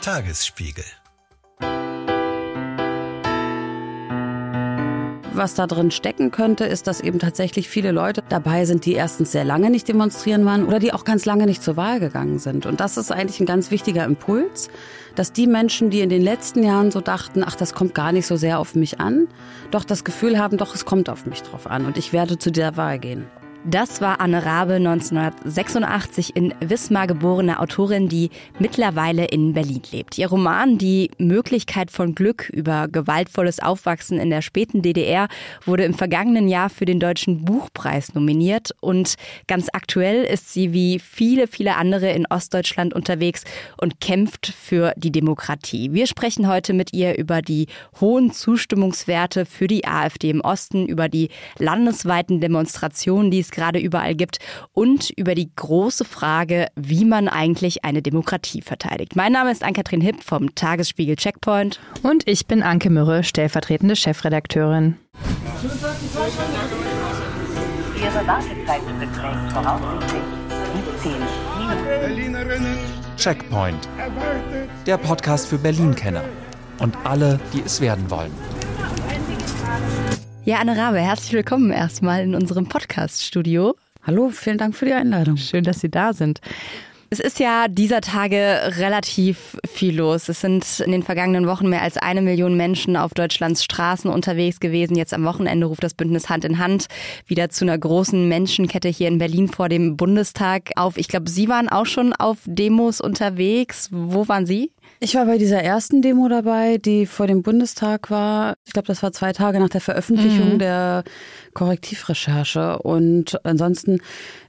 Tagesspiegel 0.00 0.84
Was 5.34 5.54
da 5.54 5.66
drin 5.66 5.90
stecken 5.90 6.30
könnte, 6.30 6.64
ist, 6.64 6.86
dass 6.86 7.02
eben 7.02 7.18
tatsächlich 7.18 7.68
viele 7.68 7.92
Leute 7.92 8.22
dabei 8.30 8.64
sind, 8.64 8.86
die 8.86 8.94
erstens 8.94 9.32
sehr 9.32 9.44
lange 9.44 9.68
nicht 9.68 9.86
demonstrieren 9.88 10.46
waren 10.46 10.64
oder 10.64 10.78
die 10.78 10.94
auch 10.94 11.04
ganz 11.04 11.26
lange 11.26 11.44
nicht 11.44 11.62
zur 11.62 11.76
Wahl 11.76 12.00
gegangen 12.00 12.38
sind. 12.38 12.64
Und 12.64 12.80
das 12.80 12.96
ist 12.96 13.12
eigentlich 13.12 13.40
ein 13.40 13.46
ganz 13.46 13.70
wichtiger 13.70 14.04
Impuls, 14.06 14.70
dass 15.16 15.34
die 15.34 15.46
Menschen, 15.46 15.90
die 15.90 16.00
in 16.00 16.08
den 16.08 16.22
letzten 16.22 16.62
Jahren 16.62 16.90
so 16.90 17.02
dachten, 17.02 17.44
ach, 17.46 17.56
das 17.56 17.74
kommt 17.74 17.94
gar 17.94 18.12
nicht 18.12 18.26
so 18.26 18.36
sehr 18.36 18.58
auf 18.58 18.74
mich 18.74 19.00
an, 19.00 19.28
doch 19.70 19.84
das 19.84 20.04
Gefühl 20.04 20.38
haben, 20.38 20.56
doch, 20.56 20.74
es 20.74 20.86
kommt 20.86 21.10
auf 21.10 21.26
mich 21.26 21.42
drauf 21.42 21.66
an 21.66 21.84
und 21.84 21.98
ich 21.98 22.14
werde 22.14 22.38
zu 22.38 22.50
der 22.50 22.78
Wahl 22.78 22.98
gehen. 22.98 23.26
Das 23.66 24.00
war 24.00 24.22
Anne 24.22 24.46
Rabe, 24.46 24.76
1986 24.76 26.34
in 26.34 26.54
Wismar 26.60 27.06
geborene 27.06 27.60
Autorin, 27.60 28.08
die 28.08 28.30
mittlerweile 28.58 29.26
in 29.26 29.52
Berlin 29.52 29.82
lebt. 29.92 30.16
Ihr 30.16 30.28
Roman 30.28 30.78
Die 30.78 31.10
Möglichkeit 31.18 31.90
von 31.90 32.14
Glück 32.14 32.48
über 32.48 32.88
gewaltvolles 32.88 33.60
Aufwachsen 33.60 34.18
in 34.18 34.30
der 34.30 34.40
späten 34.40 34.80
DDR 34.80 35.28
wurde 35.66 35.84
im 35.84 35.92
vergangenen 35.92 36.48
Jahr 36.48 36.70
für 36.70 36.86
den 36.86 37.00
Deutschen 37.00 37.44
Buchpreis 37.44 38.14
nominiert 38.14 38.70
und 38.80 39.16
ganz 39.46 39.68
aktuell 39.74 40.24
ist 40.24 40.50
sie 40.54 40.72
wie 40.72 40.98
viele, 40.98 41.46
viele 41.46 41.76
andere 41.76 42.10
in 42.12 42.26
Ostdeutschland 42.30 42.94
unterwegs 42.94 43.44
und 43.76 44.00
kämpft 44.00 44.46
für 44.46 44.94
die 44.96 45.12
Demokratie. 45.12 45.92
Wir 45.92 46.06
sprechen 46.06 46.48
heute 46.48 46.72
mit 46.72 46.94
ihr 46.94 47.18
über 47.18 47.42
die 47.42 47.66
hohen 48.00 48.32
Zustimmungswerte 48.32 49.44
für 49.44 49.66
die 49.66 49.86
AfD 49.86 50.30
im 50.30 50.40
Osten, 50.40 50.86
über 50.86 51.10
die 51.10 51.28
landesweiten 51.58 52.40
Demonstrationen, 52.40 53.30
die 53.30 53.40
es 53.40 53.49
gerade 53.50 53.78
überall 53.78 54.14
gibt 54.14 54.38
und 54.72 55.10
über 55.10 55.34
die 55.34 55.50
große 55.54 56.04
Frage, 56.04 56.68
wie 56.76 57.04
man 57.04 57.28
eigentlich 57.28 57.84
eine 57.84 58.02
Demokratie 58.02 58.62
verteidigt. 58.62 59.16
Mein 59.16 59.32
Name 59.32 59.50
ist 59.50 59.62
Ann-Kathrin 59.62 60.00
Hipp 60.00 60.22
vom 60.22 60.54
Tagesspiegel 60.54 61.16
Checkpoint. 61.16 61.80
Und 62.02 62.26
ich 62.26 62.46
bin 62.46 62.62
Anke 62.62 62.90
Mürre, 62.90 63.24
stellvertretende 63.24 63.96
Chefredakteurin. 63.96 64.96
Ihre 67.96 68.26
Wartezeit 68.26 68.80
beträgt 68.98 69.52
voraussichtlich 69.52 70.22
17 71.02 71.12
Minuten. 71.12 72.78
Checkpoint. 73.16 73.88
Der 74.86 74.96
Podcast 74.96 75.48
für 75.48 75.58
Berlin-Kenner 75.58 76.24
und 76.78 76.96
alle, 77.04 77.38
die 77.52 77.62
es 77.64 77.80
werden 77.80 78.10
wollen. 78.10 78.32
Ja, 80.46 80.56
Anne 80.58 80.74
Rabe, 80.74 80.98
herzlich 80.98 81.34
willkommen 81.34 81.70
erstmal 81.70 82.22
in 82.22 82.34
unserem 82.34 82.66
Podcast-Studio. 82.66 83.76
Hallo, 84.02 84.30
vielen 84.30 84.56
Dank 84.56 84.74
für 84.74 84.86
die 84.86 84.94
Einladung. 84.94 85.36
Schön, 85.36 85.64
dass 85.64 85.80
Sie 85.80 85.90
da 85.90 86.14
sind. 86.14 86.40
Es 87.10 87.20
ist 87.20 87.40
ja 87.40 87.68
dieser 87.68 88.00
Tage 88.00 88.60
relativ 88.78 89.58
viel 89.68 89.98
los. 89.98 90.30
Es 90.30 90.40
sind 90.40 90.80
in 90.80 90.92
den 90.92 91.02
vergangenen 91.02 91.46
Wochen 91.46 91.68
mehr 91.68 91.82
als 91.82 91.98
eine 91.98 92.22
Million 92.22 92.56
Menschen 92.56 92.96
auf 92.96 93.12
Deutschlands 93.12 93.62
Straßen 93.64 94.10
unterwegs 94.10 94.60
gewesen. 94.60 94.96
Jetzt 94.96 95.12
am 95.12 95.24
Wochenende 95.24 95.66
ruft 95.66 95.82
das 95.82 95.94
Bündnis 95.94 96.30
Hand 96.30 96.46
in 96.46 96.58
Hand 96.58 96.86
wieder 97.26 97.50
zu 97.50 97.66
einer 97.66 97.76
großen 97.76 98.26
Menschenkette 98.26 98.88
hier 98.88 99.08
in 99.08 99.18
Berlin 99.18 99.48
vor 99.48 99.68
dem 99.68 99.96
Bundestag 99.96 100.70
auf. 100.76 100.96
Ich 100.96 101.08
glaube, 101.08 101.28
Sie 101.28 101.48
waren 101.48 101.68
auch 101.68 101.86
schon 101.86 102.14
auf 102.14 102.38
Demos 102.46 103.00
unterwegs. 103.02 103.88
Wo 103.90 104.26
waren 104.28 104.46
Sie? 104.46 104.72
Ich 105.02 105.14
war 105.14 105.24
bei 105.24 105.38
dieser 105.38 105.62
ersten 105.62 106.02
Demo 106.02 106.28
dabei, 106.28 106.76
die 106.76 107.06
vor 107.06 107.26
dem 107.26 107.42
Bundestag 107.42 108.10
war. 108.10 108.56
Ich 108.66 108.74
glaube, 108.74 108.86
das 108.86 109.02
war 109.02 109.12
zwei 109.12 109.32
Tage 109.32 109.58
nach 109.58 109.70
der 109.70 109.80
Veröffentlichung 109.80 110.54
mhm. 110.54 110.58
der 110.58 111.04
Korrektivrecherche. 111.54 112.78
Und 112.80 113.42
ansonsten, 113.46 114.00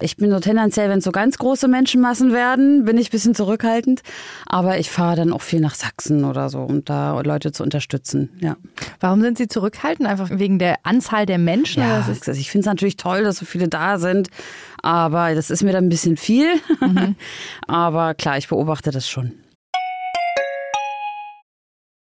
ich 0.01 0.17
bin 0.17 0.29
so 0.29 0.41
tendenziell, 0.41 0.89
wenn 0.89 0.97
es 0.97 1.05
so 1.05 1.13
ganz 1.13 1.37
große 1.37 1.69
Menschenmassen 1.69 2.33
werden, 2.33 2.83
bin 2.83 2.97
ich 2.97 3.07
ein 3.07 3.11
bisschen 3.11 3.33
zurückhaltend. 3.33 4.01
Aber 4.45 4.77
ich 4.77 4.91
fahre 4.91 5.15
dann 5.15 5.31
auch 5.31 5.41
viel 5.41 5.61
nach 5.61 5.73
Sachsen 5.73 6.25
oder 6.25 6.49
so, 6.49 6.59
um 6.59 6.83
da 6.83 7.17
Leute 7.21 7.53
zu 7.53 7.63
unterstützen. 7.63 8.29
Ja. 8.41 8.57
Warum 8.99 9.21
sind 9.21 9.37
Sie 9.37 9.47
zurückhaltend? 9.47 10.09
Einfach 10.09 10.31
wegen 10.31 10.59
der 10.59 10.79
Anzahl 10.83 11.25
der 11.25 11.37
Menschen? 11.37 11.81
Ja, 11.81 12.05
ich 12.09 12.51
finde 12.51 12.59
es 12.59 12.65
natürlich 12.65 12.97
toll, 12.97 13.23
dass 13.23 13.37
so 13.37 13.45
viele 13.45 13.69
da 13.69 13.99
sind. 13.99 14.27
Aber 14.81 15.33
das 15.33 15.49
ist 15.49 15.63
mir 15.63 15.71
dann 15.71 15.85
ein 15.85 15.89
bisschen 15.89 16.17
viel. 16.17 16.55
Mhm. 16.81 17.15
aber 17.67 18.15
klar, 18.15 18.37
ich 18.37 18.49
beobachte 18.49 18.91
das 18.91 19.07
schon. 19.07 19.31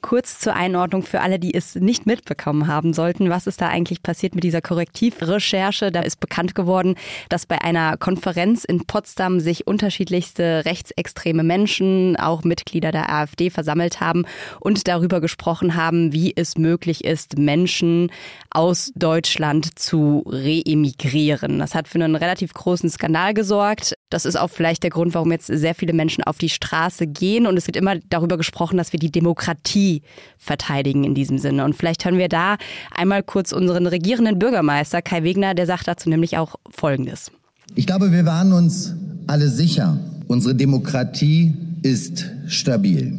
Kurz 0.00 0.38
zur 0.38 0.54
Einordnung 0.54 1.02
für 1.02 1.20
alle, 1.20 1.38
die 1.38 1.54
es 1.54 1.74
nicht 1.74 2.06
mitbekommen 2.06 2.66
haben 2.66 2.92
sollten. 2.92 3.30
Was 3.30 3.46
ist 3.46 3.60
da 3.60 3.68
eigentlich 3.68 4.02
passiert 4.02 4.34
mit 4.34 4.44
dieser 4.44 4.60
Korrektivrecherche? 4.60 5.92
Da 5.92 6.00
ist 6.00 6.20
bekannt 6.20 6.54
geworden, 6.54 6.94
dass 7.28 7.46
bei 7.46 7.60
einer 7.60 7.96
Konferenz 7.96 8.64
in 8.64 8.86
Potsdam 8.86 9.40
sich 9.40 9.66
unterschiedlichste 9.66 10.64
rechtsextreme 10.64 11.42
Menschen, 11.42 12.16
auch 12.16 12.44
Mitglieder 12.44 12.92
der 12.92 13.12
AfD, 13.12 13.50
versammelt 13.50 14.00
haben 14.00 14.24
und 14.60 14.88
darüber 14.88 15.20
gesprochen 15.20 15.74
haben, 15.74 16.12
wie 16.12 16.32
es 16.34 16.56
möglich 16.56 17.04
ist, 17.04 17.38
Menschen 17.38 18.10
aus 18.50 18.92
Deutschland 18.94 19.78
zu 19.78 20.24
reemigrieren. 20.26 21.58
Das 21.58 21.74
hat 21.74 21.88
für 21.88 22.02
einen 22.02 22.16
relativ 22.16 22.52
großen 22.52 22.90
Skandal 22.90 23.34
gesorgt. 23.34 23.94
Das 24.08 24.24
ist 24.24 24.36
auch 24.36 24.50
vielleicht 24.50 24.82
der 24.82 24.90
Grund, 24.90 25.14
warum 25.14 25.30
jetzt 25.30 25.46
sehr 25.46 25.74
viele 25.74 25.92
Menschen 25.92 26.24
auf 26.24 26.38
die 26.38 26.48
Straße 26.48 27.06
gehen. 27.06 27.46
Und 27.46 27.56
es 27.56 27.66
wird 27.66 27.76
immer 27.76 27.96
darüber 28.08 28.36
gesprochen, 28.36 28.76
dass 28.76 28.92
wir 28.92 28.98
die 28.98 29.12
Demokratie 29.12 29.89
verteidigen 30.38 31.04
in 31.04 31.14
diesem 31.14 31.38
Sinne. 31.38 31.64
Und 31.64 31.74
vielleicht 31.74 32.04
hören 32.04 32.18
wir 32.18 32.28
da 32.28 32.56
einmal 32.94 33.22
kurz 33.22 33.52
unseren 33.52 33.86
regierenden 33.86 34.38
Bürgermeister 34.38 35.02
Kai 35.02 35.22
Wegner, 35.22 35.54
der 35.54 35.66
sagt 35.66 35.88
dazu 35.88 36.08
nämlich 36.08 36.38
auch 36.38 36.56
Folgendes. 36.70 37.30
Ich 37.74 37.86
glaube, 37.86 38.12
wir 38.12 38.26
waren 38.26 38.52
uns 38.52 38.94
alle 39.26 39.48
sicher, 39.48 39.98
unsere 40.26 40.54
Demokratie 40.54 41.54
ist 41.82 42.30
stabil. 42.46 43.14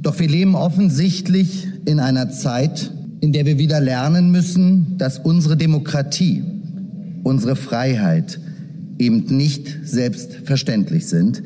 Doch 0.00 0.18
wir 0.18 0.28
leben 0.28 0.54
offensichtlich 0.54 1.66
in 1.84 1.98
einer 1.98 2.30
Zeit, 2.30 2.92
in 3.20 3.32
der 3.32 3.46
wir 3.46 3.58
wieder 3.58 3.80
lernen 3.80 4.30
müssen, 4.30 4.96
dass 4.98 5.18
unsere 5.18 5.56
Demokratie, 5.56 6.44
unsere 7.24 7.56
Freiheit, 7.56 8.38
eben 8.98 9.24
nicht 9.28 9.68
selbstverständlich 9.84 11.06
sind, 11.06 11.42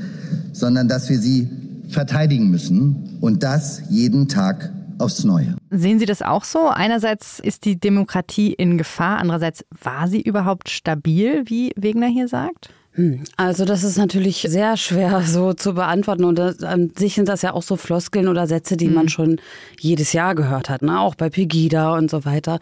sondern 0.52 0.88
dass 0.88 1.08
wir 1.08 1.18
sie 1.18 1.48
verteidigen 1.92 2.50
müssen 2.50 3.18
und 3.20 3.42
das 3.42 3.82
jeden 3.88 4.28
Tag 4.28 4.72
aufs 4.98 5.24
Neue. 5.24 5.56
Sehen 5.70 5.98
Sie 5.98 6.06
das 6.06 6.22
auch 6.22 6.44
so? 6.44 6.68
Einerseits 6.68 7.38
ist 7.40 7.64
die 7.64 7.78
Demokratie 7.78 8.52
in 8.52 8.78
Gefahr, 8.78 9.18
andererseits 9.18 9.64
war 9.82 10.08
sie 10.08 10.20
überhaupt 10.20 10.70
stabil, 10.70 11.42
wie 11.46 11.72
Wegner 11.76 12.06
hier 12.06 12.28
sagt? 12.28 12.70
Hm, 12.94 13.24
also 13.38 13.64
das 13.64 13.84
ist 13.84 13.96
natürlich 13.96 14.46
sehr 14.48 14.76
schwer 14.76 15.22
so 15.26 15.54
zu 15.54 15.74
beantworten 15.74 16.24
und 16.24 16.38
das, 16.38 16.62
an 16.62 16.92
sich 16.96 17.14
sind 17.14 17.28
das 17.28 17.40
ja 17.42 17.54
auch 17.54 17.62
so 17.62 17.76
Floskeln 17.76 18.28
oder 18.28 18.46
Sätze, 18.46 18.76
die 18.76 18.88
mhm. 18.88 18.94
man 18.94 19.08
schon 19.08 19.40
jedes 19.80 20.12
Jahr 20.12 20.34
gehört 20.34 20.68
hat, 20.68 20.82
ne? 20.82 21.00
auch 21.00 21.14
bei 21.14 21.30
Pegida 21.30 21.96
und 21.96 22.10
so 22.10 22.24
weiter. 22.24 22.60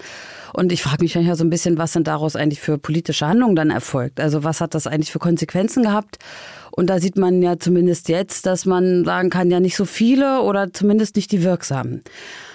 Und 0.52 0.72
ich 0.72 0.82
frage 0.82 1.02
mich 1.02 1.14
ja 1.14 1.34
so 1.34 1.44
ein 1.44 1.50
bisschen, 1.50 1.78
was 1.78 1.92
sind 1.92 2.06
daraus 2.06 2.36
eigentlich 2.36 2.60
für 2.60 2.78
politische 2.78 3.26
Handlungen 3.26 3.56
dann 3.56 3.70
erfolgt? 3.70 4.20
Also 4.20 4.44
was 4.44 4.60
hat 4.60 4.74
das 4.74 4.86
eigentlich 4.86 5.10
für 5.10 5.19
Konsequenzen 5.19 5.82
gehabt? 5.82 6.19
Und 6.80 6.86
da 6.86 6.98
sieht 6.98 7.18
man 7.18 7.43
ja 7.43 7.58
zumindest 7.58 8.08
jetzt, 8.08 8.46
dass 8.46 8.64
man 8.64 9.05
sagen 9.05 9.28
kann, 9.28 9.50
ja 9.50 9.60
nicht 9.60 9.76
so 9.76 9.84
viele 9.84 10.40
oder 10.40 10.72
zumindest 10.72 11.14
nicht 11.16 11.31
die 11.31 11.43
wirksamen. 11.43 12.02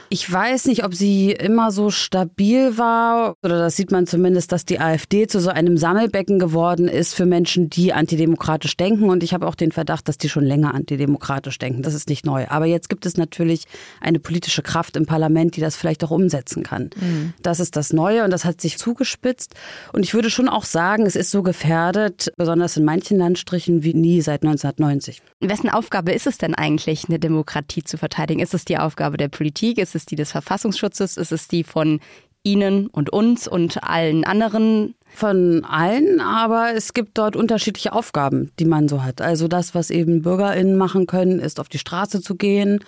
Ich 0.10 0.32
weiß 0.32 0.66
nicht, 0.66 0.84
ob 0.86 0.94
sie 0.94 1.32
immer 1.32 1.72
so 1.72 1.90
stabil 1.90 2.78
war 2.78 3.36
oder 3.44 3.60
das 3.60 3.76
sieht 3.76 3.92
man 3.92 4.08
zumindest, 4.08 4.52
dass 4.52 4.66
die 4.66 4.80
AfD 4.80 5.28
zu 5.28 5.40
so 5.40 5.50
einem 5.50 5.78
Sammelbecken 5.78 6.40
geworden 6.40 6.88
ist 6.88 7.14
für 7.14 7.26
Menschen, 7.26 7.70
die 7.70 7.94
antidemokratisch 7.94 8.78
denken. 8.78 9.10
Und 9.10 9.24
ich 9.24 9.34
habe 9.34 9.48
auch 9.48 9.56
den 9.56 9.72
Verdacht, 9.72 10.08
dass 10.08 10.18
die 10.18 10.30
schon 10.30 10.44
länger 10.44 10.74
antidemokratisch 10.74 11.58
denken. 11.58 11.82
Das 11.82 11.94
ist 11.94 12.10
nicht 12.10 12.26
neu. 12.26 12.46
Aber 12.50 12.66
jetzt 12.66 12.90
gibt 12.90 13.06
es 13.06 13.18
natürlich 13.18 13.66
eine 14.00 14.20
politische 14.20 14.62
Kraft 14.62 14.96
im 14.96 15.06
Parlament, 15.06 15.56
die 15.56 15.62
das 15.62 15.76
vielleicht 15.76 16.04
auch 16.04 16.12
umsetzen 16.12 16.64
kann. 16.64 16.92
Mhm. 16.96 17.34
Das 17.42 17.60
ist 17.60 17.76
das 17.76 17.92
Neue 17.92 18.24
und 18.24 18.32
das 18.32 18.46
hat 18.46 18.62
sich 18.62 18.78
zugespitzt. 18.78 19.56
Und 19.92 20.04
ich 20.04 20.14
würde 20.14 20.30
schon 20.30 20.50
auch 20.50 20.66
sagen, 20.66 21.06
es 21.06 21.16
ist 21.16 21.32
so 21.32 21.42
gefährdet, 21.42 22.32
besonders 22.38 22.78
in 22.78 22.86
manchen 22.86 23.18
Landstrichen 23.18 23.84
wie 23.84 23.94
nie 23.94 24.22
seit 24.22 24.44
1990. 24.44 25.22
Wessen 25.40 25.70
Aufgabe 25.70 26.12
ist 26.12 26.28
es 26.28 26.38
denn 26.38 26.54
eigentlich, 26.54 27.06
eine 27.08 27.20
Demokratie 27.20 27.84
zu 27.84 27.98
verteidigen? 27.98 28.40
Ist 28.40 28.54
es 28.54 28.66
die 28.66 28.78
Aufgabe 28.78 29.18
der 29.18 29.30
Politik? 29.30 29.78
Ist 29.78 29.95
es 29.96 30.06
die 30.06 30.16
des 30.16 30.32
Verfassungsschutzes? 30.32 31.18
Ist 31.18 31.32
es 31.32 31.48
die 31.48 31.64
von 31.64 32.00
Ihnen 32.44 32.88
und 32.88 33.12
uns 33.12 33.48
und 33.48 33.84
allen 33.84 34.24
anderen? 34.24 34.96
Von 35.08 35.64
allen, 35.64 36.20
aber 36.20 36.74
es 36.76 36.94
gibt 36.94 37.18
dort 37.18 37.38
unterschiedliche 37.38 37.94
Aufgaben, 37.94 38.52
die 38.60 38.66
man 38.66 38.90
so 38.90 39.02
hat. 39.02 39.22
Also 39.22 39.48
das, 39.48 39.74
was 39.74 39.90
eben 39.90 40.24
BürgerInnen 40.24 40.76
machen 40.76 41.08
können, 41.08 41.40
ist 41.40 41.62
auf 41.62 41.70
die 41.70 41.78
Straße 41.78 42.22
zu 42.22 42.36
gehen, 42.36 42.84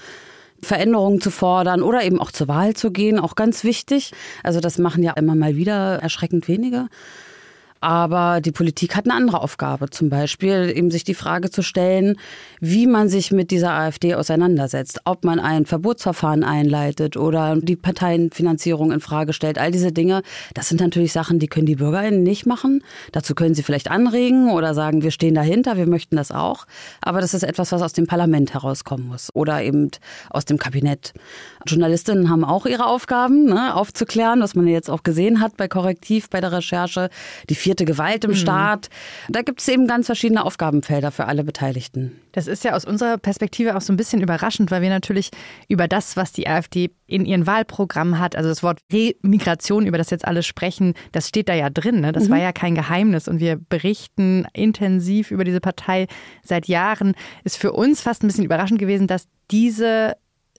Veränderungen 0.62 1.22
zu 1.22 1.32
fordern 1.32 1.82
oder 1.82 2.04
eben 2.04 2.20
auch 2.20 2.32
zur 2.32 2.48
Wahl 2.50 2.74
zu 2.74 2.92
gehen, 2.92 3.20
auch 3.20 3.36
ganz 3.36 3.64
wichtig. 3.64 4.12
Also 4.44 4.60
das 4.60 4.78
machen 4.78 5.04
ja 5.04 5.14
immer 5.14 5.36
mal 5.36 5.56
wieder 5.56 6.00
erschreckend 6.00 6.48
wenige. 6.48 6.88
Aber 7.82 8.42
die 8.42 8.52
Politik 8.52 8.96
hat 8.96 9.06
eine 9.06 9.14
andere 9.14 9.42
Aufgabe, 9.42 9.90
zum 9.90 10.10
Beispiel 10.10 10.72
eben 10.76 10.92
sich 10.92 11.04
die 11.04 11.14
Frage 11.14 11.50
zu 11.50 11.62
stellen, 11.62 12.18
wie 12.60 12.88
man 12.88 13.10
sich 13.10 13.32
mit 13.32 13.52
dieser 13.52 13.72
AfD 13.72 14.16
auseinandersetzt, 14.16 15.02
ob 15.06 15.24
man 15.24 15.40
ein 15.40 15.66
Verbotsverfahren 15.66 16.44
einleitet 16.44 17.18
oder 17.18 17.56
die 17.58 17.76
Parteienfinanzierung 17.76 18.92
in 18.92 19.00
Frage 19.00 19.34
stellt. 19.34 19.58
All 19.58 19.72
diese 19.72 19.92
Dinge, 19.92 20.24
das 20.54 20.70
sind 20.70 20.82
natürlich 20.82 21.12
Sachen, 21.12 21.40
die 21.40 21.48
können 21.48 21.66
die 21.66 21.76
BürgerInnen 21.76 22.24
nicht 22.24 22.46
machen. 22.46 22.84
Dazu 23.12 23.36
können 23.36 23.56
sie 23.56 23.64
vielleicht 23.64 23.92
anregen 23.92 24.50
oder 24.52 24.74
sagen, 24.74 25.04
wir 25.04 25.12
stehen 25.12 25.36
dahinter, 25.36 25.78
wir 25.78 25.88
möchten 25.88 26.16
das 26.16 26.32
auch. 26.32 26.66
Aber 27.02 27.22
das 27.22 27.34
ist 27.34 27.44
etwas, 27.44 27.72
was 27.72 27.82
aus 27.82 27.94
dem 27.94 28.08
Parlament 28.08 28.54
herauskommen 28.54 29.08
muss 29.08 29.30
oder 29.34 29.62
eben 29.62 29.92
aus 30.30 30.46
dem 30.46 30.58
Kabinett. 30.58 31.14
Journalistinnen 31.66 32.30
haben 32.30 32.44
auch 32.44 32.66
ihre 32.66 32.88
Aufgaben, 32.88 33.46
ne, 33.46 33.76
aufzuklären, 33.76 34.42
was 34.42 34.56
man 34.56 34.68
jetzt 34.68 34.90
auch 34.90 35.04
gesehen 35.04 35.42
hat 35.42 35.58
bei 35.58 35.68
Korrektiv, 35.68 36.30
bei 36.30 36.42
der 36.42 36.52
Recherche. 36.52 37.10
Die 37.50 37.56
vierte 37.68 37.84
Gewalt 37.84 38.24
im 38.24 38.32
mhm. 38.32 38.36
Staat. 38.36 38.90
Da 39.28 39.42
gibt 39.42 39.60
es 39.60 39.68
eben 39.68 39.88
ganz 39.88 40.06
verschiedene 40.06 40.46
Aufgabenfelder 40.46 41.12
für 41.12 41.26
alle 41.26 41.44
Beteiligten. 41.44 42.14
Das 42.32 42.48
ist 42.48 42.64
ja 42.64 42.74
aus 42.74 42.86
unserer 42.86 43.18
Perspektive 43.18 43.76
auch 43.76 43.82
so 43.82 43.92
ein 43.92 43.98
bisschen 43.98 44.22
überraschend, 44.22 44.72
weil 44.72 44.82
wir 44.82 44.90
natürlich 44.90 45.32
über 45.68 45.90
das, 45.90 46.16
was 46.16 46.32
die 46.32 46.48
AfD 46.48 46.92
in 47.08 47.26
ihrem 47.26 47.46
Wahlprogramm 47.46 48.20
hat, 48.20 48.38
also 48.38 48.48
das 48.48 48.64
Wort 48.64 48.80
Remigration, 48.94 49.86
über 49.86 49.98
das 49.98 50.12
jetzt 50.12 50.24
alle 50.26 50.44
sprechen, 50.44 50.94
das 51.12 51.28
steht 51.28 51.50
da 51.50 51.56
ja 51.56 51.70
drin. 51.70 52.00
Ne? 52.00 52.14
Das 52.14 52.30
mhm. 52.30 52.32
war 52.32 52.38
ja 52.38 52.54
kein 52.54 52.74
Geheimnis 52.74 53.28
und 53.28 53.42
wir 53.42 53.58
berichten 53.58 54.48
intensiv 54.54 55.32
über 55.32 55.44
diese 55.44 55.60
Partei 55.60 56.08
seit 56.44 56.70
Jahren. 56.70 57.16
Ist 57.44 57.58
für 57.58 57.74
uns 57.74 58.00
fast 58.00 58.24
ein 58.24 58.28
bisschen 58.28 58.46
überraschend 58.46 58.80
gewesen, 58.80 59.08
dass 59.08 59.28
diese 59.52 60.16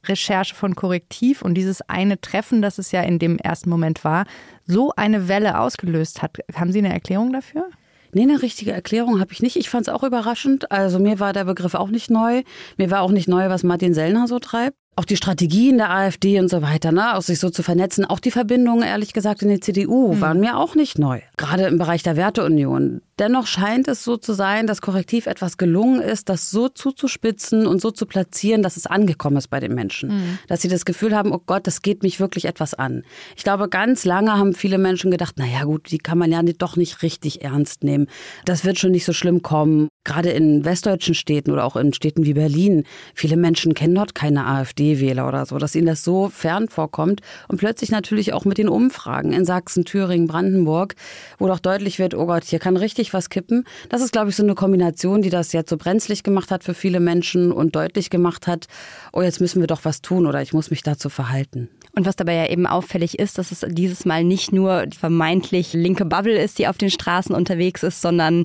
Recherche 0.07 0.55
von 0.55 0.75
Korrektiv 0.75 1.43
und 1.43 1.55
dieses 1.55 1.83
eine 1.83 2.21
Treffen, 2.21 2.63
das 2.63 2.79
es 2.79 2.93
ja 2.93 3.03
in 3.03 3.19
dem 3.19 3.39
ersten 3.39 3.71
Moment 3.71 4.05
war, 4.05 4.25
so 4.65 4.93
eine 4.97 5.29
Welle 5.29 5.61
ausgelöst 5.61 6.23
hat. 6.23 6.39
Haben 6.55 6.73
Sie 6.73 6.79
eine 6.79 6.93
Erklärung 6.93 7.33
dafür? 7.33 7.69
Nee, 8.13 8.23
eine 8.23 8.41
richtige 8.41 8.73
Erklärung 8.73 9.21
habe 9.21 9.33
ich 9.33 9.43
nicht. 9.43 9.57
Ich 9.57 9.69
fand 9.69 9.87
es 9.87 9.93
auch 9.93 10.03
überraschend. 10.03 10.71
Also 10.73 10.99
mir 10.99 11.21
war 11.21 11.33
der 11.33 11.45
Begriff 11.45 11.75
auch 11.75 11.89
nicht 11.89 12.11
neu. 12.11 12.43
Mir 12.77 12.91
war 12.91 13.03
auch 13.03 13.11
nicht 13.11 13.29
neu, 13.29 13.49
was 13.51 13.65
Martin 13.65 13.93
Sellner 13.93 14.27
so 14.27 14.39
treibt 14.39 14.77
auch 14.97 15.05
die 15.05 15.17
Strategien 15.17 15.79
der 15.79 15.91
AfD 15.91 16.41
und 16.41 16.49
so 16.49 16.61
weiter, 16.61 16.91
ne, 16.91 17.17
auch 17.17 17.23
sich 17.23 17.39
so 17.39 17.51
zu 17.51 17.63
vernetzen, 17.63 18.05
auch 18.05 18.19
die 18.19 18.33
Verbindungen, 18.33 18.83
ehrlich 18.83 19.13
gesagt, 19.13 19.43
in 19.43 19.49
die 19.49 19.61
CDU 19.61 20.15
mhm. 20.15 20.21
waren 20.21 20.41
mir 20.41 20.57
auch 20.57 20.75
nicht 20.75 20.99
neu. 20.99 21.21
Gerade 21.37 21.67
im 21.67 21.79
Bereich 21.79 22.03
der 22.03 22.17
Werteunion. 22.17 23.01
Dennoch 23.21 23.47
scheint 23.47 23.87
es 23.87 24.03
so 24.03 24.17
zu 24.17 24.33
sein, 24.33 24.67
dass 24.67 24.81
Korrektiv 24.81 25.27
etwas 25.27 25.57
gelungen 25.57 26.01
ist, 26.01 26.29
das 26.29 26.51
so 26.51 26.69
zuzuspitzen 26.69 27.67
und 27.67 27.81
so 27.81 27.93
zu 27.93 28.07
platzieren, 28.07 28.63
dass 28.63 28.77
es 28.77 28.87
angekommen 28.87 29.37
ist 29.37 29.49
bei 29.49 29.61
den 29.61 29.75
Menschen. 29.75 30.11
Mhm. 30.11 30.39
Dass 30.49 30.63
sie 30.63 30.69
das 30.69 30.85
Gefühl 30.85 31.15
haben, 31.15 31.33
oh 31.33 31.43
Gott, 31.45 31.69
das 31.69 31.83
geht 31.83 32.03
mich 32.03 32.19
wirklich 32.19 32.47
etwas 32.47 32.75
an. 32.75 33.05
Ich 33.37 33.45
glaube, 33.45 33.69
ganz 33.69 34.05
lange 34.05 34.33
haben 34.33 34.53
viele 34.53 34.79
Menschen 34.79 35.13
gedacht, 35.13 35.35
na 35.39 35.47
ja, 35.47 35.63
gut, 35.63 35.93
die 35.93 35.99
kann 35.99 36.19
man 36.19 36.33
ja 36.33 36.43
doch 36.43 36.77
nicht 36.77 37.03
richtig 37.03 37.43
ernst 37.43 37.85
nehmen. 37.85 38.09
Das 38.45 38.65
wird 38.65 38.79
schon 38.79 38.93
nicht 38.93 39.05
so 39.05 39.13
schlimm 39.13 39.43
kommen. 39.43 39.89
Gerade 40.09 40.31
in 40.31 40.65
westdeutschen 40.65 41.15
Städten 41.15 41.51
oder 41.51 41.65
auch 41.65 41.77
in 41.77 41.93
Städten 41.93 42.25
wie 42.25 42.33
Berlin. 42.33 42.85
Viele 43.15 43.37
Menschen 43.37 43.75
kennen 43.75 43.95
dort 43.95 44.15
keine 44.15 44.47
AfD 44.47 44.79
AfD-Wähler 44.79 45.27
oder 45.27 45.47
so, 45.47 45.59
dass 45.59 45.75
ihnen 45.75 45.87
das 45.87 46.05
so 46.05 46.29
fern 46.29 46.69
vorkommt. 46.69 47.21
Und 47.49 47.59
plötzlich 47.59 47.91
natürlich 47.91 48.33
auch 48.33 48.45
mit 48.45 48.59
den 48.59 48.69
Umfragen 48.69 49.33
in 49.33 49.45
Sachsen, 49.45 49.85
Thüringen, 49.85 50.27
Brandenburg, 50.27 50.95
wo 51.39 51.47
doch 51.47 51.59
deutlich 51.59 51.99
wird, 51.99 52.15
oh 52.15 52.27
Gott, 52.27 52.45
hier 52.45 52.59
kann 52.59 52.77
richtig 52.77 53.13
was 53.13 53.31
kippen. 53.31 53.65
Das 53.89 54.01
ist, 54.01 54.13
glaube 54.13 54.31
ich, 54.31 54.37
so 54.37 54.43
eine 54.43 54.55
Kombination, 54.55 55.23
die 55.23 55.31
das 55.31 55.53
jetzt 55.53 55.71
so 55.71 55.77
brenzlig 55.77 56.23
gemacht 56.23 56.51
hat 56.51 56.65
für 56.65 56.75
viele 56.75 57.01
Menschen 57.01 57.53
und 57.53 57.75
deutlich 57.75 58.11
gemacht 58.11 58.47
hat, 58.47 58.67
oh, 59.13 59.23
jetzt 59.23 59.41
müssen 59.41 59.61
wir 59.61 59.67
doch 59.67 59.85
was 59.85 60.03
tun 60.03 60.27
oder 60.27 60.43
ich 60.43 60.53
muss 60.53 60.71
mich 60.71 60.83
dazu 60.83 61.09
verhalten. 61.09 61.69
Und 61.95 62.07
was 62.07 62.17
dabei 62.17 62.35
ja 62.35 62.49
eben 62.49 62.67
auffällig 62.67 63.19
ist, 63.19 63.39
dass 63.39 63.51
es 63.51 63.65
dieses 63.69 64.05
Mal 64.05 64.23
nicht 64.23 64.53
nur 64.53 64.87
die 64.87 64.97
vermeintlich 64.97 65.73
linke 65.73 66.05
Bubble 66.05 66.39
ist, 66.39 66.59
die 66.59 66.69
auf 66.69 66.79
den 66.79 66.91
Straßen 66.91 67.35
unterwegs 67.35 67.83
ist, 67.83 68.01
sondern 68.01 68.45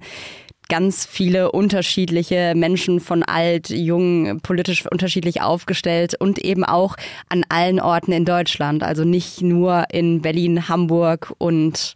ganz 0.73 1.05
viele 1.05 1.51
unterschiedliche 1.51 2.53
Menschen 2.55 2.99
von 2.99 3.21
alt, 3.21 3.69
jung, 3.69 4.39
politisch 4.41 4.83
unterschiedlich 4.89 5.39
aufgestellt 5.39 6.15
und 6.19 6.39
eben 6.39 6.63
auch 6.63 6.95
an 7.29 7.45
allen 7.47 7.79
Orten 7.79 8.11
in 8.11 8.25
Deutschland. 8.25 8.81
Also 8.81 9.03
nicht 9.03 9.43
nur 9.43 9.83
in 9.91 10.23
Berlin, 10.23 10.67
Hamburg 10.69 11.31
und 11.37 11.93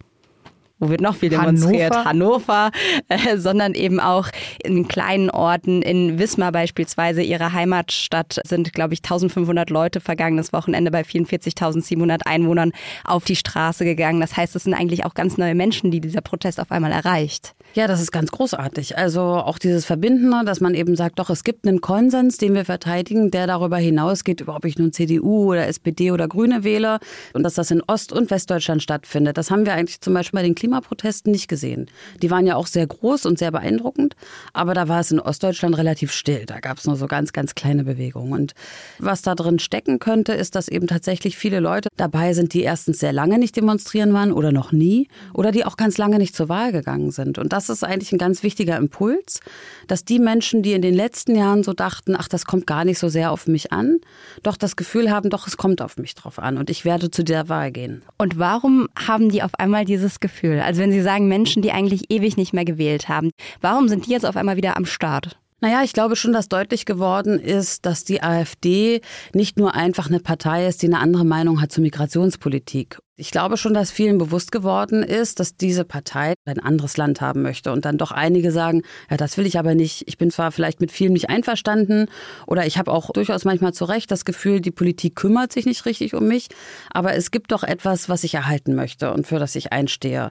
wo 0.80 0.90
wird 0.90 1.02
noch 1.02 1.16
viel 1.16 1.30
demonstriert? 1.30 1.96
Hannover, 2.06 2.72
Hannover 2.72 2.72
äh, 3.10 3.38
sondern 3.38 3.74
eben 3.74 4.00
auch 4.00 4.30
in 4.64 4.88
kleinen 4.88 5.30
Orten. 5.30 5.82
In 5.82 6.20
Wismar 6.20 6.52
beispielsweise, 6.52 7.22
ihre 7.22 7.54
Heimatstadt, 7.54 8.40
sind, 8.46 8.74
glaube 8.74 8.94
ich, 8.94 9.00
1500 9.00 9.70
Leute 9.70 10.00
vergangenes 10.00 10.54
Wochenende 10.54 10.92
bei 10.92 11.02
44.700 11.02 12.24
Einwohnern 12.26 12.72
auf 13.04 13.26
die 13.26 13.36
Straße 13.36 13.86
gegangen. 13.86 14.22
Das 14.22 14.38
heißt, 14.38 14.56
es 14.56 14.64
sind 14.64 14.74
eigentlich 14.74 15.06
auch 15.06 15.14
ganz 15.14 15.38
neue 15.38 15.56
Menschen, 15.56 15.92
die 15.92 16.02
dieser 16.02 16.22
Protest 16.22 16.60
auf 16.60 16.72
einmal 16.72 16.92
erreicht. 16.92 17.56
Ja, 17.74 17.88
das 17.88 18.02
ist 18.02 18.12
ganz 18.12 18.32
großartig. 18.32 18.98
Also 18.98 19.22
auch 19.22 19.60
dieses 19.60 19.86
Verbindende, 19.86 20.44
dass 20.46 20.62
man 20.62 20.74
eben 20.74 20.96
sagt, 20.96 21.20
doch, 21.20 21.30
es 21.30 21.44
gibt 21.44 21.68
einen 21.68 21.82
Konsens, 21.82 22.38
den 22.38 22.54
wir 22.56 22.66
verteidigen, 22.66 23.30
der 23.30 23.46
darüber 23.46 23.78
hinausgeht, 23.78 24.48
ob 24.48 24.66
ich 24.66 24.80
nun 24.80 24.94
CDU 24.94 25.52
oder 25.52 25.68
SPD 25.68 26.12
oder 26.12 26.28
Grüne 26.28 26.64
wähle 26.64 27.00
und 27.34 27.44
dass 27.44 27.56
das 27.56 27.70
in 27.70 27.84
Ost- 27.86 28.14
und 28.14 28.32
Westdeutschland 28.32 28.82
stattfindet. 28.82 29.38
Das 29.38 29.52
haben 29.52 29.66
wir 29.66 29.74
eigentlich 29.74 30.02
zum 30.02 30.14
Beispiel 30.14 30.40
bei 30.40 30.44
den 30.44 30.56
Klimaprotesten 30.68 31.32
nicht 31.32 31.48
gesehen. 31.48 31.90
Die 32.22 32.30
waren 32.30 32.46
ja 32.46 32.56
auch 32.56 32.68
sehr 32.68 32.86
groß 32.86 33.26
und 33.26 33.40
sehr 33.40 33.52
beeindruckend, 33.52 34.16
aber 34.52 34.74
da 34.74 34.90
war 34.90 35.00
es 35.00 35.12
in 35.12 35.20
Ostdeutschland 35.20 35.78
relativ 35.78 36.12
still. 36.12 36.46
Da 36.46 36.60
gab 36.60 36.78
es 36.78 36.86
nur 36.86 36.98
so 36.98 37.08
ganz, 37.08 37.32
ganz 37.32 37.56
kleine 37.56 37.86
Bewegungen. 37.86 38.34
Und 38.34 38.54
was 39.00 39.22
da 39.22 39.34
drin 39.34 39.60
stecken 39.60 40.00
könnte, 40.00 40.34
ist, 40.34 40.56
dass 40.56 40.68
eben 40.68 40.88
tatsächlich 40.88 41.38
viele 41.38 41.62
Leute 41.62 41.88
dabei 41.96 42.34
sind, 42.34 42.54
die 42.54 42.64
erstens 42.64 43.00
sehr 43.00 43.14
lange 43.14 43.40
nicht 43.40 43.56
demonstrieren 43.56 44.14
waren 44.14 44.34
oder 44.34 44.52
noch 44.52 44.74
nie 44.74 45.08
oder 45.34 45.52
die 45.52 45.64
auch 45.64 45.78
ganz 45.78 45.98
lange 45.98 46.18
nicht 46.18 46.36
zur 46.36 46.50
Wahl 46.50 46.74
gegangen 46.74 47.12
sind. 47.12 47.38
Und 47.38 47.54
das 47.54 47.70
ist 47.70 47.86
eigentlich 47.86 48.12
ein 48.12 48.18
ganz 48.18 48.44
wichtiger 48.44 48.76
Impuls, 48.76 49.40
dass 49.88 50.04
die 50.04 50.20
Menschen, 50.20 50.64
die 50.64 50.74
in 50.74 50.82
den 50.82 50.94
letzten 50.94 51.36
Jahren 51.36 51.64
so 51.64 51.72
dachten, 51.72 52.16
ach, 52.18 52.28
das 52.28 52.44
kommt 52.44 52.68
gar 52.68 52.84
nicht 52.84 53.00
so 53.00 53.08
sehr 53.08 53.32
auf 53.32 53.48
mich 53.48 53.72
an, 53.72 54.00
doch 54.44 54.58
das 54.58 54.76
Gefühl 54.76 55.12
haben, 55.12 55.30
doch, 55.30 55.48
es 55.48 55.56
kommt 55.56 55.82
auf 55.82 55.96
mich 55.98 56.14
drauf 56.16 56.40
an 56.40 56.58
und 56.58 56.70
ich 56.70 56.84
werde 56.84 57.10
zu 57.10 57.24
der 57.24 57.48
Wahl 57.48 57.72
gehen. 57.72 58.02
Und 58.18 58.38
warum 58.38 58.90
haben 59.08 59.30
die 59.30 59.44
auf 59.44 59.56
einmal 59.56 59.86
dieses 59.86 60.20
Gefühl? 60.20 60.57
Also 60.64 60.82
wenn 60.82 60.92
Sie 60.92 61.02
sagen, 61.02 61.28
Menschen, 61.28 61.62
die 61.62 61.72
eigentlich 61.72 62.10
ewig 62.10 62.38
nicht 62.38 62.54
mehr 62.54 62.66
gewählt 62.66 63.10
haben, 63.10 63.32
warum 63.62 63.88
sind 63.88 64.06
die 64.06 64.12
jetzt 64.12 64.26
auf 64.26 64.38
einmal 64.38 64.58
wieder 64.58 64.78
am 64.78 64.86
Start? 64.86 65.38
Naja, 65.60 65.82
ich 65.84 65.94
glaube 65.94 66.16
schon, 66.16 66.34
dass 66.34 66.50
deutlich 66.50 66.86
geworden 66.86 67.40
ist, 67.40 67.88
dass 67.88 68.04
die 68.04 68.22
AfD 68.22 69.02
nicht 69.34 69.58
nur 69.58 69.74
einfach 69.74 70.08
eine 70.08 70.20
Partei 70.20 70.68
ist, 70.68 70.84
die 70.84 70.86
eine 70.86 71.00
andere 71.00 71.26
Meinung 71.26 71.62
hat 71.62 71.72
zur 71.72 71.82
Migrationspolitik. 71.82 73.00
Ich 73.16 73.32
glaube 73.32 73.58
schon, 73.58 73.74
dass 73.74 73.90
vielen 73.90 74.20
bewusst 74.20 74.52
geworden 74.52 75.02
ist, 75.02 75.40
dass 75.40 75.58
diese 75.58 75.84
Partei 75.84 76.36
ein 76.46 76.60
anderes 76.60 76.96
Land 76.98 77.22
haben 77.22 77.42
möchte. 77.42 77.72
Und 77.72 77.86
dann 77.86 77.98
doch 77.98 78.12
einige 78.12 78.52
sagen, 78.52 78.84
ja, 79.10 79.18
das 79.18 79.36
will 79.40 79.48
ich 79.48 79.58
aber 79.58 79.74
nicht. 79.74 80.04
Ich 80.08 80.20
bin 80.20 80.30
zwar 80.30 80.52
vielleicht 80.52 80.80
mit 80.80 80.92
vielem 80.92 81.14
nicht 81.14 81.32
einverstanden 81.32 82.06
oder 82.46 82.68
ich 82.68 82.78
habe 82.78 82.92
auch 82.92 83.10
durchaus 83.10 83.44
manchmal 83.44 83.74
zu 83.74 83.86
Recht 83.86 84.12
das 84.12 84.26
Gefühl, 84.26 84.62
die 84.62 84.70
Politik 84.70 85.16
kümmert 85.16 85.52
sich 85.52 85.66
nicht 85.66 85.88
richtig 85.88 86.14
um 86.14 86.28
mich. 86.28 86.50
Aber 86.92 87.16
es 87.16 87.32
gibt 87.32 87.52
doch 87.52 87.64
etwas, 87.64 88.10
was 88.10 88.24
ich 88.24 88.36
erhalten 88.36 88.76
möchte 88.76 89.12
und 89.12 89.26
für 89.26 89.40
das 89.40 89.56
ich 89.56 89.74
einstehe. 89.74 90.30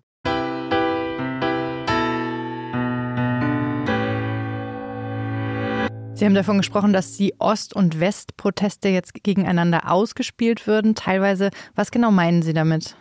Sie 6.17 6.25
haben 6.25 6.35
davon 6.35 6.57
gesprochen, 6.57 6.95
dass 6.95 7.19
die 7.19 7.35
Ost- 7.41 7.77
und 7.77 8.01
Westproteste 8.01 8.89
jetzt 8.89 9.13
gegeneinander 9.23 9.93
ausgespielt 9.93 10.67
würden. 10.67 10.95
Teilweise, 10.95 11.51
was 11.75 11.91
genau 11.91 12.11
meinen 12.11 12.41
Sie 12.41 12.55
damit? 12.55 12.97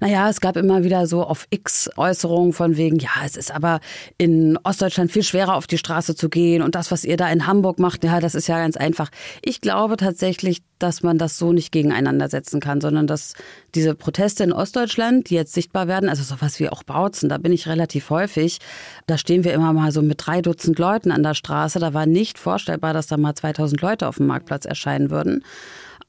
Naja, 0.00 0.28
es 0.28 0.40
gab 0.40 0.56
immer 0.56 0.84
wieder 0.84 1.06
so 1.06 1.24
auf 1.24 1.46
X 1.50 1.90
Äußerungen 1.96 2.52
von 2.52 2.76
wegen, 2.76 2.98
ja, 2.98 3.10
es 3.24 3.36
ist 3.36 3.52
aber 3.52 3.80
in 4.18 4.58
Ostdeutschland 4.62 5.12
viel 5.12 5.22
schwerer 5.22 5.56
auf 5.56 5.66
die 5.66 5.78
Straße 5.78 6.14
zu 6.14 6.28
gehen 6.28 6.62
und 6.62 6.74
das, 6.74 6.90
was 6.90 7.04
ihr 7.04 7.16
da 7.16 7.28
in 7.30 7.46
Hamburg 7.46 7.78
macht, 7.78 8.04
ja, 8.04 8.20
das 8.20 8.34
ist 8.34 8.48
ja 8.48 8.58
ganz 8.58 8.76
einfach. 8.76 9.10
Ich 9.42 9.60
glaube 9.60 9.96
tatsächlich, 9.96 10.62
dass 10.78 11.02
man 11.02 11.18
das 11.18 11.38
so 11.38 11.52
nicht 11.52 11.72
gegeneinander 11.72 12.28
setzen 12.28 12.60
kann, 12.60 12.80
sondern 12.80 13.06
dass 13.06 13.34
diese 13.74 13.94
Proteste 13.94 14.44
in 14.44 14.52
Ostdeutschland, 14.52 15.30
die 15.30 15.34
jetzt 15.34 15.52
sichtbar 15.52 15.88
werden, 15.88 16.08
also 16.08 16.22
sowas 16.22 16.58
wie 16.58 16.68
auch 16.68 16.82
Bautzen, 16.82 17.28
da 17.28 17.38
bin 17.38 17.52
ich 17.52 17.68
relativ 17.68 18.10
häufig, 18.10 18.58
da 19.06 19.18
stehen 19.18 19.44
wir 19.44 19.52
immer 19.52 19.72
mal 19.72 19.92
so 19.92 20.02
mit 20.02 20.26
drei 20.26 20.40
Dutzend 20.40 20.78
Leuten 20.78 21.10
an 21.10 21.22
der 21.22 21.34
Straße, 21.34 21.78
da 21.78 21.94
war 21.94 22.06
nicht 22.06 22.38
vorstellbar, 22.38 22.94
dass 22.94 23.06
da 23.06 23.16
mal 23.16 23.34
2000 23.34 23.80
Leute 23.80 24.08
auf 24.08 24.16
dem 24.16 24.26
Marktplatz 24.26 24.64
erscheinen 24.64 25.10
würden. 25.10 25.44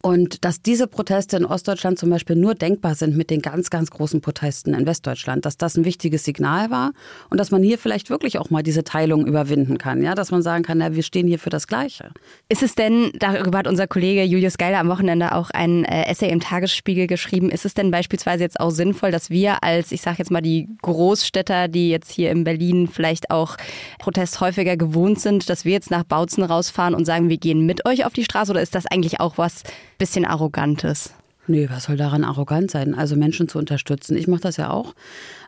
Und 0.01 0.43
dass 0.43 0.61
diese 0.61 0.87
Proteste 0.87 1.37
in 1.37 1.45
Ostdeutschland 1.45 1.99
zum 1.99 2.09
Beispiel 2.09 2.35
nur 2.35 2.55
denkbar 2.55 2.95
sind 2.95 3.15
mit 3.15 3.29
den 3.29 3.41
ganz, 3.41 3.69
ganz 3.69 3.91
großen 3.91 4.21
Protesten 4.21 4.73
in 4.73 4.85
Westdeutschland, 4.87 5.45
dass 5.45 5.57
das 5.57 5.77
ein 5.77 5.85
wichtiges 5.85 6.23
Signal 6.23 6.71
war 6.71 6.91
und 7.29 7.39
dass 7.39 7.51
man 7.51 7.61
hier 7.61 7.77
vielleicht 7.77 8.09
wirklich 8.09 8.39
auch 8.39 8.49
mal 8.49 8.63
diese 8.63 8.83
Teilung 8.83 9.27
überwinden 9.27 9.77
kann, 9.77 10.01
ja, 10.01 10.15
dass 10.15 10.31
man 10.31 10.41
sagen 10.41 10.63
kann, 10.63 10.81
ja, 10.81 10.95
wir 10.95 11.03
stehen 11.03 11.27
hier 11.27 11.37
für 11.37 11.51
das 11.51 11.67
Gleiche. 11.67 12.11
Ist 12.49 12.63
es 12.63 12.73
denn, 12.73 13.11
darüber 13.19 13.59
hat 13.59 13.67
unser 13.67 13.85
Kollege 13.85 14.23
Julius 14.23 14.57
Geiler 14.57 14.79
am 14.79 14.89
Wochenende 14.89 15.35
auch 15.35 15.51
ein 15.51 15.85
äh, 15.85 16.05
Essay 16.05 16.29
im 16.29 16.39
Tagesspiegel 16.39 17.05
geschrieben, 17.05 17.51
ist 17.51 17.65
es 17.65 17.75
denn 17.75 17.91
beispielsweise 17.91 18.43
jetzt 18.43 18.59
auch 18.59 18.71
sinnvoll, 18.71 19.11
dass 19.11 19.29
wir 19.29 19.63
als, 19.63 19.91
ich 19.91 20.01
sage 20.01 20.17
jetzt 20.19 20.31
mal, 20.31 20.41
die 20.41 20.67
Großstädter, 20.81 21.67
die 21.67 21.89
jetzt 21.89 22.11
hier 22.11 22.31
in 22.31 22.43
Berlin 22.43 22.87
vielleicht 22.87 23.29
auch 23.29 23.55
Protest 23.99 24.41
häufiger 24.41 24.77
gewohnt 24.77 25.19
sind, 25.19 25.49
dass 25.49 25.63
wir 25.63 25.73
jetzt 25.73 25.91
nach 25.91 26.03
Bautzen 26.03 26.43
rausfahren 26.43 26.95
und 26.95 27.05
sagen, 27.05 27.29
wir 27.29 27.37
gehen 27.37 27.65
mit 27.65 27.85
euch 27.85 28.05
auf 28.05 28.13
die 28.13 28.23
Straße 28.23 28.51
oder 28.51 28.61
ist 28.61 28.73
das 28.73 28.87
eigentlich 28.87 29.19
auch 29.19 29.37
was 29.37 29.63
bisschen 30.01 30.25
Arrogantes? 30.25 31.13
Nee, 31.45 31.69
was 31.69 31.83
soll 31.83 31.95
daran 31.95 32.23
arrogant 32.23 32.71
sein? 32.71 32.95
Also 32.95 33.15
Menschen 33.15 33.47
zu 33.47 33.59
unterstützen. 33.59 34.17
Ich 34.17 34.27
mache 34.27 34.41
das 34.41 34.57
ja 34.57 34.71
auch. 34.71 34.95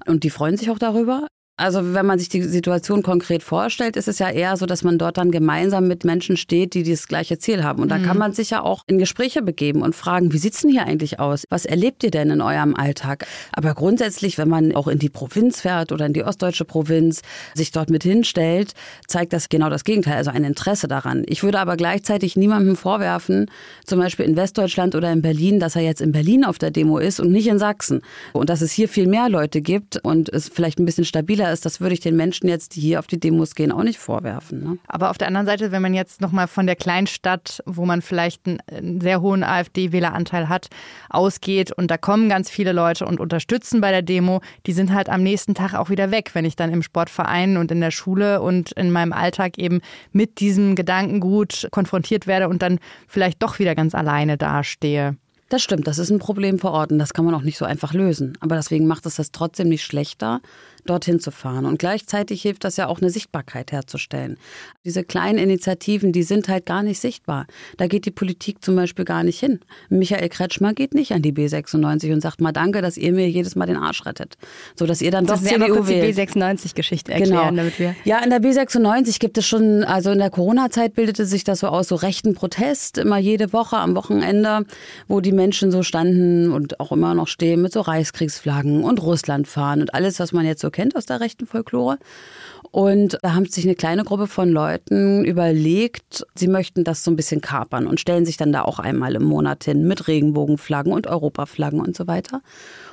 Und 0.06 0.24
die 0.24 0.30
freuen 0.30 0.58
sich 0.58 0.70
auch 0.70 0.78
darüber. 0.78 1.28
Also 1.56 1.94
wenn 1.94 2.08
man 2.08 2.18
sich 2.18 2.30
die 2.30 2.42
Situation 2.42 3.04
konkret 3.04 3.44
vorstellt, 3.44 3.96
ist 3.96 4.08
es 4.08 4.18
ja 4.18 4.28
eher 4.28 4.58
so, 4.58 4.66
dass 4.66 4.84
man 4.84 4.98
dort 4.98 5.20
dann 5.20 5.30
gemeinsam 5.30 5.88
mit 5.88 6.04
Menschen 6.04 6.36
steht, 6.36 6.74
die 6.74 6.82
das 6.82 7.08
gleiche 7.08 7.38
Ziel 7.38 7.64
haben. 7.64 7.84
Und 7.84 7.90
da 7.90 8.00
kann 8.00 8.18
mhm. 8.18 8.22
man 8.22 8.34
sich 8.34 8.50
ja 8.50 8.64
auch 8.64 8.82
in 8.88 8.98
Gespräche 8.98 9.44
begeben 9.44 9.84
und 9.84 9.96
fragen, 9.96 10.34
wie 10.34 10.40
sieht's 10.40 10.62
denn 10.62 10.72
hier 10.72 10.88
eigentlich 10.88 11.20
aus? 11.20 11.44
Was 11.52 11.66
erlebt 11.66 12.04
ihr 12.04 12.10
denn 12.10 12.32
in 12.32 12.42
eurem 12.42 12.76
Alltag? 12.76 13.28
Aber 13.52 13.76
grundsätzlich, 13.76 14.40
wenn 14.40 14.50
man 14.50 14.74
auch 14.74 14.88
in 14.88 14.98
die 14.98 15.10
Provinz 15.10 15.62
fährt 15.62 15.92
oder 15.92 16.08
in 16.08 16.14
die 16.14 16.24
ostdeutsche 16.24 16.66
Provinz, 16.66 17.22
sich 17.54 17.72
dort 17.72 17.92
mit 17.92 18.02
hinstellt, 18.02 18.74
zeigt 19.08 19.32
das 19.32 19.48
genau 19.48 19.70
das 19.70 19.84
Gegenteil, 19.84 20.16
also 20.16 20.32
ein 20.32 20.46
Interesse 20.46 20.88
daran. 20.88 21.22
Ich 21.28 21.44
würde 21.44 21.60
aber 21.60 21.78
gleichzeitig 21.78 22.36
niemandem 22.36 22.76
vorwerfen, 22.76 23.46
zum 23.86 24.00
Beispiel 24.00 24.26
in 24.26 24.36
Westdeutschland 24.36 24.96
oder 24.96 25.12
in 25.12 25.22
Berlin, 25.22 25.60
dass 25.60 25.76
er 25.76 25.84
jetzt 25.84 26.02
in 26.02 26.14
Berlin 26.14 26.46
auf 26.46 26.58
der 26.58 26.72
Demo 26.72 26.98
ist 26.98 27.20
und 27.20 27.32
nicht 27.32 27.46
in 27.46 27.60
Sachsen. 27.60 28.02
Und 28.32 28.50
dass 28.50 28.62
es 28.62 28.72
hier 28.72 28.90
viel 28.90 29.06
mehr 29.06 29.30
Leute 29.30 29.62
gibt 29.62 29.98
und 29.98 30.30
es 30.30 30.50
vielleicht 30.50 30.80
ein 30.80 30.86
bisschen 30.86 31.06
stabiler 31.06 31.43
Fehler 31.44 31.54
ist, 31.54 31.66
das 31.66 31.82
würde 31.82 31.94
ich 31.94 32.00
den 32.00 32.16
Menschen 32.16 32.48
jetzt, 32.48 32.76
die 32.76 32.82
hier 32.82 33.00
auf 33.00 33.08
die 33.08 33.20
Demos 33.20 33.54
gehen, 33.56 33.72
auch 33.72 33.84
nicht 33.84 34.00
vorwerfen. 34.00 34.64
Ne? 34.64 34.78
Aber 34.88 35.10
auf 35.10 35.18
der 35.18 35.28
anderen 35.28 35.46
Seite, 35.46 35.72
wenn 35.72 35.82
man 35.82 35.94
jetzt 35.94 36.22
nochmal 36.22 36.48
von 36.48 36.66
der 36.66 36.78
Kleinstadt, 36.78 37.62
wo 37.66 37.86
man 37.86 38.02
vielleicht 38.02 38.48
einen, 38.48 38.60
einen 38.72 39.02
sehr 39.02 39.22
hohen 39.22 39.44
AfD-Wähleranteil 39.44 40.48
hat, 40.48 40.70
ausgeht 41.10 41.72
und 41.74 41.92
da 41.92 41.98
kommen 41.98 42.30
ganz 42.30 42.50
viele 42.50 42.72
Leute 42.72 43.06
und 43.06 43.20
unterstützen 43.20 43.82
bei 43.82 43.92
der 43.92 44.02
Demo, 44.02 44.42
die 44.66 44.74
sind 44.74 44.94
halt 44.94 45.10
am 45.10 45.22
nächsten 45.22 45.54
Tag 45.54 45.74
auch 45.74 45.90
wieder 45.90 46.12
weg, 46.12 46.32
wenn 46.34 46.46
ich 46.46 46.56
dann 46.56 46.72
im 46.72 46.82
Sportverein 46.82 47.58
und 47.58 47.72
in 47.72 47.82
der 47.82 47.92
Schule 47.92 48.42
und 48.42 48.72
in 48.72 48.92
meinem 48.92 49.12
Alltag 49.12 49.58
eben 49.58 49.82
mit 50.14 50.40
diesem 50.40 50.76
Gedankengut 50.76 51.68
konfrontiert 51.72 52.26
werde 52.26 52.48
und 52.48 52.62
dann 52.62 52.80
vielleicht 53.08 53.44
doch 53.44 53.60
wieder 53.60 53.76
ganz 53.76 53.96
alleine 53.96 54.38
dastehe. 54.38 55.18
Das 55.54 55.62
stimmt, 55.62 55.86
das 55.86 56.00
ist 56.00 56.10
ein 56.10 56.18
Problem 56.18 56.58
vor 56.58 56.72
Ort 56.72 56.92
und 56.92 56.98
das 56.98 57.14
kann 57.14 57.26
man 57.26 57.36
auch 57.36 57.44
nicht 57.44 57.60
so 57.60 57.66
einfach 57.66 57.94
lösen. 57.94 58.36
Aber 58.40 58.56
deswegen 58.56 58.88
macht 58.88 59.06
es 59.06 59.18
das 59.18 59.32
trotzdem 59.32 59.70
nicht 59.70 59.84
schlechter, 59.84 60.42
dorthin 60.86 61.20
zu 61.20 61.32
fahren. 61.32 61.66
Und 61.66 61.80
gleichzeitig 61.80 62.42
hilft 62.42 62.64
das 62.64 62.78
ja 62.78 62.88
auch, 62.88 63.02
eine 63.02 63.10
Sichtbarkeit 63.10 63.72
herzustellen. 63.72 64.38
Diese 64.86 65.04
kleinen 65.04 65.38
Initiativen, 65.38 66.12
die 66.12 66.24
sind 66.24 66.48
halt 66.48 66.66
gar 66.66 66.84
nicht 66.84 67.00
sichtbar. 67.00 67.48
Da 67.78 67.88
geht 67.88 68.06
die 68.06 68.12
Politik 68.12 68.64
zum 68.64 68.76
Beispiel 68.76 69.06
gar 69.06 69.24
nicht 69.24 69.40
hin. 69.40 69.60
Michael 69.90 70.30
Kretschmer 70.30 70.74
geht 70.74 70.94
nicht 70.94 71.14
an 71.14 71.22
die 71.22 71.34
B96 71.34 72.14
und 72.14 72.22
sagt 72.22 72.42
mal 72.42 72.52
Danke, 72.52 72.82
dass 72.82 72.98
ihr 72.98 73.14
mir 73.14 73.30
jedes 73.30 73.56
Mal 73.56 73.66
den 73.66 73.78
Arsch 73.78 74.06
rettet. 74.06 74.36
So 74.76 74.86
dass 74.86 75.02
ihr 75.02 75.12
dann 75.12 75.26
das 75.26 75.42
doch 75.42 75.48
CDU 75.48 75.76
kurz 75.76 75.88
die 75.88 75.96
B96-Geschichte 75.96 77.14
erklären, 77.14 77.50
genau. 77.50 77.56
damit 77.56 77.80
wir... 77.80 77.96
Ja, 78.04 78.20
in 78.20 78.30
der 78.30 78.42
B96 78.42 79.20
gibt 79.20 79.38
es 79.38 79.48
schon, 79.48 79.84
also 79.84 80.12
in 80.12 80.20
der 80.20 80.30
Corona-Zeit 80.30 80.94
bildete 80.94 81.26
sich 81.26 81.44
das 81.44 81.60
so 81.60 81.68
aus, 81.68 81.88
so 81.88 81.96
rechten 81.96 82.34
Protest, 82.34 82.98
immer 82.98 83.18
jede 83.18 83.54
Woche 83.54 83.78
am 83.78 83.96
Wochenende, 83.96 84.66
wo 85.08 85.22
die 85.22 85.32
Menschen 85.32 85.72
so 85.72 85.84
standen 85.84 86.52
und 86.52 86.80
auch 86.80 86.92
immer 86.92 87.14
noch 87.14 87.28
stehen 87.28 87.62
mit 87.62 87.74
so 87.74 87.82
Reichskriegsflaggen 87.82 88.84
und 88.84 89.02
Russland 89.02 89.48
fahren 89.48 89.82
und 89.82 89.94
alles, 89.94 90.20
was 90.20 90.32
man 90.32 90.46
jetzt 90.46 90.62
so 90.62 90.70
kennt 90.74 90.98
aus 90.98 91.06
der 91.06 91.22
rechten 91.22 91.46
Folklore. 91.48 91.98
Und 92.72 93.20
da 93.22 93.36
haben 93.36 93.46
sich 93.46 93.66
eine 93.66 93.76
kleine 93.76 94.04
Gruppe 94.04 94.28
von 94.28 94.50
Leuten 94.50 95.24
überlegt, 95.24 96.26
sie 96.36 96.48
möchten 96.48 96.84
das 96.84 97.04
so 97.04 97.12
ein 97.12 97.16
bisschen 97.16 97.40
kapern 97.40 97.88
und 97.88 98.00
stellen 98.00 98.26
sich 98.26 98.36
dann 98.36 98.52
da 98.52 98.64
auch 98.64 98.80
einmal 98.80 99.16
im 99.16 99.24
Monat 99.24 99.64
hin 99.64 99.88
mit 99.88 100.08
Regenbogenflaggen 100.08 100.92
und 100.92 101.08
Europaflaggen 101.08 101.80
und 101.80 101.96
so 101.96 102.08
weiter. 102.08 102.42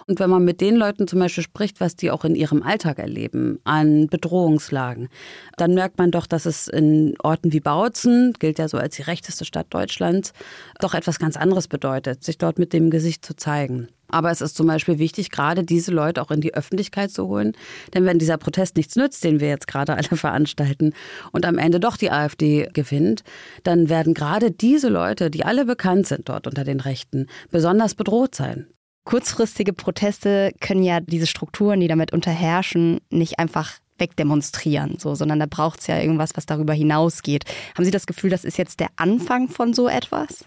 Und 0.06 0.20
wenn 0.20 0.28
man 0.28 0.44
mit 0.44 0.60
den 0.60 0.76
Leuten 0.76 1.08
zum 1.08 1.20
Beispiel 1.20 1.44
spricht, 1.44 1.80
was 1.80 1.96
die 1.96 2.10
auch 2.10 2.24
in 2.24 2.34
ihrem 2.34 2.62
Alltag 2.62 2.98
erleben, 2.98 3.60
an 3.64 4.08
Bedrohungslagen, 4.08 5.08
dann 5.56 5.74
merkt 5.74 5.98
man 5.98 6.10
doch, 6.10 6.26
dass 6.26 6.46
es 6.46 6.68
in 6.68 7.14
Orten 7.22 7.52
wie 7.52 7.60
Bautzen, 7.60 8.34
gilt 8.38 8.58
ja 8.58 8.68
so 8.68 8.76
als 8.76 8.96
die 8.96 9.02
rechteste 9.02 9.44
Stadt 9.44 9.68
Deutschlands, 9.70 10.32
doch 10.80 10.94
etwas 10.94 11.18
ganz 11.18 11.36
anderes 11.36 11.68
bedeutet, 11.68 12.22
sich 12.22 12.38
dort 12.38 12.58
mit 12.58 12.72
dem 12.72 12.90
Gesicht 12.90 13.24
zu 13.24 13.34
zeigen. 13.34 13.88
Aber 14.10 14.30
es 14.30 14.40
ist 14.40 14.56
zum 14.56 14.66
Beispiel 14.66 14.98
wichtig, 14.98 15.30
gerade 15.30 15.64
diese 15.64 15.92
Leute 15.92 16.22
auch 16.22 16.30
in 16.30 16.40
die 16.40 16.54
Öffentlichkeit 16.54 17.10
zu 17.10 17.26
holen. 17.26 17.52
Denn 17.94 18.04
wenn 18.04 18.18
dieser 18.18 18.38
Protest 18.38 18.76
nichts 18.76 18.96
nützt, 18.96 19.24
den 19.24 19.40
wir 19.40 19.48
jetzt 19.48 19.66
gerade 19.66 19.94
alle 19.94 20.04
veranstalten, 20.16 20.92
und 21.32 21.46
am 21.46 21.58
Ende 21.58 21.80
doch 21.80 21.96
die 21.96 22.10
AfD 22.10 22.68
gewinnt, 22.72 23.22
dann 23.62 23.88
werden 23.88 24.14
gerade 24.14 24.50
diese 24.50 24.88
Leute, 24.88 25.30
die 25.30 25.44
alle 25.44 25.64
bekannt 25.64 26.06
sind 26.06 26.28
dort 26.28 26.46
unter 26.46 26.64
den 26.64 26.80
Rechten, 26.80 27.26
besonders 27.50 27.94
bedroht 27.94 28.34
sein. 28.34 28.66
Kurzfristige 29.04 29.72
Proteste 29.72 30.52
können 30.60 30.82
ja 30.82 31.00
diese 31.00 31.26
Strukturen, 31.26 31.80
die 31.80 31.88
damit 31.88 32.12
unterherrschen, 32.12 33.00
nicht 33.10 33.38
einfach 33.38 33.78
wegdemonstrieren, 33.98 34.98
so, 34.98 35.14
sondern 35.14 35.38
da 35.38 35.46
braucht 35.46 35.80
es 35.80 35.86
ja 35.86 36.00
irgendwas, 36.00 36.30
was 36.34 36.46
darüber 36.46 36.72
hinausgeht. 36.72 37.44
Haben 37.76 37.84
Sie 37.84 37.90
das 37.90 38.06
Gefühl, 38.06 38.30
das 38.30 38.44
ist 38.44 38.58
jetzt 38.58 38.80
der 38.80 38.88
Anfang 38.96 39.48
von 39.48 39.74
so 39.74 39.88
etwas? 39.88 40.44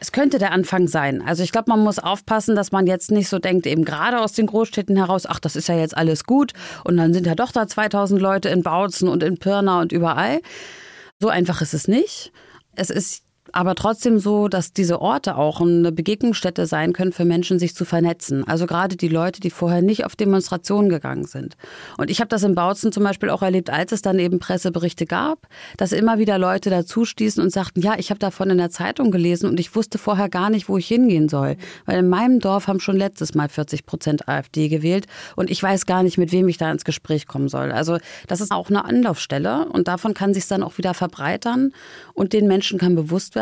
Es 0.00 0.12
könnte 0.12 0.38
der 0.38 0.52
Anfang 0.52 0.86
sein. 0.86 1.22
Also 1.22 1.42
ich 1.42 1.52
glaube, 1.52 1.70
man 1.70 1.80
muss 1.80 1.98
aufpassen, 1.98 2.54
dass 2.54 2.72
man 2.72 2.86
jetzt 2.86 3.10
nicht 3.10 3.28
so 3.28 3.38
denkt, 3.38 3.66
eben 3.66 3.84
gerade 3.84 4.20
aus 4.20 4.32
den 4.32 4.46
Großstädten 4.46 4.96
heraus, 4.96 5.26
ach, 5.26 5.40
das 5.40 5.56
ist 5.56 5.68
ja 5.68 5.76
jetzt 5.76 5.96
alles 5.96 6.24
gut 6.24 6.52
und 6.84 6.96
dann 6.96 7.12
sind 7.12 7.26
ja 7.26 7.34
doch 7.34 7.52
da 7.52 7.66
2000 7.66 8.20
Leute 8.20 8.48
in 8.48 8.62
Bautzen 8.62 9.08
und 9.08 9.22
in 9.22 9.38
Pirna 9.38 9.80
und 9.80 9.92
überall. 9.92 10.40
So 11.20 11.28
einfach 11.28 11.62
ist 11.62 11.74
es 11.74 11.88
nicht. 11.88 12.32
Es 12.76 12.90
ist 12.90 13.24
aber 13.52 13.74
trotzdem 13.74 14.18
so, 14.18 14.48
dass 14.48 14.72
diese 14.72 15.00
Orte 15.00 15.36
auch 15.36 15.60
eine 15.60 15.92
Begegnungsstätte 15.92 16.66
sein 16.66 16.92
können 16.92 17.12
für 17.12 17.24
Menschen, 17.24 17.58
sich 17.58 17.74
zu 17.74 17.84
vernetzen. 17.84 18.46
Also 18.46 18.66
gerade 18.66 18.96
die 18.96 19.08
Leute, 19.08 19.40
die 19.40 19.50
vorher 19.50 19.82
nicht 19.82 20.04
auf 20.04 20.16
Demonstrationen 20.16 20.88
gegangen 20.88 21.24
sind. 21.24 21.56
Und 21.96 22.10
ich 22.10 22.20
habe 22.20 22.28
das 22.28 22.42
in 22.42 22.54
Bautzen 22.54 22.92
zum 22.92 23.04
Beispiel 23.04 23.30
auch 23.30 23.42
erlebt, 23.42 23.70
als 23.70 23.92
es 23.92 24.02
dann 24.02 24.18
eben 24.18 24.38
Presseberichte 24.38 25.06
gab, 25.06 25.48
dass 25.76 25.92
immer 25.92 26.18
wieder 26.18 26.38
Leute 26.38 26.70
dazu 26.70 27.04
stießen 27.04 27.42
und 27.42 27.50
sagten, 27.50 27.80
ja, 27.80 27.94
ich 27.98 28.10
habe 28.10 28.18
davon 28.18 28.50
in 28.50 28.58
der 28.58 28.70
Zeitung 28.70 29.10
gelesen 29.10 29.48
und 29.48 29.58
ich 29.58 29.74
wusste 29.74 29.98
vorher 29.98 30.28
gar 30.28 30.50
nicht, 30.50 30.68
wo 30.68 30.76
ich 30.76 30.86
hingehen 30.86 31.28
soll. 31.28 31.56
Weil 31.86 32.00
in 32.00 32.08
meinem 32.08 32.40
Dorf 32.40 32.66
haben 32.66 32.80
schon 32.80 32.96
letztes 32.96 33.34
Mal 33.34 33.48
40 33.48 33.86
Prozent 33.86 34.28
AfD 34.28 34.68
gewählt 34.68 35.06
und 35.36 35.50
ich 35.50 35.62
weiß 35.62 35.86
gar 35.86 36.02
nicht, 36.02 36.18
mit 36.18 36.32
wem 36.32 36.48
ich 36.48 36.58
da 36.58 36.70
ins 36.70 36.84
Gespräch 36.84 37.26
kommen 37.26 37.48
soll. 37.48 37.72
Also 37.72 37.98
das 38.26 38.40
ist 38.40 38.52
auch 38.52 38.68
eine 38.68 38.84
Anlaufstelle 38.84 39.66
und 39.68 39.88
davon 39.88 40.14
kann 40.14 40.34
sich 40.34 40.46
dann 40.46 40.62
auch 40.62 40.78
wieder 40.78 40.94
verbreitern 40.94 41.72
und 42.14 42.32
den 42.32 42.46
Menschen 42.46 42.78
kann 42.78 42.94
bewusst 42.94 43.34
werden. 43.34 43.37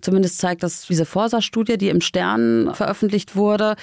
Zumindest 0.00 0.38
zeigt 0.38 0.62
das 0.62 0.86
diese 0.86 1.04
Forsa-Studie, 1.04 1.78
die 1.78 1.88
im 1.88 2.00
Stern 2.00 2.74
veröffentlicht 2.74 3.36
wurde, 3.36 3.76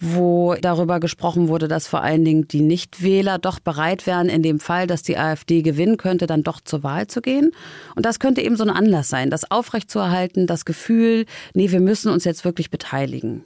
wo 0.00 0.54
darüber 0.60 1.00
gesprochen 1.00 1.48
wurde, 1.48 1.68
dass 1.68 1.86
vor 1.86 2.02
allen 2.02 2.24
Dingen 2.24 2.48
die 2.48 2.62
Nichtwähler 2.62 3.38
doch 3.38 3.60
bereit 3.60 4.06
wären, 4.06 4.28
in 4.28 4.42
dem 4.42 4.60
Fall, 4.60 4.86
dass 4.86 5.02
die 5.02 5.18
AfD 5.18 5.62
gewinnen 5.62 5.96
könnte, 5.96 6.26
dann 6.26 6.42
doch 6.42 6.60
zur 6.60 6.82
Wahl 6.82 7.06
zu 7.06 7.20
gehen. 7.20 7.52
Und 7.94 8.06
das 8.06 8.18
könnte 8.18 8.40
eben 8.40 8.56
so 8.56 8.64
ein 8.64 8.70
Anlass 8.70 9.08
sein, 9.08 9.30
das 9.30 9.50
aufrechtzuerhalten, 9.50 10.46
das 10.46 10.64
Gefühl, 10.64 11.26
nee, 11.54 11.70
wir 11.70 11.80
müssen 11.80 12.10
uns 12.10 12.24
jetzt 12.24 12.44
wirklich 12.44 12.70
beteiligen. 12.70 13.44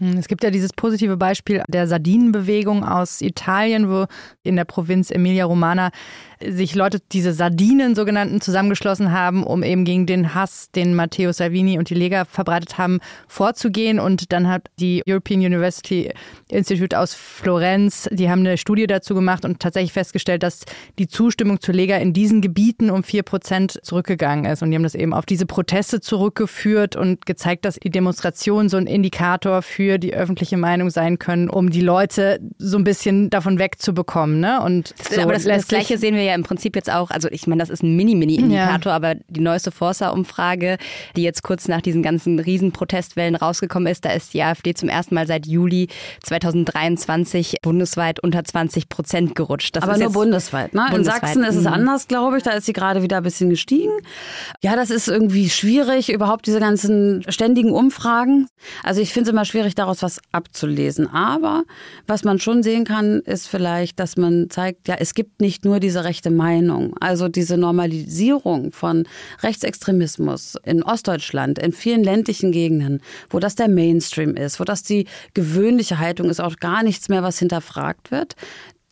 Hm, 0.00 0.16
es 0.16 0.28
gibt 0.28 0.42
ja 0.42 0.50
dieses 0.50 0.72
positive 0.72 1.16
Beispiel 1.16 1.62
der 1.68 1.86
Sardinenbewegung 1.86 2.84
aus 2.84 3.20
Italien, 3.20 3.90
wo 3.90 4.06
in 4.42 4.56
der 4.56 4.64
Provinz 4.64 5.10
Emilia 5.10 5.44
Romana 5.44 5.90
sich 6.46 6.74
Leute, 6.74 7.00
diese 7.12 7.32
Sardinen 7.32 7.94
sogenannten, 7.94 8.40
zusammengeschlossen 8.40 9.12
haben, 9.12 9.44
um 9.44 9.62
eben 9.62 9.84
gegen 9.84 10.06
den 10.06 10.34
Hass, 10.34 10.70
den 10.70 10.94
Matteo 10.94 11.32
Salvini 11.32 11.78
und 11.78 11.90
die 11.90 11.94
Lega 11.94 12.24
verbreitet 12.24 12.78
haben, 12.78 13.00
vorzugehen. 13.28 13.98
Und 14.00 14.32
dann 14.32 14.48
hat 14.48 14.68
die 14.78 15.02
European 15.06 15.40
University 15.40 16.12
Institute 16.48 16.98
aus 16.98 17.14
Florenz, 17.14 18.08
die 18.10 18.30
haben 18.30 18.40
eine 18.40 18.56
Studie 18.56 18.86
dazu 18.86 19.14
gemacht 19.14 19.44
und 19.44 19.60
tatsächlich 19.60 19.92
festgestellt, 19.92 20.42
dass 20.42 20.64
die 20.98 21.08
Zustimmung 21.08 21.60
zur 21.60 21.74
Lega 21.74 21.96
in 21.96 22.12
diesen 22.12 22.40
Gebieten 22.40 22.90
um 22.90 23.02
vier 23.02 23.22
Prozent 23.22 23.78
zurückgegangen 23.82 24.44
ist. 24.44 24.62
Und 24.62 24.70
die 24.70 24.76
haben 24.76 24.82
das 24.82 24.94
eben 24.94 25.14
auf 25.14 25.26
diese 25.26 25.46
Proteste 25.46 26.00
zurückgeführt 26.00 26.96
und 26.96 27.26
gezeigt, 27.26 27.64
dass 27.64 27.76
die 27.76 27.90
Demonstrationen 27.90 28.68
so 28.68 28.76
ein 28.76 28.86
Indikator 28.86 29.62
für 29.62 29.98
die 29.98 30.14
öffentliche 30.14 30.56
Meinung 30.56 30.90
sein 30.90 31.18
können, 31.18 31.48
um 31.48 31.70
die 31.70 31.80
Leute 31.80 32.40
so 32.58 32.78
ein 32.78 32.84
bisschen 32.84 33.30
davon 33.30 33.58
wegzubekommen. 33.58 34.40
Ne? 34.40 34.60
Und 34.62 34.94
so 35.10 35.20
Aber 35.20 35.32
das, 35.32 35.44
das 35.44 35.68
Gleiche 35.68 35.98
sehen 35.98 36.14
wir 36.14 36.22
ja 36.22 36.29
ja 36.30 36.34
im 36.34 36.42
Prinzip 36.42 36.76
jetzt 36.76 36.90
auch, 36.90 37.10
also 37.10 37.28
ich 37.30 37.46
meine, 37.46 37.60
das 37.60 37.70
ist 37.70 37.82
ein 37.82 37.96
Mini-Mini-Indikator, 37.96 38.92
ja. 38.92 38.96
aber 38.96 39.14
die 39.28 39.40
neueste 39.40 39.70
Forsa-Umfrage, 39.70 40.78
die 41.16 41.22
jetzt 41.22 41.42
kurz 41.42 41.68
nach 41.68 41.80
diesen 41.80 42.02
ganzen 42.02 42.38
Riesenprotestwellen 42.38 43.36
rausgekommen 43.36 43.90
ist, 43.90 44.04
da 44.04 44.10
ist 44.10 44.34
die 44.34 44.42
AfD 44.42 44.74
zum 44.74 44.88
ersten 44.88 45.14
Mal 45.14 45.26
seit 45.26 45.46
Juli 45.46 45.88
2023 46.22 47.56
bundesweit 47.62 48.20
unter 48.20 48.44
20 48.44 48.88
Prozent 48.88 49.34
gerutscht. 49.34 49.76
Das 49.76 49.84
aber 49.84 49.96
nur 49.98 50.12
bundesweit, 50.12 50.74
ne? 50.74 50.86
Bundesweit. 50.90 51.22
In 51.22 51.26
Sachsen 51.26 51.44
ist 51.44 51.56
es 51.56 51.64
mhm. 51.64 51.72
anders, 51.72 52.08
glaube 52.08 52.38
ich. 52.38 52.42
Da 52.42 52.52
ist 52.52 52.66
sie 52.66 52.72
gerade 52.72 53.02
wieder 53.02 53.18
ein 53.18 53.22
bisschen 53.22 53.50
gestiegen. 53.50 53.92
Ja, 54.62 54.76
das 54.76 54.90
ist 54.90 55.08
irgendwie 55.08 55.48
schwierig, 55.50 56.12
überhaupt 56.12 56.46
diese 56.46 56.60
ganzen 56.60 57.24
ständigen 57.28 57.72
Umfragen. 57.72 58.48
Also 58.82 59.00
ich 59.00 59.12
finde 59.12 59.30
es 59.30 59.32
immer 59.32 59.44
schwierig, 59.44 59.74
daraus 59.74 60.02
was 60.02 60.20
abzulesen. 60.32 61.08
Aber 61.08 61.64
was 62.06 62.24
man 62.24 62.38
schon 62.38 62.62
sehen 62.62 62.84
kann, 62.84 63.20
ist 63.20 63.48
vielleicht, 63.48 63.98
dass 63.98 64.16
man 64.16 64.50
zeigt, 64.50 64.88
ja, 64.88 64.96
es 64.98 65.14
gibt 65.14 65.40
nicht 65.40 65.64
nur 65.64 65.80
diese 65.80 66.04
rechte 66.04 66.19
Meinung. 66.28 66.94
Also 67.00 67.28
diese 67.28 67.56
Normalisierung 67.56 68.72
von 68.72 69.08
Rechtsextremismus 69.42 70.58
in 70.64 70.82
Ostdeutschland, 70.82 71.58
in 71.58 71.72
vielen 71.72 72.04
ländlichen 72.04 72.52
Gegenden, 72.52 73.00
wo 73.30 73.38
das 73.38 73.54
der 73.54 73.68
Mainstream 73.68 74.36
ist, 74.36 74.60
wo 74.60 74.64
das 74.64 74.82
die 74.82 75.06
gewöhnliche 75.32 75.98
Haltung 75.98 76.28
ist, 76.28 76.40
auch 76.40 76.56
gar 76.56 76.82
nichts 76.82 77.08
mehr, 77.08 77.22
was 77.22 77.38
hinterfragt 77.38 78.10
wird 78.10 78.36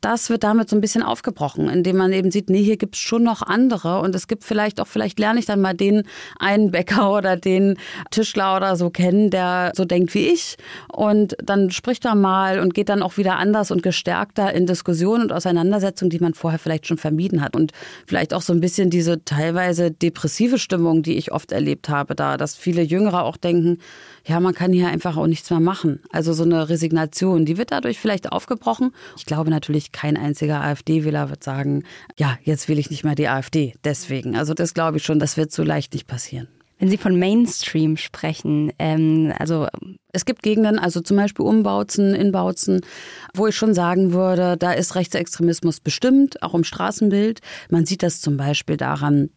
das 0.01 0.31
wird 0.31 0.45
damit 0.45 0.69
so 0.69 0.77
ein 0.77 0.81
bisschen 0.81 1.03
aufgebrochen, 1.03 1.69
indem 1.69 1.97
man 1.97 2.13
eben 2.13 2.31
sieht, 2.31 2.51
nee, 2.51 2.63
hier 2.63 2.77
gibt's 2.77 2.99
schon 2.99 3.23
noch 3.23 3.43
andere 3.43 4.01
und 4.01 4.15
es 4.15 4.29
gibt 4.29 4.45
vielleicht 4.45 4.81
auch, 4.81 4.87
vielleicht 4.87 5.19
lerne 5.19 5.41
ich 5.41 5.47
dann 5.47 5.61
mal 5.61 5.75
den 5.75 6.05
einen 6.39 6.71
Bäcker 6.71 7.11
oder 7.17 7.37
den 7.37 7.77
Tischler 8.11 8.57
oder 8.57 8.77
so 8.77 8.91
kennen, 8.91 9.31
der 9.31 9.73
so 9.75 9.85
denkt 9.85 10.15
wie 10.15 10.29
ich 10.29 10.57
und 10.93 11.37
dann 11.43 11.71
spricht 11.71 12.05
er 12.05 12.15
mal 12.15 12.61
und 12.61 12.75
geht 12.75 12.89
dann 12.89 13.03
auch 13.03 13.17
wieder 13.17 13.37
anders 13.37 13.71
und 13.71 13.83
gestärkter 13.83 14.55
in 14.55 14.67
Diskussionen 14.67 15.25
und 15.25 15.33
Auseinandersetzungen, 15.33 16.11
die 16.11 16.21
man 16.21 16.35
vorher 16.35 16.59
vielleicht 16.59 16.87
schon 16.87 16.99
vermieden 16.99 17.43
hat. 17.43 17.57
Und 17.57 17.73
vielleicht 18.07 18.35
auch 18.35 18.43
so 18.43 18.53
ein 18.53 18.61
bisschen 18.61 18.91
diese 18.91 19.25
teilweise 19.25 19.91
depressive 19.91 20.59
Stimmung, 20.59 21.03
die 21.03 21.17
ich 21.17 21.33
oft 21.33 21.53
erlebt 21.53 21.89
habe, 21.89 22.15
da, 22.15 22.37
dass 22.37 22.57
viele 22.57 22.83
Jüngere 22.83 23.25
auch 23.25 23.37
denken, 23.37 23.79
ja, 24.29 24.41
man 24.41 24.55
kann 24.55 24.73
hier 24.73 24.89
einfach 24.89 25.17
auch 25.17 25.27
nichts 25.27 25.49
mehr 25.51 25.61
machen. 25.61 26.01
Also 26.11 26.35
so 26.35 26.45
eine 26.45 26.69
Resignation, 26.69 27.47
die 27.47 27.57
wird 27.57 27.73
dadurch 27.73 27.99
vielleicht 27.99 28.31
aufgebrochen. 28.31 28.93
Ich 29.17 29.25
glaube 29.25 29.49
natürlich, 29.49 29.91
kein 29.91 30.19
einziger 30.19 30.61
AfD-Wähler 30.61 31.31
wird 31.31 31.43
sagen, 31.43 31.85
ja, 32.19 32.39
jetzt 32.43 32.69
will 32.69 32.79
ich 32.79 32.91
nicht 32.91 33.05
mehr 33.05 33.15
die 33.15 33.29
AfD. 33.29 33.75
Deswegen. 33.85 34.37
Also 34.37 34.53
das 34.53 34.75
glaube 34.75 34.99
ich 34.99 35.05
schon, 35.05 35.19
das 35.19 35.39
wird 35.39 35.51
so 35.51 35.63
leicht 35.63 35.95
nicht 35.95 36.07
passieren. 36.07 36.47
Wenn 36.79 36.91
Sie 36.91 36.99
von 36.99 37.19
Mainstream 37.19 37.97
sprechen, 37.97 38.71
ähm, 38.79 39.33
also 39.37 39.67
es 40.13 40.27
gibt 40.27 40.43
Gegenden, 40.43 40.79
also 40.79 41.01
zum 41.01 41.17
Beispiel 41.17 41.45
Umbautzen, 41.45 42.15
Inbautzen, 42.15 42.83
wo 43.35 43.47
ich 43.47 43.57
schon 43.57 43.75
sagen 43.75 44.13
würde, 44.13 44.57
da 44.57 44.73
ist 44.73 44.95
Rechtsextremismus 44.95 45.81
bestimmt, 45.81 46.43
auch 46.43 46.55
im 46.55 46.65
Straßenbild. 46.65 47.41
Man 47.71 47.87
sieht 47.87 48.03
das 48.03 48.21
zum 48.21 48.37
Beispiel 48.37 48.77
daran, 48.77 49.31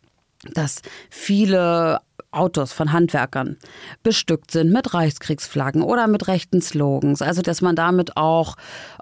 dass 0.54 0.82
viele 1.10 2.00
Autos 2.32 2.72
von 2.72 2.94
Handwerkern 2.94 3.58
bestückt 4.04 4.52
sind 4.52 4.72
mit 4.72 4.94
Reichskriegsflaggen 4.94 5.82
oder 5.82 6.08
mit 6.08 6.28
rechten 6.28 6.62
Slogans. 6.62 7.22
Also, 7.22 7.42
dass 7.42 7.62
man 7.62 7.76
damit 7.76 8.16
auch 8.18 8.56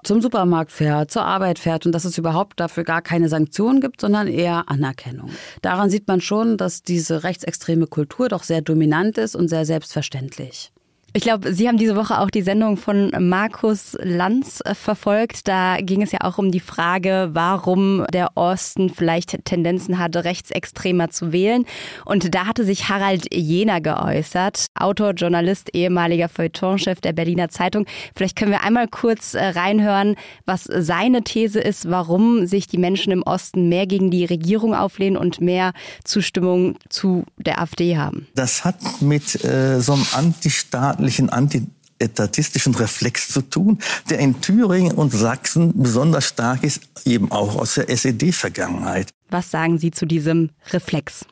zum 0.03 0.21
Supermarkt 0.21 0.71
fährt, 0.71 1.11
zur 1.11 1.25
Arbeit 1.25 1.59
fährt 1.59 1.85
und 1.85 1.91
dass 1.91 2.05
es 2.05 2.17
überhaupt 2.17 2.59
dafür 2.59 2.83
gar 2.83 3.01
keine 3.01 3.29
Sanktionen 3.29 3.81
gibt, 3.81 4.01
sondern 4.01 4.27
eher 4.27 4.69
Anerkennung. 4.69 5.29
Daran 5.61 5.89
sieht 5.89 6.07
man 6.07 6.21
schon, 6.21 6.57
dass 6.57 6.81
diese 6.81 7.23
rechtsextreme 7.23 7.87
Kultur 7.87 8.29
doch 8.29 8.43
sehr 8.43 8.61
dominant 8.61 9.17
ist 9.17 9.35
und 9.35 9.47
sehr 9.47 9.65
selbstverständlich. 9.65 10.71
Ich 11.13 11.23
glaube, 11.23 11.53
Sie 11.53 11.67
haben 11.67 11.77
diese 11.77 11.95
Woche 11.95 12.19
auch 12.19 12.29
die 12.29 12.43
Sendung 12.43 12.77
von 12.77 13.11
Markus 13.19 13.97
Lanz 13.99 14.61
äh, 14.63 14.75
verfolgt. 14.75 15.47
Da 15.47 15.77
ging 15.81 16.03
es 16.03 16.11
ja 16.11 16.19
auch 16.21 16.37
um 16.37 16.51
die 16.51 16.59
Frage, 16.59 17.29
warum 17.33 18.05
der 18.13 18.37
Osten 18.37 18.91
vielleicht 18.91 19.43
Tendenzen 19.43 19.97
hatte, 19.97 20.23
rechtsextremer 20.23 21.09
zu 21.09 21.31
wählen. 21.31 21.65
Und 22.05 22.35
da 22.35 22.45
hatte 22.45 22.63
sich 22.63 22.89
Harald 22.89 23.33
Jena 23.33 23.79
geäußert, 23.79 24.67
Autor, 24.75 25.13
Journalist, 25.13 25.69
ehemaliger 25.73 26.29
Feuilletonchef 26.29 27.01
der 27.01 27.13
Berliner 27.13 27.49
Zeitung. 27.49 27.87
Vielleicht 28.15 28.35
können 28.35 28.51
wir 28.51 28.63
einmal 28.63 28.87
kurz 28.87 29.33
äh, 29.33 29.43
reinhören, 29.43 30.15
was 30.45 30.65
seine 30.65 31.23
These 31.23 31.59
ist, 31.59 31.89
warum 31.89 32.45
sich 32.45 32.67
die 32.67 32.77
Menschen 32.77 33.11
im 33.11 33.23
Osten 33.23 33.67
mehr 33.67 33.87
gegen 33.87 34.11
die 34.11 34.25
Regierung 34.25 34.75
auflehnen 34.75 35.17
und 35.17 35.41
mehr 35.41 35.73
Zustimmung 36.03 36.77
zu 36.89 37.23
der 37.37 37.59
AfD 37.59 37.97
haben. 37.97 38.27
Das 38.35 38.63
hat 38.63 38.77
mit 39.01 39.43
äh, 39.43 39.81
so 39.81 39.93
einem 39.93 40.05
Antistaat 40.13 40.99
staatlichen 41.09 41.29
antietatistischen 41.29 42.75
Reflex 42.75 43.29
zu 43.29 43.41
tun, 43.41 43.79
der 44.09 44.19
in 44.19 44.39
Thüringen 44.41 44.93
und 44.93 45.11
Sachsen 45.11 45.73
besonders 45.75 46.25
stark 46.25 46.63
ist, 46.63 46.81
eben 47.05 47.31
auch 47.31 47.55
aus 47.55 47.75
der 47.75 47.89
SED-Vergangenheit. 47.89 49.09
Was 49.29 49.51
sagen 49.51 49.77
Sie 49.77 49.91
zu 49.91 50.05
diesem 50.05 50.51
Reflex? 50.71 51.25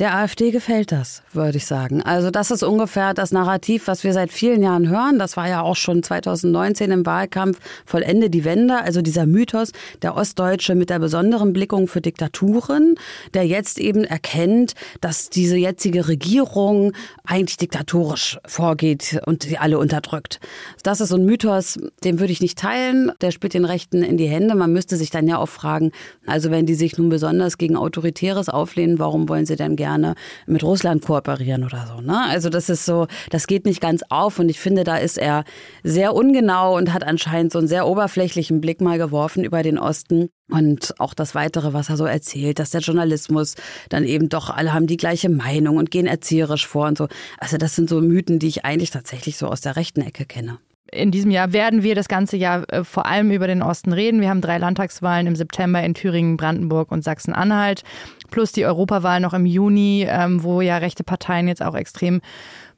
Der 0.00 0.16
AfD 0.16 0.50
gefällt 0.50 0.92
das, 0.92 1.22
würde 1.34 1.58
ich 1.58 1.66
sagen. 1.66 2.00
Also 2.00 2.30
das 2.30 2.50
ist 2.50 2.62
ungefähr 2.62 3.12
das 3.12 3.32
Narrativ, 3.32 3.86
was 3.86 4.02
wir 4.02 4.14
seit 4.14 4.32
vielen 4.32 4.62
Jahren 4.62 4.88
hören. 4.88 5.18
Das 5.18 5.36
war 5.36 5.46
ja 5.46 5.60
auch 5.60 5.76
schon 5.76 6.02
2019 6.02 6.90
im 6.90 7.04
Wahlkampf 7.04 7.58
Vollende 7.84 8.30
die 8.30 8.46
Wende. 8.46 8.78
Also 8.80 9.02
dieser 9.02 9.26
Mythos, 9.26 9.72
der 10.00 10.16
Ostdeutsche 10.16 10.74
mit 10.74 10.88
der 10.88 11.00
besonderen 11.00 11.52
Blickung 11.52 11.86
für 11.86 12.00
Diktaturen, 12.00 12.94
der 13.34 13.46
jetzt 13.46 13.78
eben 13.78 14.04
erkennt, 14.04 14.72
dass 15.02 15.28
diese 15.28 15.58
jetzige 15.58 16.08
Regierung 16.08 16.94
eigentlich 17.26 17.58
diktatorisch 17.58 18.38
vorgeht 18.46 19.20
und 19.26 19.42
sie 19.42 19.58
alle 19.58 19.78
unterdrückt. 19.78 20.40
Das 20.82 21.02
ist 21.02 21.10
so 21.10 21.16
ein 21.16 21.26
Mythos, 21.26 21.78
den 22.04 22.20
würde 22.20 22.32
ich 22.32 22.40
nicht 22.40 22.58
teilen. 22.58 23.12
Der 23.20 23.32
spielt 23.32 23.52
den 23.52 23.66
Rechten 23.66 24.02
in 24.02 24.16
die 24.16 24.28
Hände. 24.28 24.54
Man 24.54 24.72
müsste 24.72 24.96
sich 24.96 25.10
dann 25.10 25.28
ja 25.28 25.36
auch 25.36 25.50
fragen, 25.50 25.92
also 26.24 26.50
wenn 26.50 26.64
die 26.64 26.74
sich 26.74 26.96
nun 26.96 27.10
besonders 27.10 27.58
gegen 27.58 27.76
Autoritäres 27.76 28.48
auflehnen, 28.48 28.98
warum 28.98 29.28
wollen 29.28 29.44
sie 29.44 29.56
denn 29.56 29.76
gerne 29.76 29.89
gerne 29.90 30.14
mit 30.46 30.62
Russland 30.62 31.04
kooperieren 31.04 31.64
oder 31.64 31.86
so. 31.86 32.00
Ne? 32.00 32.18
Also 32.28 32.48
das 32.48 32.68
ist 32.68 32.84
so, 32.84 33.06
das 33.30 33.46
geht 33.46 33.66
nicht 33.66 33.80
ganz 33.80 34.02
auf 34.08 34.38
und 34.38 34.48
ich 34.48 34.60
finde, 34.60 34.84
da 34.84 34.96
ist 34.96 35.18
er 35.18 35.44
sehr 35.82 36.14
ungenau 36.14 36.76
und 36.76 36.92
hat 36.92 37.04
anscheinend 37.04 37.52
so 37.52 37.58
einen 37.58 37.68
sehr 37.68 37.86
oberflächlichen 37.86 38.60
Blick 38.60 38.80
mal 38.80 38.98
geworfen 38.98 39.44
über 39.44 39.62
den 39.62 39.78
Osten. 39.78 40.28
Und 40.50 40.94
auch 40.98 41.14
das 41.14 41.36
Weitere, 41.36 41.72
was 41.72 41.90
er 41.90 41.96
so 41.96 42.06
erzählt, 42.06 42.58
dass 42.58 42.70
der 42.70 42.80
Journalismus 42.80 43.54
dann 43.88 44.04
eben 44.04 44.28
doch 44.28 44.50
alle 44.50 44.72
haben 44.72 44.88
die 44.88 44.96
gleiche 44.96 45.28
Meinung 45.28 45.76
und 45.76 45.92
gehen 45.92 46.06
erzieherisch 46.06 46.66
vor 46.66 46.88
und 46.88 46.98
so. 46.98 47.06
Also 47.38 47.56
das 47.56 47.76
sind 47.76 47.88
so 47.88 48.00
Mythen, 48.00 48.40
die 48.40 48.48
ich 48.48 48.64
eigentlich 48.64 48.90
tatsächlich 48.90 49.36
so 49.36 49.46
aus 49.46 49.60
der 49.60 49.76
rechten 49.76 50.00
Ecke 50.00 50.24
kenne. 50.24 50.58
In 50.92 51.10
diesem 51.10 51.30
Jahr 51.30 51.52
werden 51.52 51.82
wir 51.82 51.94
das 51.94 52.08
ganze 52.08 52.36
Jahr 52.36 52.64
äh, 52.72 52.84
vor 52.84 53.06
allem 53.06 53.30
über 53.30 53.46
den 53.46 53.62
Osten 53.62 53.92
reden. 53.92 54.20
Wir 54.20 54.28
haben 54.28 54.40
drei 54.40 54.58
Landtagswahlen 54.58 55.26
im 55.26 55.36
September 55.36 55.82
in 55.82 55.94
Thüringen, 55.94 56.36
Brandenburg 56.36 56.90
und 56.90 57.04
Sachsen-Anhalt, 57.04 57.82
plus 58.30 58.52
die 58.52 58.64
Europawahl 58.64 59.20
noch 59.20 59.34
im 59.34 59.46
Juni, 59.46 60.06
ähm, 60.08 60.42
wo 60.42 60.60
ja 60.60 60.78
rechte 60.78 61.04
Parteien 61.04 61.48
jetzt 61.48 61.62
auch 61.62 61.74
extrem 61.74 62.20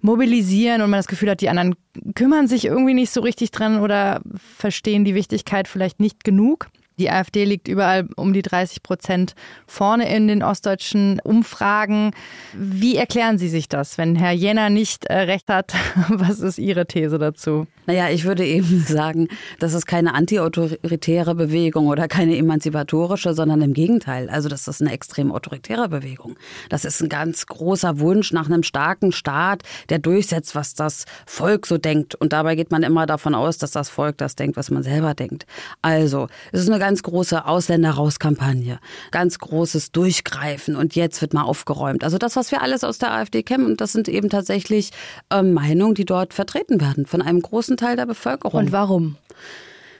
mobilisieren 0.00 0.82
und 0.82 0.90
man 0.90 0.98
das 0.98 1.06
Gefühl 1.06 1.30
hat, 1.30 1.40
die 1.40 1.48
anderen 1.48 1.76
kümmern 2.14 2.48
sich 2.48 2.64
irgendwie 2.64 2.94
nicht 2.94 3.12
so 3.12 3.20
richtig 3.20 3.52
dran 3.52 3.80
oder 3.80 4.20
verstehen 4.34 5.04
die 5.04 5.14
Wichtigkeit 5.14 5.68
vielleicht 5.68 6.00
nicht 6.00 6.24
genug. 6.24 6.68
Die 6.98 7.10
AfD 7.10 7.44
liegt 7.44 7.68
überall 7.68 8.08
um 8.16 8.32
die 8.32 8.42
30 8.42 8.82
Prozent 8.82 9.34
vorne 9.66 10.14
in 10.14 10.28
den 10.28 10.42
ostdeutschen 10.42 11.20
Umfragen. 11.20 12.12
Wie 12.54 12.96
erklären 12.96 13.38
Sie 13.38 13.48
sich 13.48 13.68
das, 13.68 13.98
wenn 13.98 14.16
Herr 14.16 14.32
Jenner 14.32 14.70
nicht 14.70 15.06
äh, 15.06 15.18
recht 15.20 15.48
hat? 15.48 15.74
Was 16.08 16.40
ist 16.40 16.58
Ihre 16.58 16.86
These 16.86 17.18
dazu? 17.18 17.66
Naja, 17.86 18.10
ich 18.10 18.24
würde 18.24 18.46
eben 18.46 18.84
sagen, 18.88 19.28
das 19.58 19.74
ist 19.74 19.86
keine 19.86 20.14
antiautoritäre 20.14 21.34
Bewegung 21.34 21.88
oder 21.88 22.08
keine 22.08 22.36
emanzipatorische, 22.36 23.34
sondern 23.34 23.62
im 23.62 23.72
Gegenteil. 23.72 24.28
Also 24.28 24.48
das 24.48 24.68
ist 24.68 24.80
eine 24.80 24.92
extrem 24.92 25.32
autoritäre 25.32 25.88
Bewegung. 25.88 26.36
Das 26.68 26.84
ist 26.84 27.02
ein 27.02 27.08
ganz 27.08 27.46
großer 27.46 27.98
Wunsch 27.98 28.32
nach 28.32 28.46
einem 28.46 28.62
starken 28.62 29.12
Staat, 29.12 29.62
der 29.88 29.98
durchsetzt, 29.98 30.54
was 30.54 30.74
das 30.74 31.06
Volk 31.26 31.66
so 31.66 31.78
denkt. 31.78 32.14
Und 32.14 32.32
dabei 32.32 32.54
geht 32.54 32.70
man 32.70 32.82
immer 32.82 33.06
davon 33.06 33.34
aus, 33.34 33.58
dass 33.58 33.72
das 33.72 33.88
Volk 33.88 34.18
das 34.18 34.36
denkt, 34.36 34.56
was 34.56 34.70
man 34.70 34.82
selber 34.82 35.14
denkt. 35.14 35.46
Also, 35.80 36.28
es 36.52 36.60
ist 36.60 36.70
eine 36.70 36.78
ganz 36.82 37.04
große 37.04 37.46
Ausländer-Raus-Kampagne, 37.46 38.80
ganz 39.12 39.38
großes 39.38 39.92
Durchgreifen 39.92 40.74
und 40.74 40.96
jetzt 40.96 41.20
wird 41.20 41.32
mal 41.32 41.44
aufgeräumt. 41.44 42.02
Also 42.02 42.18
das, 42.18 42.34
was 42.34 42.50
wir 42.50 42.60
alles 42.60 42.82
aus 42.82 42.98
der 42.98 43.12
AfD 43.12 43.44
kennen, 43.44 43.66
und 43.66 43.80
das 43.80 43.92
sind 43.92 44.08
eben 44.08 44.28
tatsächlich 44.28 44.90
äh, 45.30 45.44
Meinungen, 45.44 45.94
die 45.94 46.04
dort 46.04 46.34
vertreten 46.34 46.80
werden 46.80 47.06
von 47.06 47.22
einem 47.22 47.40
großen 47.40 47.76
Teil 47.76 47.94
der 47.94 48.06
Bevölkerung. 48.06 48.58
Und 48.58 48.72
warum? 48.72 49.16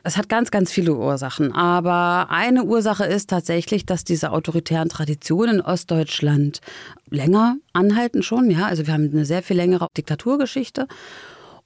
Es 0.03 0.17
hat 0.17 0.29
ganz, 0.29 0.51
ganz 0.51 0.73
viele 0.73 0.97
Ursachen. 0.97 1.53
Aber 1.53 2.31
eine 2.31 2.65
Ursache 2.65 3.05
ist 3.05 3.31
tatsächlich, 3.31 3.87
dass 3.87 4.03
diese 4.03 4.33
autoritären 4.33 4.89
Traditionen 4.89 5.57
in 5.57 5.61
Ostdeutschland 5.61 6.63
länger 7.11 7.59
anhalten 7.73 8.25
schon. 8.25 8.51
Ja, 8.51 8.67
also 8.67 8.89
wir 8.89 8.95
haben 8.95 9.09
eine 9.13 9.25
sehr 9.25 9.45
viel 9.45 9.57
längere 9.57 9.87
Diktaturgeschichte. 9.97 10.89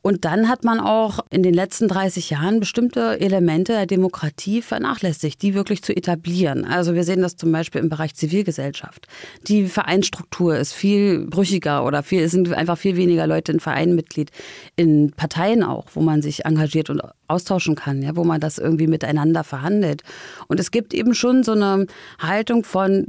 Und 0.06 0.24
dann 0.24 0.48
hat 0.48 0.62
man 0.62 0.78
auch 0.78 1.18
in 1.30 1.42
den 1.42 1.52
letzten 1.52 1.88
30 1.88 2.30
Jahren 2.30 2.60
bestimmte 2.60 3.18
Elemente 3.18 3.72
der 3.72 3.86
Demokratie 3.86 4.62
vernachlässigt, 4.62 5.42
die 5.42 5.52
wirklich 5.54 5.82
zu 5.82 5.96
etablieren. 5.96 6.64
Also 6.64 6.94
wir 6.94 7.02
sehen 7.02 7.22
das 7.22 7.34
zum 7.34 7.50
Beispiel 7.50 7.80
im 7.80 7.88
Bereich 7.88 8.14
Zivilgesellschaft. 8.14 9.08
Die 9.48 9.66
Vereinsstruktur 9.66 10.56
ist 10.58 10.74
viel 10.74 11.26
brüchiger 11.26 11.84
oder 11.84 12.04
viel, 12.04 12.22
es 12.22 12.30
sind 12.30 12.52
einfach 12.52 12.78
viel 12.78 12.96
weniger 12.96 13.26
Leute 13.26 13.50
in 13.50 13.58
Vereinen 13.58 13.96
Mitglied, 13.96 14.30
in 14.76 15.10
Parteien 15.10 15.64
auch, 15.64 15.86
wo 15.94 16.00
man 16.02 16.22
sich 16.22 16.44
engagiert 16.44 16.88
und 16.88 17.02
austauschen 17.26 17.74
kann, 17.74 18.00
ja, 18.00 18.14
wo 18.14 18.22
man 18.22 18.40
das 18.40 18.58
irgendwie 18.58 18.86
miteinander 18.86 19.42
verhandelt. 19.42 20.04
Und 20.46 20.60
es 20.60 20.70
gibt 20.70 20.94
eben 20.94 21.14
schon 21.14 21.42
so 21.42 21.50
eine 21.50 21.88
Haltung 22.20 22.62
von 22.62 23.08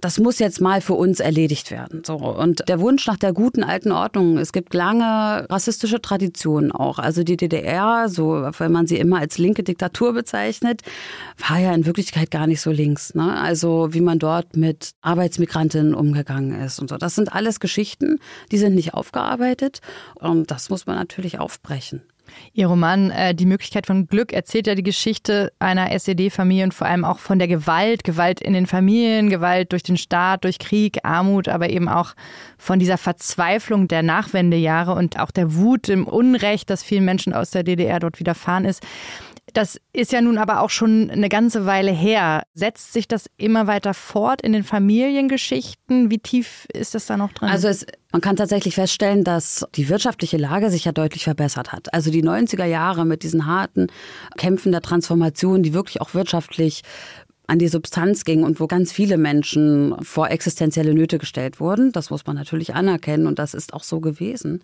das 0.00 0.18
muss 0.18 0.38
jetzt 0.38 0.60
mal 0.60 0.80
für 0.80 0.94
uns 0.94 1.18
erledigt 1.18 1.70
werden. 1.70 2.02
So. 2.06 2.14
Und 2.14 2.68
der 2.68 2.80
Wunsch 2.80 3.06
nach 3.06 3.16
der 3.16 3.32
guten 3.32 3.64
alten 3.64 3.90
Ordnung, 3.90 4.38
es 4.38 4.52
gibt 4.52 4.72
lange 4.72 5.46
rassistische 5.50 6.00
Traditionen 6.00 6.70
auch. 6.70 6.98
Also 7.00 7.24
die 7.24 7.36
DDR, 7.36 8.08
so, 8.08 8.48
wenn 8.58 8.72
man 8.72 8.86
sie 8.86 8.96
immer 8.96 9.18
als 9.18 9.38
linke 9.38 9.64
Diktatur 9.64 10.12
bezeichnet, 10.12 10.82
war 11.48 11.58
ja 11.58 11.72
in 11.74 11.84
Wirklichkeit 11.84 12.30
gar 12.30 12.46
nicht 12.46 12.60
so 12.60 12.70
links. 12.70 13.14
Ne? 13.14 13.38
Also 13.40 13.88
wie 13.90 14.00
man 14.00 14.20
dort 14.20 14.56
mit 14.56 14.92
Arbeitsmigrantinnen 15.00 15.94
umgegangen 15.94 16.60
ist 16.60 16.78
und 16.78 16.90
so. 16.90 16.96
Das 16.96 17.16
sind 17.16 17.32
alles 17.32 17.58
Geschichten, 17.58 18.20
die 18.52 18.58
sind 18.58 18.76
nicht 18.76 18.94
aufgearbeitet. 18.94 19.80
Und 20.14 20.52
das 20.52 20.70
muss 20.70 20.86
man 20.86 20.94
natürlich 20.94 21.40
aufbrechen. 21.40 22.02
Ihr 22.52 22.66
Roman 22.66 23.10
äh, 23.10 23.34
Die 23.34 23.46
Möglichkeit 23.46 23.86
von 23.86 24.06
Glück 24.06 24.32
erzählt 24.32 24.66
ja 24.66 24.74
die 24.74 24.82
Geschichte 24.82 25.52
einer 25.58 25.90
SED-Familie 25.92 26.64
und 26.64 26.74
vor 26.74 26.86
allem 26.86 27.04
auch 27.04 27.18
von 27.18 27.38
der 27.38 27.48
Gewalt, 27.48 28.04
Gewalt 28.04 28.40
in 28.40 28.52
den 28.52 28.66
Familien, 28.66 29.30
Gewalt 29.30 29.72
durch 29.72 29.82
den 29.82 29.96
Staat, 29.96 30.44
durch 30.44 30.58
Krieg, 30.58 30.98
Armut, 31.04 31.48
aber 31.48 31.70
eben 31.70 31.88
auch 31.88 32.14
von 32.56 32.78
dieser 32.78 32.98
Verzweiflung 32.98 33.88
der 33.88 34.02
Nachwendejahre 34.02 34.94
und 34.94 35.18
auch 35.18 35.30
der 35.30 35.54
Wut 35.54 35.88
im 35.88 36.06
Unrecht, 36.06 36.70
das 36.70 36.82
vielen 36.82 37.04
Menschen 37.04 37.32
aus 37.32 37.50
der 37.50 37.62
DDR 37.62 38.00
dort 38.00 38.20
widerfahren 38.20 38.64
ist. 38.64 38.82
Das 39.54 39.80
ist 39.92 40.12
ja 40.12 40.20
nun 40.20 40.38
aber 40.38 40.60
auch 40.60 40.70
schon 40.70 41.10
eine 41.10 41.28
ganze 41.28 41.66
Weile 41.66 41.90
her. 41.90 42.42
Setzt 42.54 42.92
sich 42.92 43.08
das 43.08 43.26
immer 43.36 43.66
weiter 43.66 43.94
fort 43.94 44.42
in 44.42 44.52
den 44.52 44.64
Familiengeschichten? 44.64 46.10
Wie 46.10 46.18
tief 46.18 46.66
ist 46.72 46.94
das 46.94 47.06
da 47.06 47.16
noch 47.16 47.32
drin? 47.32 47.48
Also 47.48 47.68
es, 47.68 47.86
man 48.12 48.20
kann 48.20 48.36
tatsächlich 48.36 48.74
feststellen, 48.74 49.24
dass 49.24 49.66
die 49.74 49.88
wirtschaftliche 49.88 50.36
Lage 50.36 50.70
sich 50.70 50.84
ja 50.84 50.92
deutlich 50.92 51.24
verbessert 51.24 51.72
hat. 51.72 51.92
Also 51.94 52.10
die 52.10 52.22
90er 52.22 52.64
Jahre 52.64 53.04
mit 53.04 53.22
diesen 53.22 53.46
harten 53.46 53.88
Kämpfen 54.36 54.72
der 54.72 54.82
Transformation, 54.82 55.62
die 55.62 55.74
wirklich 55.74 56.00
auch 56.00 56.14
wirtschaftlich 56.14 56.82
an 57.46 57.58
die 57.58 57.68
Substanz 57.68 58.24
ging 58.24 58.42
und 58.44 58.60
wo 58.60 58.66
ganz 58.66 58.92
viele 58.92 59.16
Menschen 59.16 59.96
vor 60.02 60.30
existenzielle 60.30 60.94
Nöte 60.94 61.18
gestellt 61.18 61.60
wurden. 61.60 61.92
Das 61.92 62.10
muss 62.10 62.26
man 62.26 62.36
natürlich 62.36 62.74
anerkennen 62.74 63.26
und 63.26 63.38
das 63.38 63.54
ist 63.54 63.72
auch 63.72 63.82
so 63.82 64.00
gewesen. 64.00 64.60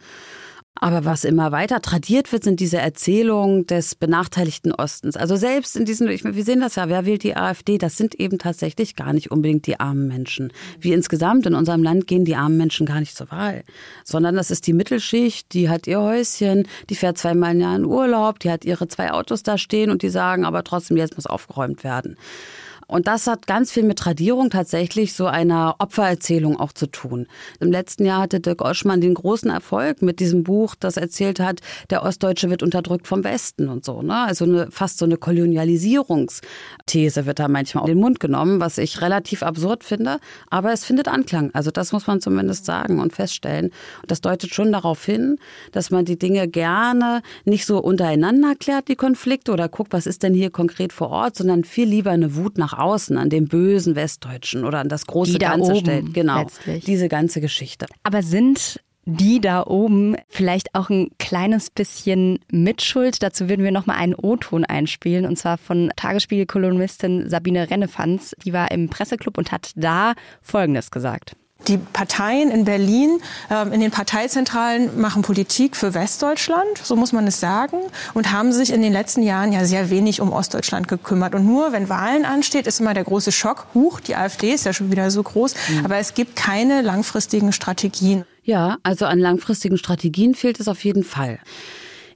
Aber 0.81 1.05
was 1.05 1.25
immer 1.25 1.53
weiter 1.53 1.81
tradiert 1.81 2.33
wird, 2.33 2.43
sind 2.43 2.59
diese 2.59 2.79
Erzählungen 2.79 3.65
des 3.67 3.95
benachteiligten 3.95 4.73
Ostens. 4.73 5.17
Also 5.17 5.37
selbst 5.37 5.77
in 5.77 5.85
diesen, 5.85 6.09
wir 6.09 6.45
sehen 6.45 6.61
das 6.61 6.75
ja, 6.75 6.89
wer 6.89 7.07
wählt 7.07 7.23
die 7.23 7.37
AfD? 7.37 7.79
Das 7.79 7.97
sind 7.97 8.17
eben 8.17 8.39
tatsächlich 8.39 8.97
gar 8.97 9.13
nicht 9.13 9.31
unbedingt 9.31 9.69
die 9.69 9.79
armen 9.79 10.09
Menschen. 10.09 10.53
Wie 10.81 10.93
insgesamt 10.93 11.47
in 11.47 11.55
unserem 11.55 11.85
Land 11.85 12.09
gehen 12.09 12.25
die 12.25 12.35
armen 12.35 12.57
Menschen 12.57 12.87
gar 12.87 12.99
nicht 12.99 13.17
zur 13.17 13.31
Wahl, 13.31 13.63
sondern 14.03 14.35
das 14.35 14.51
ist 14.51 14.67
die 14.67 14.73
Mittelschicht, 14.73 15.55
die 15.55 15.69
hat 15.69 15.87
ihr 15.87 16.01
Häuschen, 16.01 16.67
die 16.91 16.97
fährt 16.97 17.19
zweimal 17.19 17.53
im 17.55 17.61
Jahr 17.61 17.77
in 17.77 17.85
Urlaub, 17.85 18.41
die 18.41 18.51
hat 18.51 18.65
ihre 18.65 18.89
zwei 18.89 19.13
Autos 19.13 19.45
da 19.45 19.57
stehen 19.59 19.91
und 19.91 20.03
die 20.03 20.09
sagen 20.09 20.45
aber 20.45 20.65
trotzdem, 20.65 20.97
jetzt 20.97 21.15
muss 21.15 21.27
aufgeräumt 21.27 21.85
werden. 21.85 22.17
Und 22.87 23.07
das 23.07 23.27
hat 23.27 23.47
ganz 23.47 23.73
viel 23.73 23.83
mit 23.83 23.99
Tradierung 23.99 24.51
tatsächlich 24.51 25.15
so 25.15 25.27
einer 25.27 25.77
Opfererzählung 25.79 26.59
auch 26.59 26.73
zu 26.73 26.87
tun. 26.87 27.27
Im 27.61 27.71
letzten 27.71 28.05
Jahr 28.05 28.23
hatte 28.23 28.41
Dirk 28.41 28.63
Oschmann 28.63 29.01
den 29.01 29.15
großen 29.15 29.51
Erfolg 29.51 30.03
mit 30.03 30.21
diesem 30.21 30.45
Buch, 30.45 30.75
das 30.79 30.97
erzählt 30.97 31.41
hat, 31.41 31.61
der 31.91 32.03
Ostdeutsche 32.03 32.51
wird 32.51 32.63
unterdrückt 32.63 33.07
vom 33.07 33.25
Westen 33.25 33.69
und 33.69 33.85
so. 33.85 34.03
Ne? 34.03 34.17
Also 34.17 34.45
eine, 34.45 34.71
fast 34.71 34.99
so 34.99 35.05
eine 35.05 35.17
Kolonialisierungsthese 35.17 37.27
wird 37.27 37.39
da 37.39 37.49
manchmal 37.49 37.83
auf 37.83 37.89
den 37.89 37.99
Mund 37.99 38.21
genommen, 38.21 38.61
was 38.61 38.79
ich 38.79 39.01
relativ 39.01 39.43
absurd 39.43 39.85
finde. 39.85 40.19
Aber 40.51 40.73
es 40.73 40.85
findet 40.85 41.09
Anklang. 41.09 41.51
Also 41.55 41.71
das 41.71 41.93
muss 41.93 42.07
man 42.07 42.21
zumindest 42.21 42.65
sagen 42.65 43.01
und 43.01 43.15
feststellen. 43.15 43.67
Und 44.03 44.11
das 44.11 44.21
deutet 44.21 44.55
schon 44.55 44.73
darauf 44.73 45.05
hin, 45.05 45.39
dass 45.73 45.91
man 45.91 46.05
die 46.05 46.19
Dinge 46.19 46.49
gerne 46.49 47.23
nicht 47.45 47.67
so 47.67 47.79
untereinander 47.79 48.55
klärt, 48.55 48.89
die 48.89 48.97
Konflikte, 48.97 49.53
oder 49.53 49.69
guckt, 49.69 49.93
was 49.93 50.07
ist 50.07 50.23
denn 50.23 50.35
hier 50.35 50.51
konkret 50.51 50.93
vor 50.93 51.11
Ort, 51.11 51.37
sondern 51.37 51.65
viel 51.65 51.89
lieber 51.89 52.11
eine 52.11 52.37
Wut 52.37 52.59
nach 52.59 52.74
außen, 52.79 53.17
an 53.19 53.31
dem 53.31 53.47
bösen 53.47 53.97
Westdeutschen 53.97 54.65
oder 54.65 54.81
an 54.81 54.89
das 54.89 55.07
große 55.07 55.33
die 55.33 55.39
Ganze 55.39 55.73
oben, 55.73 55.81
stellt. 55.81 56.15
Genau. 56.15 56.41
Letztlich. 56.41 56.85
Diese 56.85 57.09
ganze 57.09 57.41
Geschichte. 57.41 57.87
Aber 58.03 58.23
sind 58.23 58.81
die 59.07 59.41
da 59.41 59.67
oben 59.67 60.17
vielleicht 60.29 60.75
auch 60.75 60.89
ein 60.89 61.11
kleines 61.19 61.71
bisschen 61.71 62.39
mitschuld. 62.51 63.23
Dazu 63.23 63.49
würden 63.49 63.65
wir 63.65 63.73
nochmal 63.73 63.97
einen 63.97 64.15
O-Ton 64.15 64.65
einspielen 64.65 65.27
und 65.27 65.37
zwar 65.37 65.59
von 65.59 65.91
Tagesspiegel-Kolumnistin 65.97 67.29
Sabine 67.29 67.71
Rennefanz. 67.71 68.35
Die 68.45 68.53
war 68.53 68.71
im 68.71 68.89
Presseclub 68.89 69.37
und 69.37 69.53
hat 69.53 69.73
da 69.77 70.15
Folgendes 70.41 70.91
gesagt. 70.91 71.37
Die 71.69 71.79
Parteien 71.79 72.51
in 72.51 72.65
Berlin, 72.65 73.21
ähm, 73.51 73.73
in 73.73 73.81
den 73.81 73.91
Parteizentralen 73.91 75.01
machen 75.01 75.23
Politik 75.23 75.77
für 75.77 75.95
Westdeutschland, 75.95 76.79
so 76.83 76.97
muss 76.97 77.13
man 77.13 77.27
es 77.27 77.41
sagen, 77.41 77.79
und 78.13 78.33
haben 78.33 78.53
sich 78.53 78.73
in 78.73 78.83
den 78.83 78.93
letzten 78.93 79.23
Jahren 79.23 79.53
ja 79.53 79.65
sehr 79.65 79.91
wenig 79.91 80.21
um 80.21 80.33
Ostdeutschland 80.33 80.89
gekümmert. 80.89 81.35
Und 81.35 81.47
nur 81.47 81.73
wenn 81.73 81.89
Wahlen 81.89 82.25
ansteht, 82.25 82.67
ist 82.67 82.81
immer 82.81 82.95
der 82.95 83.05
große 83.05 83.33
Schock, 83.33 83.67
huch, 83.75 84.01
die 84.01 84.17
AfD 84.17 84.53
ist 84.53 84.67
ja 84.67 84.73
schon 84.73 84.91
wieder 84.91 85.11
so 85.11 85.23
groß, 85.23 85.55
mhm. 85.69 85.85
aber 85.85 85.97
es 85.97 86.15
gibt 86.15 86.37
keine 86.37 86.83
langfristigen 86.83 87.53
Strategien. 87.53 88.25
Ja, 88.43 88.77
also 88.83 89.07
an 89.07 89.19
langfristigen 89.19 89.79
Strategien 89.79 90.35
fehlt 90.35 90.61
es 90.61 90.69
auf 90.69 90.85
jeden 90.85 91.03
Fall. 91.03 91.39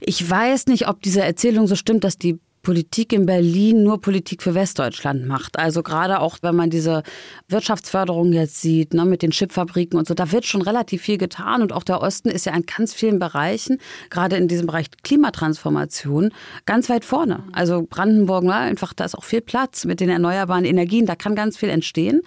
Ich 0.01 0.29
weiß 0.29 0.67
nicht, 0.67 0.89
ob 0.89 1.03
diese 1.03 1.23
Erzählung 1.23 1.67
so 1.67 1.75
stimmt, 1.75 2.05
dass 2.05 2.19
die 2.19 2.39
Politik 2.69 3.15
in 3.15 3.25
Berlin 3.25 3.83
nur 3.83 3.99
Politik 3.99 4.43
für 4.43 4.55
Westdeutschland 4.55 5.27
macht. 5.27 5.59
Also 5.59 5.83
gerade 5.83 6.21
auch, 6.21 6.37
wenn 6.43 6.55
man 6.55 6.69
diese 6.69 7.03
Wirtschaftsförderung 7.49 8.31
jetzt 8.35 8.61
sieht, 8.61 8.93
ne, 8.93 9.07
mit 9.07 9.23
den 9.23 9.31
Chipfabriken 9.31 9.99
und 9.99 10.07
so, 10.07 10.13
da 10.13 10.33
wird 10.33 10.45
schon 10.45 10.61
relativ 10.61 11.01
viel 11.01 11.17
getan. 11.17 11.63
Und 11.63 11.73
auch 11.73 11.83
der 11.83 12.03
Osten 12.03 12.29
ist 12.29 12.45
ja 12.45 12.55
in 12.55 12.67
ganz 12.67 12.93
vielen 12.93 13.19
Bereichen, 13.19 13.79
gerade 14.11 14.37
in 14.37 14.49
diesem 14.49 14.67
Bereich 14.67 14.89
Klimatransformation, 15.03 16.31
ganz 16.67 16.91
weit 16.91 17.07
vorne. 17.07 17.43
Also 17.53 17.87
Brandenburg, 17.89 18.45
ne, 18.45 18.55
einfach, 18.55 18.93
da 18.93 19.07
ist 19.07 19.17
auch 19.17 19.25
viel 19.25 19.41
Platz 19.41 19.87
mit 19.87 20.01
den 20.01 20.11
erneuerbaren 20.11 20.67
Energien, 20.67 21.07
da 21.07 21.17
kann 21.17 21.35
ganz 21.35 21.57
viel 21.57 21.71
entstehen. 21.71 22.21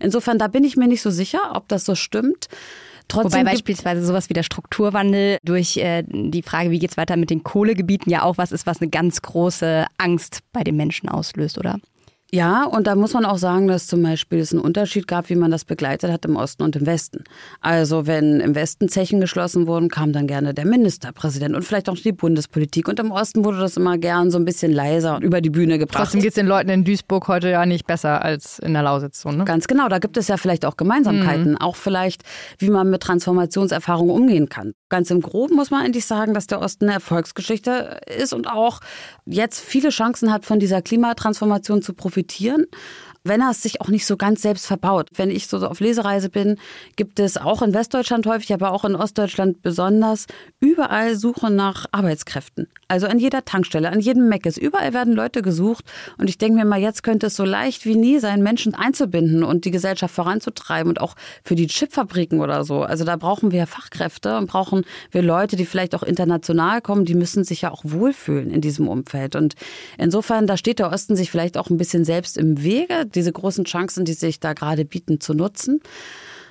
Insofern, 0.00 0.38
da 0.38 0.48
bin 0.48 0.64
ich 0.64 0.76
mir 0.76 0.88
nicht 0.88 1.02
so 1.02 1.10
sicher, 1.10 1.52
ob 1.54 1.68
das 1.68 1.84
so 1.84 1.94
stimmt. 1.94 2.48
Trotzdem 3.08 3.42
Wobei 3.42 3.52
beispielsweise 3.52 4.04
sowas 4.04 4.28
wie 4.28 4.34
der 4.34 4.42
Strukturwandel 4.42 5.38
durch 5.44 5.76
äh, 5.76 6.04
die 6.06 6.42
Frage, 6.42 6.70
wie 6.70 6.78
geht's 6.78 6.96
weiter 6.96 7.16
mit 7.16 7.30
den 7.30 7.42
Kohlegebieten, 7.42 8.10
ja 8.10 8.22
auch 8.22 8.38
was 8.38 8.50
ist, 8.50 8.66
was 8.66 8.80
eine 8.80 8.90
ganz 8.90 9.20
große 9.22 9.86
Angst 9.98 10.40
bei 10.52 10.64
den 10.64 10.76
Menschen 10.76 11.08
auslöst, 11.08 11.58
oder? 11.58 11.78
Ja, 12.32 12.64
und 12.64 12.88
da 12.88 12.96
muss 12.96 13.12
man 13.12 13.24
auch 13.24 13.38
sagen, 13.38 13.68
dass 13.68 13.86
zum 13.86 14.02
Beispiel 14.02 14.40
es 14.40 14.52
einen 14.52 14.60
Unterschied 14.60 15.06
gab, 15.06 15.28
wie 15.28 15.36
man 15.36 15.52
das 15.52 15.64
begleitet 15.64 16.10
hat 16.10 16.24
im 16.24 16.34
Osten 16.34 16.64
und 16.64 16.74
im 16.74 16.84
Westen. 16.84 17.22
Also 17.60 18.08
wenn 18.08 18.40
im 18.40 18.56
Westen 18.56 18.88
Zechen 18.88 19.20
geschlossen 19.20 19.68
wurden, 19.68 19.88
kam 19.88 20.12
dann 20.12 20.26
gerne 20.26 20.52
der 20.52 20.64
Ministerpräsident 20.64 21.54
und 21.54 21.62
vielleicht 21.62 21.88
auch 21.88 21.94
die 21.94 22.10
Bundespolitik. 22.10 22.88
Und 22.88 22.98
im 22.98 23.12
Osten 23.12 23.44
wurde 23.44 23.60
das 23.60 23.76
immer 23.76 23.98
gern 23.98 24.32
so 24.32 24.38
ein 24.38 24.44
bisschen 24.44 24.72
leiser 24.72 25.20
über 25.22 25.40
die 25.40 25.50
Bühne 25.50 25.78
gebracht. 25.78 25.98
Trotzdem 25.98 26.22
geht 26.22 26.30
es 26.30 26.34
den 26.34 26.48
Leuten 26.48 26.70
in 26.70 26.84
Duisburg 26.84 27.28
heute 27.28 27.50
ja 27.50 27.66
nicht 27.66 27.86
besser 27.86 28.24
als 28.24 28.58
in 28.58 28.72
der 28.72 28.82
Lausitz. 28.82 29.20
So, 29.20 29.30
ne? 29.30 29.44
Ganz 29.44 29.68
genau, 29.68 29.88
da 29.88 30.00
gibt 30.00 30.16
es 30.16 30.26
ja 30.26 30.36
vielleicht 30.36 30.64
auch 30.64 30.76
Gemeinsamkeiten. 30.76 31.52
Mhm. 31.52 31.58
Auch 31.58 31.76
vielleicht, 31.76 32.24
wie 32.58 32.70
man 32.70 32.90
mit 32.90 33.02
Transformationserfahrungen 33.02 34.12
umgehen 34.12 34.48
kann. 34.48 34.72
Ganz 34.88 35.10
im 35.10 35.20
Groben 35.20 35.54
muss 35.54 35.70
man 35.70 35.84
eigentlich 35.84 36.06
sagen, 36.06 36.34
dass 36.34 36.48
der 36.48 36.60
Osten 36.60 36.86
eine 36.86 36.94
Erfolgsgeschichte 36.94 38.00
ist 38.18 38.32
und 38.32 38.48
auch 38.48 38.80
jetzt 39.24 39.60
viele 39.60 39.90
Chancen 39.90 40.32
hat, 40.32 40.44
von 40.44 40.58
dieser 40.58 40.82
Klimatransformation 40.82 41.80
zu 41.80 41.94
profitieren 41.94 42.23
profitieren 42.24 42.66
wenn 43.26 43.40
er 43.40 43.50
es 43.50 43.62
sich 43.62 43.80
auch 43.80 43.88
nicht 43.88 44.04
so 44.04 44.18
ganz 44.18 44.42
selbst 44.42 44.66
verbaut. 44.66 45.08
Wenn 45.14 45.30
ich 45.30 45.46
so 45.46 45.56
auf 45.66 45.80
Lesereise 45.80 46.28
bin, 46.28 46.58
gibt 46.96 47.18
es 47.18 47.38
auch 47.38 47.62
in 47.62 47.72
Westdeutschland 47.72 48.26
häufig, 48.26 48.52
aber 48.52 48.72
auch 48.72 48.84
in 48.84 48.94
Ostdeutschland 48.94 49.62
besonders 49.62 50.26
überall 50.60 51.16
Suche 51.16 51.50
nach 51.50 51.86
Arbeitskräften. 51.90 52.68
Also 52.94 53.08
an 53.08 53.18
jeder 53.18 53.44
Tankstelle, 53.44 53.90
an 53.90 53.98
jedem 53.98 54.28
Meckes, 54.28 54.56
überall 54.56 54.94
werden 54.94 55.14
Leute 55.14 55.42
gesucht. 55.42 55.84
Und 56.16 56.30
ich 56.30 56.38
denke 56.38 56.58
mir 56.58 56.64
mal, 56.64 56.80
jetzt 56.80 57.02
könnte 57.02 57.26
es 57.26 57.34
so 57.34 57.44
leicht 57.44 57.86
wie 57.86 57.96
nie 57.96 58.20
sein, 58.20 58.40
Menschen 58.40 58.76
einzubinden 58.76 59.42
und 59.42 59.64
die 59.64 59.72
Gesellschaft 59.72 60.14
voranzutreiben 60.14 60.90
und 60.90 61.00
auch 61.00 61.16
für 61.42 61.56
die 61.56 61.66
Chipfabriken 61.66 62.40
oder 62.40 62.62
so. 62.62 62.82
Also 62.82 63.04
da 63.04 63.16
brauchen 63.16 63.50
wir 63.50 63.66
Fachkräfte 63.66 64.38
und 64.38 64.46
brauchen 64.46 64.84
wir 65.10 65.22
Leute, 65.22 65.56
die 65.56 65.66
vielleicht 65.66 65.96
auch 65.96 66.04
international 66.04 66.80
kommen, 66.82 67.04
die 67.04 67.16
müssen 67.16 67.42
sich 67.42 67.62
ja 67.62 67.72
auch 67.72 67.82
wohlfühlen 67.82 68.52
in 68.52 68.60
diesem 68.60 68.86
Umfeld. 68.86 69.34
Und 69.34 69.56
insofern, 69.98 70.46
da 70.46 70.56
steht 70.56 70.78
der 70.78 70.92
Osten 70.92 71.16
sich 71.16 71.32
vielleicht 71.32 71.58
auch 71.58 71.70
ein 71.70 71.76
bisschen 71.76 72.04
selbst 72.04 72.38
im 72.38 72.62
Wege 72.62 73.06
diese 73.12 73.32
großen 73.32 73.64
Chancen, 73.64 74.04
die 74.04 74.12
sich 74.12 74.38
da 74.38 74.52
gerade 74.52 74.84
bieten, 74.84 75.18
zu 75.18 75.34
nutzen. 75.34 75.80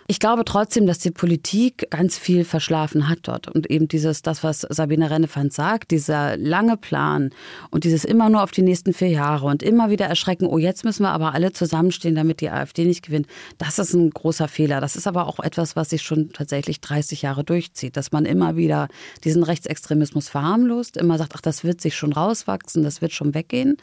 Ich 0.07 0.19
glaube 0.19 0.43
trotzdem, 0.43 0.85
dass 0.85 0.99
die 0.99 1.11
Politik 1.11 1.87
ganz 1.89 2.17
viel 2.17 2.43
verschlafen 2.43 3.07
hat 3.07 3.19
dort. 3.23 3.47
Und 3.47 3.69
eben 3.69 3.87
dieses, 3.87 4.21
das, 4.21 4.43
was 4.43 4.61
Sabine 4.69 5.09
Rennefant 5.09 5.53
sagt, 5.53 5.91
dieser 5.91 6.35
lange 6.37 6.75
Plan 6.75 7.29
und 7.69 7.85
dieses 7.85 8.03
immer 8.03 8.29
nur 8.29 8.43
auf 8.43 8.51
die 8.51 8.63
nächsten 8.63 8.93
vier 8.93 9.09
Jahre 9.09 9.45
und 9.45 9.63
immer 9.63 9.89
wieder 9.89 10.05
erschrecken, 10.05 10.45
oh, 10.45 10.57
jetzt 10.57 10.83
müssen 10.83 11.03
wir 11.03 11.11
aber 11.11 11.33
alle 11.33 11.53
zusammenstehen, 11.53 12.15
damit 12.15 12.41
die 12.41 12.49
AfD 12.49 12.85
nicht 12.85 13.05
gewinnt. 13.05 13.27
Das 13.57 13.79
ist 13.79 13.93
ein 13.93 14.09
großer 14.09 14.47
Fehler. 14.47 14.81
Das 14.81 14.95
ist 14.95 15.07
aber 15.07 15.27
auch 15.27 15.39
etwas, 15.39 15.75
was 15.75 15.91
sich 15.91 16.01
schon 16.01 16.29
tatsächlich 16.33 16.81
30 16.81 17.21
Jahre 17.21 17.43
durchzieht, 17.43 17.95
dass 17.95 18.11
man 18.11 18.25
immer 18.25 18.57
wieder 18.57 18.89
diesen 19.23 19.43
Rechtsextremismus 19.43 20.27
verharmlost, 20.27 20.97
immer 20.97 21.17
sagt, 21.17 21.33
ach, 21.35 21.41
das 21.41 21.63
wird 21.63 21.79
sich 21.79 21.95
schon 21.95 22.11
rauswachsen, 22.11 22.83
das 22.83 23.01
wird 23.01 23.13
schon 23.13 23.33
weggehen. 23.33 23.77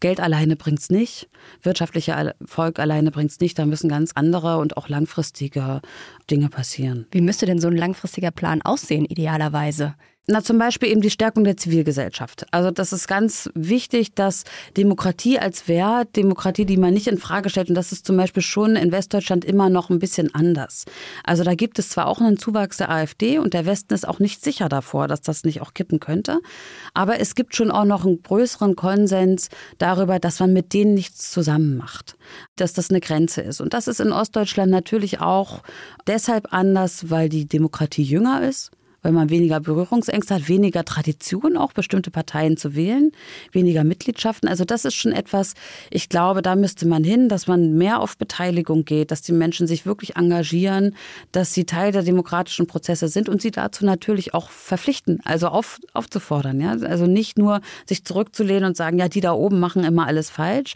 Geld 0.00 0.20
alleine 0.20 0.56
bringt 0.56 0.80
es 0.80 0.90
nicht, 0.90 1.28
wirtschaftlicher 1.62 2.34
Erfolg 2.40 2.78
alleine 2.78 3.10
bringt 3.10 3.30
es 3.30 3.40
nicht. 3.40 3.58
Da 3.58 3.66
müssen 3.66 3.88
ganz 3.88 4.12
andere 4.14 4.58
und 4.58 4.76
auch 4.76 4.88
langfristige 4.88 5.80
Dinge 6.30 6.48
passieren. 6.48 7.06
Wie 7.10 7.20
müsste 7.20 7.46
denn 7.46 7.60
so 7.60 7.68
ein 7.68 7.76
langfristiger 7.76 8.30
Plan 8.30 8.62
aussehen, 8.62 9.04
idealerweise? 9.04 9.94
Na, 10.32 10.44
zum 10.44 10.58
Beispiel 10.58 10.90
eben 10.90 11.00
die 11.00 11.10
Stärkung 11.10 11.42
der 11.42 11.56
Zivilgesellschaft. 11.56 12.46
Also 12.52 12.70
das 12.70 12.92
ist 12.92 13.08
ganz 13.08 13.50
wichtig, 13.54 14.14
dass 14.14 14.44
Demokratie 14.76 15.40
als 15.40 15.66
Wert, 15.66 16.14
Demokratie, 16.14 16.64
die 16.64 16.76
man 16.76 16.94
nicht 16.94 17.08
in 17.08 17.18
Frage 17.18 17.50
stellt, 17.50 17.68
und 17.68 17.74
das 17.74 17.90
ist 17.90 18.06
zum 18.06 18.16
Beispiel 18.16 18.44
schon 18.44 18.76
in 18.76 18.92
Westdeutschland 18.92 19.44
immer 19.44 19.70
noch 19.70 19.90
ein 19.90 19.98
bisschen 19.98 20.32
anders. 20.32 20.84
Also 21.24 21.42
da 21.42 21.56
gibt 21.56 21.80
es 21.80 21.88
zwar 21.88 22.06
auch 22.06 22.20
einen 22.20 22.38
Zuwachs 22.38 22.76
der 22.76 22.92
AfD 22.92 23.40
und 23.40 23.54
der 23.54 23.66
Westen 23.66 23.92
ist 23.92 24.06
auch 24.06 24.20
nicht 24.20 24.44
sicher 24.44 24.68
davor, 24.68 25.08
dass 25.08 25.20
das 25.20 25.42
nicht 25.42 25.62
auch 25.62 25.74
kippen 25.74 25.98
könnte, 25.98 26.38
aber 26.94 27.18
es 27.18 27.34
gibt 27.34 27.56
schon 27.56 27.72
auch 27.72 27.84
noch 27.84 28.06
einen 28.06 28.22
größeren 28.22 28.76
Konsens 28.76 29.48
darüber, 29.78 30.20
dass 30.20 30.38
man 30.38 30.52
mit 30.52 30.72
denen 30.74 30.94
nichts 30.94 31.32
zusammen 31.32 31.76
macht, 31.76 32.16
dass 32.54 32.72
das 32.72 32.90
eine 32.90 33.00
Grenze 33.00 33.40
ist. 33.40 33.60
Und 33.60 33.74
das 33.74 33.88
ist 33.88 33.98
in 33.98 34.12
Ostdeutschland 34.12 34.70
natürlich 34.70 35.20
auch 35.20 35.64
deshalb 36.06 36.52
anders, 36.52 37.10
weil 37.10 37.28
die 37.28 37.46
Demokratie 37.46 38.04
jünger 38.04 38.48
ist 38.48 38.70
weil 39.02 39.12
man 39.12 39.30
weniger 39.30 39.60
Berührungsängste 39.60 40.34
hat, 40.34 40.48
weniger 40.48 40.84
Tradition, 40.84 41.56
auch 41.56 41.72
bestimmte 41.72 42.10
Parteien 42.10 42.56
zu 42.56 42.74
wählen, 42.74 43.12
weniger 43.52 43.84
Mitgliedschaften. 43.84 44.48
Also 44.48 44.64
das 44.64 44.84
ist 44.84 44.94
schon 44.94 45.12
etwas, 45.12 45.54
ich 45.90 46.08
glaube, 46.08 46.42
da 46.42 46.56
müsste 46.56 46.86
man 46.86 47.04
hin, 47.04 47.28
dass 47.28 47.46
man 47.46 47.76
mehr 47.76 48.00
auf 48.00 48.16
Beteiligung 48.16 48.84
geht, 48.84 49.10
dass 49.10 49.22
die 49.22 49.32
Menschen 49.32 49.66
sich 49.66 49.86
wirklich 49.86 50.16
engagieren, 50.16 50.94
dass 51.32 51.54
sie 51.54 51.64
Teil 51.64 51.92
der 51.92 52.02
demokratischen 52.02 52.66
Prozesse 52.66 53.08
sind 53.08 53.28
und 53.28 53.40
sie 53.42 53.50
dazu 53.50 53.84
natürlich 53.84 54.34
auch 54.34 54.50
verpflichten, 54.50 55.20
also 55.24 55.48
auf, 55.48 55.80
aufzufordern. 55.92 56.60
Ja? 56.60 56.70
Also 56.70 57.06
nicht 57.06 57.38
nur 57.38 57.60
sich 57.86 58.04
zurückzulehnen 58.04 58.64
und 58.64 58.76
sagen, 58.76 58.98
ja, 58.98 59.08
die 59.08 59.20
da 59.20 59.32
oben 59.32 59.60
machen 59.60 59.84
immer 59.84 60.06
alles 60.06 60.30
falsch. 60.30 60.74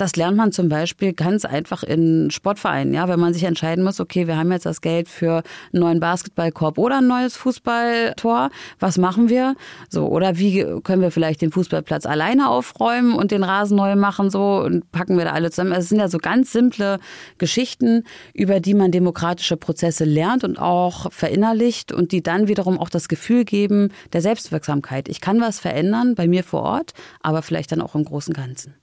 Das 0.00 0.16
lernt 0.16 0.36
man 0.36 0.50
zum 0.50 0.68
Beispiel 0.68 1.12
ganz 1.12 1.44
einfach 1.44 1.82
in 1.82 2.30
Sportvereinen. 2.30 2.94
Ja? 2.94 3.08
Wenn 3.08 3.20
man 3.20 3.34
sich 3.34 3.44
entscheiden 3.44 3.84
muss, 3.84 4.00
okay, 4.00 4.26
wir 4.26 4.36
haben 4.36 4.50
jetzt 4.50 4.66
das 4.66 4.80
Geld 4.80 5.08
für 5.08 5.42
einen 5.72 5.82
neuen 5.82 6.00
Basketballkorb 6.00 6.78
oder 6.78 6.98
ein 6.98 7.06
neues 7.06 7.36
Fußball 7.36 7.50
Fußballtor. 7.50 8.50
Was 8.78 8.98
machen 8.98 9.28
wir? 9.28 9.54
So, 9.88 10.06
oder 10.06 10.38
wie 10.38 10.64
können 10.82 11.02
wir 11.02 11.10
vielleicht 11.10 11.42
den 11.42 11.52
Fußballplatz 11.52 12.06
alleine 12.06 12.48
aufräumen 12.48 13.14
und 13.14 13.30
den 13.30 13.42
Rasen 13.42 13.76
neu 13.76 13.96
machen 13.96 14.30
so 14.30 14.62
und 14.64 14.90
packen 14.92 15.18
wir 15.18 15.24
da 15.24 15.32
alle 15.32 15.50
zusammen? 15.50 15.72
Also 15.72 15.84
es 15.84 15.88
sind 15.90 15.98
ja 15.98 16.08
so 16.08 16.18
ganz 16.18 16.52
simple 16.52 16.98
Geschichten, 17.38 18.04
über 18.34 18.60
die 18.60 18.74
man 18.74 18.90
demokratische 18.90 19.56
Prozesse 19.56 20.04
lernt 20.04 20.44
und 20.44 20.58
auch 20.58 21.10
verinnerlicht 21.12 21.92
und 21.92 22.12
die 22.12 22.22
dann 22.22 22.48
wiederum 22.48 22.78
auch 22.78 22.88
das 22.88 23.08
Gefühl 23.08 23.44
geben 23.44 23.90
der 24.12 24.22
Selbstwirksamkeit. 24.22 25.08
Ich 25.08 25.20
kann 25.20 25.40
was 25.40 25.60
verändern 25.60 26.14
bei 26.14 26.28
mir 26.28 26.44
vor 26.44 26.62
Ort, 26.62 26.92
aber 27.20 27.42
vielleicht 27.42 27.72
dann 27.72 27.80
auch 27.80 27.94
im 27.94 28.04
großen 28.04 28.32
Ganzen. 28.32 28.74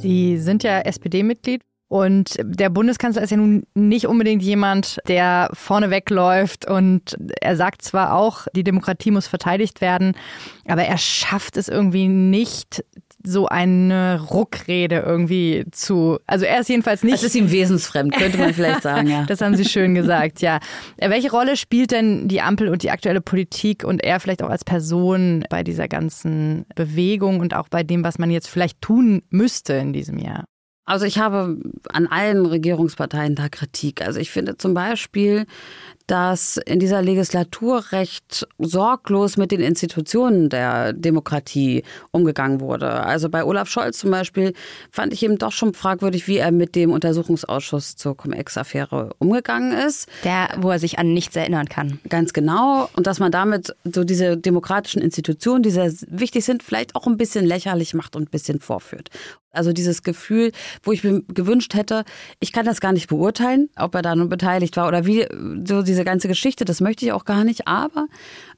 Sie 0.00 0.38
sind 0.38 0.62
ja 0.62 0.80
SPD-Mitglied. 0.80 1.62
Und 1.88 2.36
der 2.42 2.68
Bundeskanzler 2.68 3.22
ist 3.22 3.30
ja 3.30 3.38
nun 3.38 3.64
nicht 3.74 4.06
unbedingt 4.06 4.42
jemand, 4.42 4.98
der 5.08 5.48
vorne 5.54 5.88
wegläuft 5.88 6.66
und 6.66 7.16
er 7.40 7.56
sagt 7.56 7.80
zwar 7.80 8.14
auch, 8.14 8.46
die 8.54 8.62
Demokratie 8.62 9.10
muss 9.10 9.26
verteidigt 9.26 9.80
werden, 9.80 10.14
aber 10.66 10.82
er 10.84 10.98
schafft 10.98 11.56
es 11.56 11.68
irgendwie 11.68 12.08
nicht, 12.08 12.84
so 13.24 13.46
eine 13.46 14.20
Ruckrede 14.30 15.02
irgendwie 15.06 15.64
zu. 15.72 16.18
Also 16.26 16.44
er 16.44 16.60
ist 16.60 16.68
jedenfalls 16.68 17.02
nicht. 17.02 17.14
Es 17.14 17.24
ist 17.24 17.34
ihm 17.34 17.50
wesensfremd, 17.50 18.14
könnte 18.14 18.38
man 18.38 18.54
vielleicht 18.54 18.82
sagen, 18.82 19.08
ja. 19.08 19.24
das 19.28 19.40
haben 19.40 19.56
Sie 19.56 19.64
schön 19.64 19.94
gesagt, 19.94 20.40
ja. 20.40 20.60
Welche 20.98 21.30
Rolle 21.30 21.56
spielt 21.56 21.90
denn 21.90 22.28
die 22.28 22.40
Ampel 22.40 22.68
und 22.68 22.82
die 22.82 22.90
aktuelle 22.90 23.20
Politik 23.20 23.84
und 23.84 24.02
er 24.04 24.20
vielleicht 24.20 24.42
auch 24.42 24.50
als 24.50 24.64
Person 24.64 25.44
bei 25.50 25.64
dieser 25.64 25.88
ganzen 25.88 26.64
Bewegung 26.74 27.40
und 27.40 27.54
auch 27.54 27.68
bei 27.68 27.82
dem, 27.82 28.04
was 28.04 28.18
man 28.18 28.30
jetzt 28.30 28.48
vielleicht 28.48 28.80
tun 28.80 29.22
müsste 29.30 29.74
in 29.74 29.92
diesem 29.92 30.18
Jahr? 30.18 30.44
Also 30.84 31.04
ich 31.04 31.18
habe 31.18 31.58
an 31.90 32.06
allen 32.06 32.46
Regierungsparteien 32.46 33.34
da 33.34 33.50
Kritik. 33.50 34.00
Also 34.00 34.20
ich 34.20 34.30
finde 34.30 34.56
zum 34.56 34.72
Beispiel, 34.72 35.44
dass 36.08 36.56
in 36.56 36.80
dieser 36.80 37.02
Legislatur 37.02 37.84
recht 37.92 38.48
sorglos 38.58 39.36
mit 39.36 39.52
den 39.52 39.60
Institutionen 39.60 40.48
der 40.48 40.94
Demokratie 40.94 41.84
umgegangen 42.10 42.60
wurde. 42.60 42.90
Also 42.90 43.28
bei 43.28 43.44
Olaf 43.44 43.68
Scholz 43.68 43.98
zum 43.98 44.10
Beispiel 44.10 44.54
fand 44.90 45.12
ich 45.12 45.22
eben 45.22 45.36
doch 45.36 45.52
schon 45.52 45.74
fragwürdig, 45.74 46.26
wie 46.26 46.38
er 46.38 46.50
mit 46.50 46.74
dem 46.74 46.90
Untersuchungsausschuss 46.90 47.96
zur 47.96 48.16
Cum-Ex-Affäre 48.16 49.10
umgegangen 49.18 49.72
ist. 49.72 50.08
Der, 50.24 50.48
wo 50.56 50.70
er 50.70 50.78
sich 50.78 50.98
an 50.98 51.12
nichts 51.12 51.36
erinnern 51.36 51.68
kann. 51.68 52.00
Ganz 52.08 52.32
genau. 52.32 52.88
Und 52.96 53.06
dass 53.06 53.20
man 53.20 53.30
damit 53.30 53.76
so 53.84 54.02
diese 54.02 54.38
demokratischen 54.38 55.02
Institutionen, 55.02 55.62
die 55.62 55.70
sehr 55.70 55.92
wichtig 56.08 56.44
sind, 56.44 56.62
vielleicht 56.62 56.96
auch 56.96 57.06
ein 57.06 57.18
bisschen 57.18 57.44
lächerlich 57.44 57.92
macht 57.92 58.16
und 58.16 58.22
ein 58.22 58.30
bisschen 58.30 58.60
vorführt. 58.60 59.10
Also 59.50 59.72
dieses 59.72 60.02
Gefühl, 60.02 60.52
wo 60.82 60.92
ich 60.92 61.02
mir 61.02 61.22
gewünscht 61.22 61.74
hätte, 61.74 62.04
ich 62.38 62.52
kann 62.52 62.66
das 62.66 62.80
gar 62.80 62.92
nicht 62.92 63.08
beurteilen, 63.08 63.70
ob 63.76 63.94
er 63.94 64.02
da 64.02 64.14
nun 64.14 64.28
beteiligt 64.28 64.76
war 64.76 64.86
oder 64.86 65.06
wie 65.06 65.26
so 65.66 65.82
diese 65.82 65.97
ganze 66.04 66.28
Geschichte, 66.28 66.64
das 66.64 66.80
möchte 66.80 67.04
ich 67.04 67.12
auch 67.12 67.24
gar 67.24 67.44
nicht. 67.44 67.66
Aber 67.66 68.06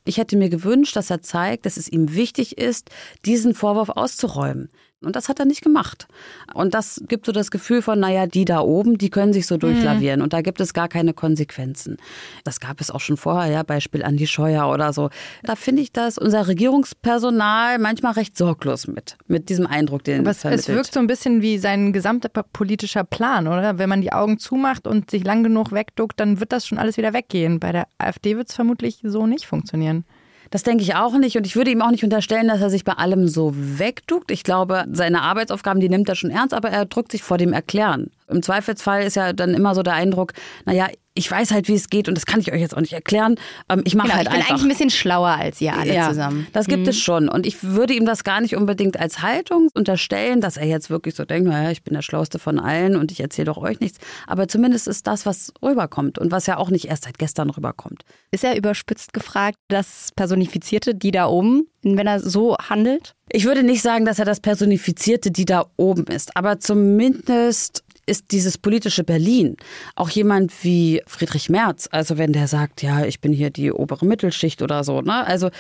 ich 0.05 0.19
hätte 0.19 0.37
mir 0.37 0.49
gewünscht, 0.49 0.97
dass 0.97 1.11
er 1.11 1.23
zeigt, 1.23 1.67
dass 1.67 1.77
es 1.77 1.89
ihm 1.89 2.15
wichtig 2.15 2.59
ist, 2.59 2.91
diesen 3.25 3.55
Vorwurf 3.55 3.91
auszuräumen. 3.91 4.71
Und 5.03 5.17
das 5.17 5.31
hat 5.31 5.39
er 5.39 5.47
nicht 5.47 5.63
gemacht. 5.63 6.09
Und 6.53 6.75
das 6.75 7.03
gibt 7.09 7.25
so 7.25 7.33
das 7.33 7.51
Gefühl 7.51 7.81
von, 7.81 7.99
naja, 7.99 8.27
die 8.27 8.45
da 8.45 8.61
oben, 8.61 8.99
die 8.99 9.09
können 9.09 9.33
sich 9.33 9.47
so 9.47 9.57
durchlavieren. 9.57 10.21
Mhm. 10.21 10.25
Und 10.25 10.33
da 10.35 10.43
gibt 10.43 10.61
es 10.61 10.75
gar 10.75 10.89
keine 10.89 11.15
Konsequenzen. 11.15 11.97
Das 12.45 12.61
gab 12.61 12.83
es 12.83 12.91
auch 12.91 13.01
schon 13.01 13.17
vorher, 13.17 13.51
ja, 13.51 13.63
Beispiel 13.63 14.03
Andi 14.03 14.27
Scheuer 14.27 14.69
oder 14.69 14.93
so. 14.93 15.09
Da 15.43 15.57
finde 15.57 15.81
ich, 15.81 15.91
dass 15.93 16.19
unser 16.19 16.49
Regierungspersonal 16.49 17.79
manchmal 17.79 18.13
recht 18.13 18.37
sorglos 18.37 18.89
mit, 18.89 19.17
mit 19.27 19.49
diesem 19.49 19.67
Eindruck, 19.67 20.05
den 20.05 20.21
Aber 20.21 20.31
es, 20.31 20.45
es 20.45 20.69
wirkt 20.69 20.93
so 20.93 21.01
ein 21.01 21.07
bisschen 21.07 21.41
wie 21.41 21.57
sein 21.57 21.95
gesamter 21.95 22.29
politischer 22.29 23.05
Plan, 23.05 23.49
oder? 23.49 23.79
Wenn 23.79 23.89
man 23.89 24.03
die 24.03 24.13
Augen 24.13 24.39
zumacht 24.39 24.87
und 24.87 25.11
sich 25.11 25.25
lang 25.25 25.43
genug 25.43 25.73
wegduckt, 25.73 26.21
dann 26.21 26.41
wird 26.41 26.53
das 26.53 26.67
schon 26.67 26.77
alles 26.77 26.99
wieder 26.99 27.15
weggehen. 27.15 27.59
Bei 27.59 27.73
der 27.73 27.87
AfD 27.97 28.37
wird 28.37 28.51
es 28.51 28.55
vermutlich 28.55 29.01
so 29.03 29.27
nicht 29.27 29.47
funktionieren. 29.47 30.05
Das 30.51 30.65
denke 30.65 30.83
ich 30.83 30.95
auch 30.95 31.17
nicht. 31.17 31.37
Und 31.37 31.47
ich 31.47 31.55
würde 31.55 31.71
ihm 31.71 31.81
auch 31.81 31.91
nicht 31.91 32.05
unterstellen, 32.05 32.49
dass 32.49 32.61
er 32.61 32.71
sich 32.71 32.85
bei 32.85 32.95
allem 32.95 33.29
so 33.29 33.53
wegduckt. 33.55 34.31
Ich 34.31 34.43
glaube, 34.43 34.85
seine 34.93 35.23
Arbeitsaufgaben, 35.23 35.81
die 35.81 35.89
nimmt 35.89 36.09
er 36.09 36.17
schon 36.17 36.31
ernst, 36.31 36.55
aber 36.55 36.71
er 36.71 36.87
drückt 36.87 37.13
sich 37.13 37.23
vor 37.23 37.39
dem 37.39 37.53
Erklären. 37.53 38.11
Im 38.31 38.43
Zweifelsfall 38.43 39.03
ist 39.03 39.17
ja 39.17 39.33
dann 39.33 39.55
immer 39.55 39.75
so 39.75 39.83
der 39.83 39.95
Eindruck, 39.95 40.33
naja, 40.65 40.89
ich 41.15 41.31
weiß 41.31 41.51
halt, 41.51 41.69
wie 41.69 41.75
es 41.75 41.91
geht 41.91 42.09
und 42.09 42.15
das 42.15 42.25
kann 42.25 42.41
ich 42.41 42.53
euch 42.53 42.61
jetzt 42.61 42.77
auch 42.77 42.81
nicht 42.81 42.93
erklären. 42.93 43.35
Ähm, 43.69 43.83
ich 43.85 43.95
mache 43.95 44.09
genau, 44.09 44.17
halt 44.17 44.27
ich 44.29 44.33
bin 44.33 44.41
einfach. 44.41 44.51
eigentlich 44.51 44.63
ein 44.63 44.69
bisschen 44.69 44.91
schlauer 44.91 45.29
als 45.29 45.61
ihr 45.61 45.75
alle 45.75 45.93
ja, 45.93 46.09
zusammen. 46.09 46.47
Das 46.53 46.67
gibt 46.67 46.85
mhm. 46.85 46.89
es 46.89 46.99
schon. 46.99 47.29
Und 47.29 47.47
ich 47.47 47.63
würde 47.63 47.95
ihm 47.95 48.07
das 48.07 48.23
gar 48.23 48.41
nicht 48.41 48.55
unbedingt 48.55 48.99
als 48.99 49.21
Haltung 49.21 49.69
unterstellen, 49.75 50.41
dass 50.41 50.57
er 50.57 50.67
jetzt 50.67 50.89
wirklich 50.89 51.17
so 51.17 51.25
denkt, 51.25 51.49
naja, 51.49 51.71
ich 51.71 51.83
bin 51.83 51.95
der 51.95 52.03
Schlauste 52.03 52.39
von 52.39 52.61
allen 52.61 52.97
und 52.97 53.11
ich 53.11 53.21
erzähle 53.21 53.47
doch 53.47 53.59
euch 53.59 53.81
nichts. 53.81 53.99
Aber 54.27 54.47
zumindest 54.47 54.87
ist 54.87 55.07
das, 55.07 55.27
was 55.27 55.53
rüberkommt 55.63 56.19
und 56.19 56.31
was 56.31 56.47
ja 56.47 56.57
auch 56.59 56.71
nicht 56.71 56.87
erst 56.87 57.05
seit 57.05 57.19
gestern 57.19 57.51
rüberkommt. 57.51 58.05
Ist 58.31 58.45
er 58.45 58.57
überspitzt 58.57 59.13
gefragt, 59.13 59.59
das 59.69 60.11
Personifizierte, 60.15 60.95
die 60.95 61.11
da 61.11 61.27
oben, 61.27 61.67
wenn 61.83 62.07
er 62.07 62.21
so 62.21 62.57
handelt? 62.57 63.15
Ich 63.29 63.45
würde 63.45 63.63
nicht 63.63 63.83
sagen, 63.83 64.05
dass 64.05 64.19
er 64.19 64.25
das 64.25 64.41
Personifizierte, 64.41 65.31
die 65.31 65.45
da 65.45 65.67
oben 65.77 66.05
ist, 66.05 66.37
aber 66.37 66.61
zumindest 66.61 67.85
ist 68.11 68.33
dieses 68.33 68.59
politische 68.59 69.05
Berlin 69.05 69.57
auch 69.95 70.11
jemand 70.11 70.53
wie 70.65 71.01
Friedrich 71.07 71.49
Merz, 71.49 71.89
also 71.93 72.19
wenn 72.19 72.33
der 72.33 72.49
sagt, 72.49 72.83
ja, 72.83 73.05
ich 73.05 73.21
bin 73.21 73.33
hier 73.33 73.51
die 73.51 73.71
obere 73.71 74.05
Mittelschicht 74.05 74.63
oder 74.63 74.83
so, 74.83 75.01
ne? 75.01 75.25
Also, 75.27 75.51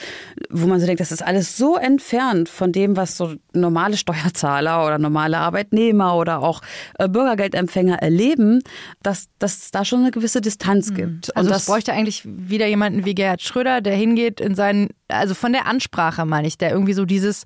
wo 0.50 0.66
man 0.66 0.80
so 0.80 0.86
denkt, 0.86 1.00
das 1.00 1.12
ist 1.12 1.22
alles 1.22 1.56
so 1.56 1.76
entfernt 1.76 2.48
von 2.48 2.72
dem, 2.72 2.96
was 2.96 3.16
so 3.16 3.34
normale 3.52 3.96
Steuerzahler 3.96 4.84
oder 4.84 4.98
normale 4.98 5.38
Arbeitnehmer 5.38 6.16
oder 6.16 6.40
auch 6.40 6.60
äh, 6.98 7.08
Bürgergeldempfänger 7.08 8.02
erleben, 8.02 8.62
dass, 9.02 9.28
dass 9.38 9.58
es 9.58 9.70
da 9.70 9.84
schon 9.84 10.00
eine 10.00 10.10
gewisse 10.10 10.40
Distanz 10.40 10.90
mhm. 10.90 10.94
gibt. 10.94 11.36
Also, 11.36 11.48
Und 11.48 11.54
das 11.54 11.66
bräuchte 11.66 11.92
eigentlich 11.92 12.22
wieder 12.26 12.66
jemanden 12.66 13.04
wie 13.04 13.14
Gerhard 13.14 13.42
Schröder, 13.42 13.80
der 13.80 13.94
hingeht 13.94 14.40
in 14.40 14.56
seinen, 14.56 14.88
also 15.06 15.34
von 15.34 15.52
der 15.52 15.66
Ansprache 15.66 16.26
meine 16.26 16.48
ich, 16.48 16.58
der 16.58 16.72
irgendwie 16.72 16.94
so 16.94 17.04
dieses, 17.04 17.44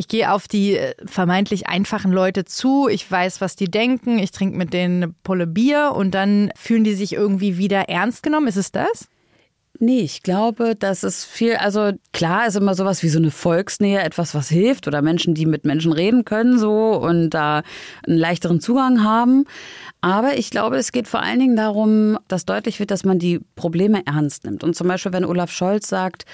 ich 0.00 0.08
gehe 0.08 0.32
auf 0.32 0.48
die 0.48 0.76
äh, 0.76 0.94
vermeintlich 1.04 1.68
einfachen 1.68 2.10
Leute 2.10 2.46
zu, 2.46 2.88
ich 2.88 3.08
weiß, 3.08 3.40
was 3.42 3.54
die 3.54 3.70
denken, 3.70 4.18
ich 4.18 4.30
trinke 4.30 4.56
mit 4.56 4.72
denen 4.72 5.02
eine 5.02 5.14
Pulle 5.22 5.46
Bier 5.46 5.92
und 5.94 6.12
dann 6.12 6.50
fühlen 6.56 6.84
die 6.84 6.94
sich 6.94 7.12
irgendwie 7.12 7.58
wieder 7.58 7.88
ernst 7.88 8.22
genommen. 8.22 8.48
Ist 8.48 8.56
es 8.56 8.72
das? 8.72 9.08
Nee, 9.78 10.00
ich 10.00 10.22
glaube, 10.22 10.74
dass 10.74 11.02
es 11.02 11.24
viel, 11.24 11.56
also 11.56 11.92
klar 12.12 12.46
ist 12.46 12.56
immer 12.56 12.74
sowas 12.74 13.02
wie 13.02 13.08
so 13.08 13.18
eine 13.18 13.30
Volksnähe, 13.30 14.00
etwas, 14.00 14.34
was 14.34 14.48
hilft 14.48 14.86
oder 14.88 15.00
Menschen, 15.00 15.34
die 15.34 15.46
mit 15.46 15.64
Menschen 15.64 15.92
reden 15.92 16.24
können 16.24 16.58
so 16.58 16.94
und 16.96 17.30
da 17.30 17.62
einen 18.06 18.18
leichteren 18.18 18.60
Zugang 18.60 19.04
haben. 19.04 19.44
Aber 20.00 20.38
ich 20.38 20.50
glaube, 20.50 20.76
es 20.76 20.92
geht 20.92 21.08
vor 21.08 21.22
allen 21.22 21.38
Dingen 21.38 21.56
darum, 21.56 22.18
dass 22.28 22.46
deutlich 22.46 22.78
wird, 22.78 22.90
dass 22.90 23.04
man 23.04 23.18
die 23.18 23.40
Probleme 23.54 24.02
ernst 24.06 24.44
nimmt. 24.44 24.64
Und 24.64 24.76
zum 24.76 24.88
Beispiel, 24.88 25.12
wenn 25.12 25.24
Olaf 25.24 25.50
Scholz 25.50 25.88
sagt, 25.88 26.24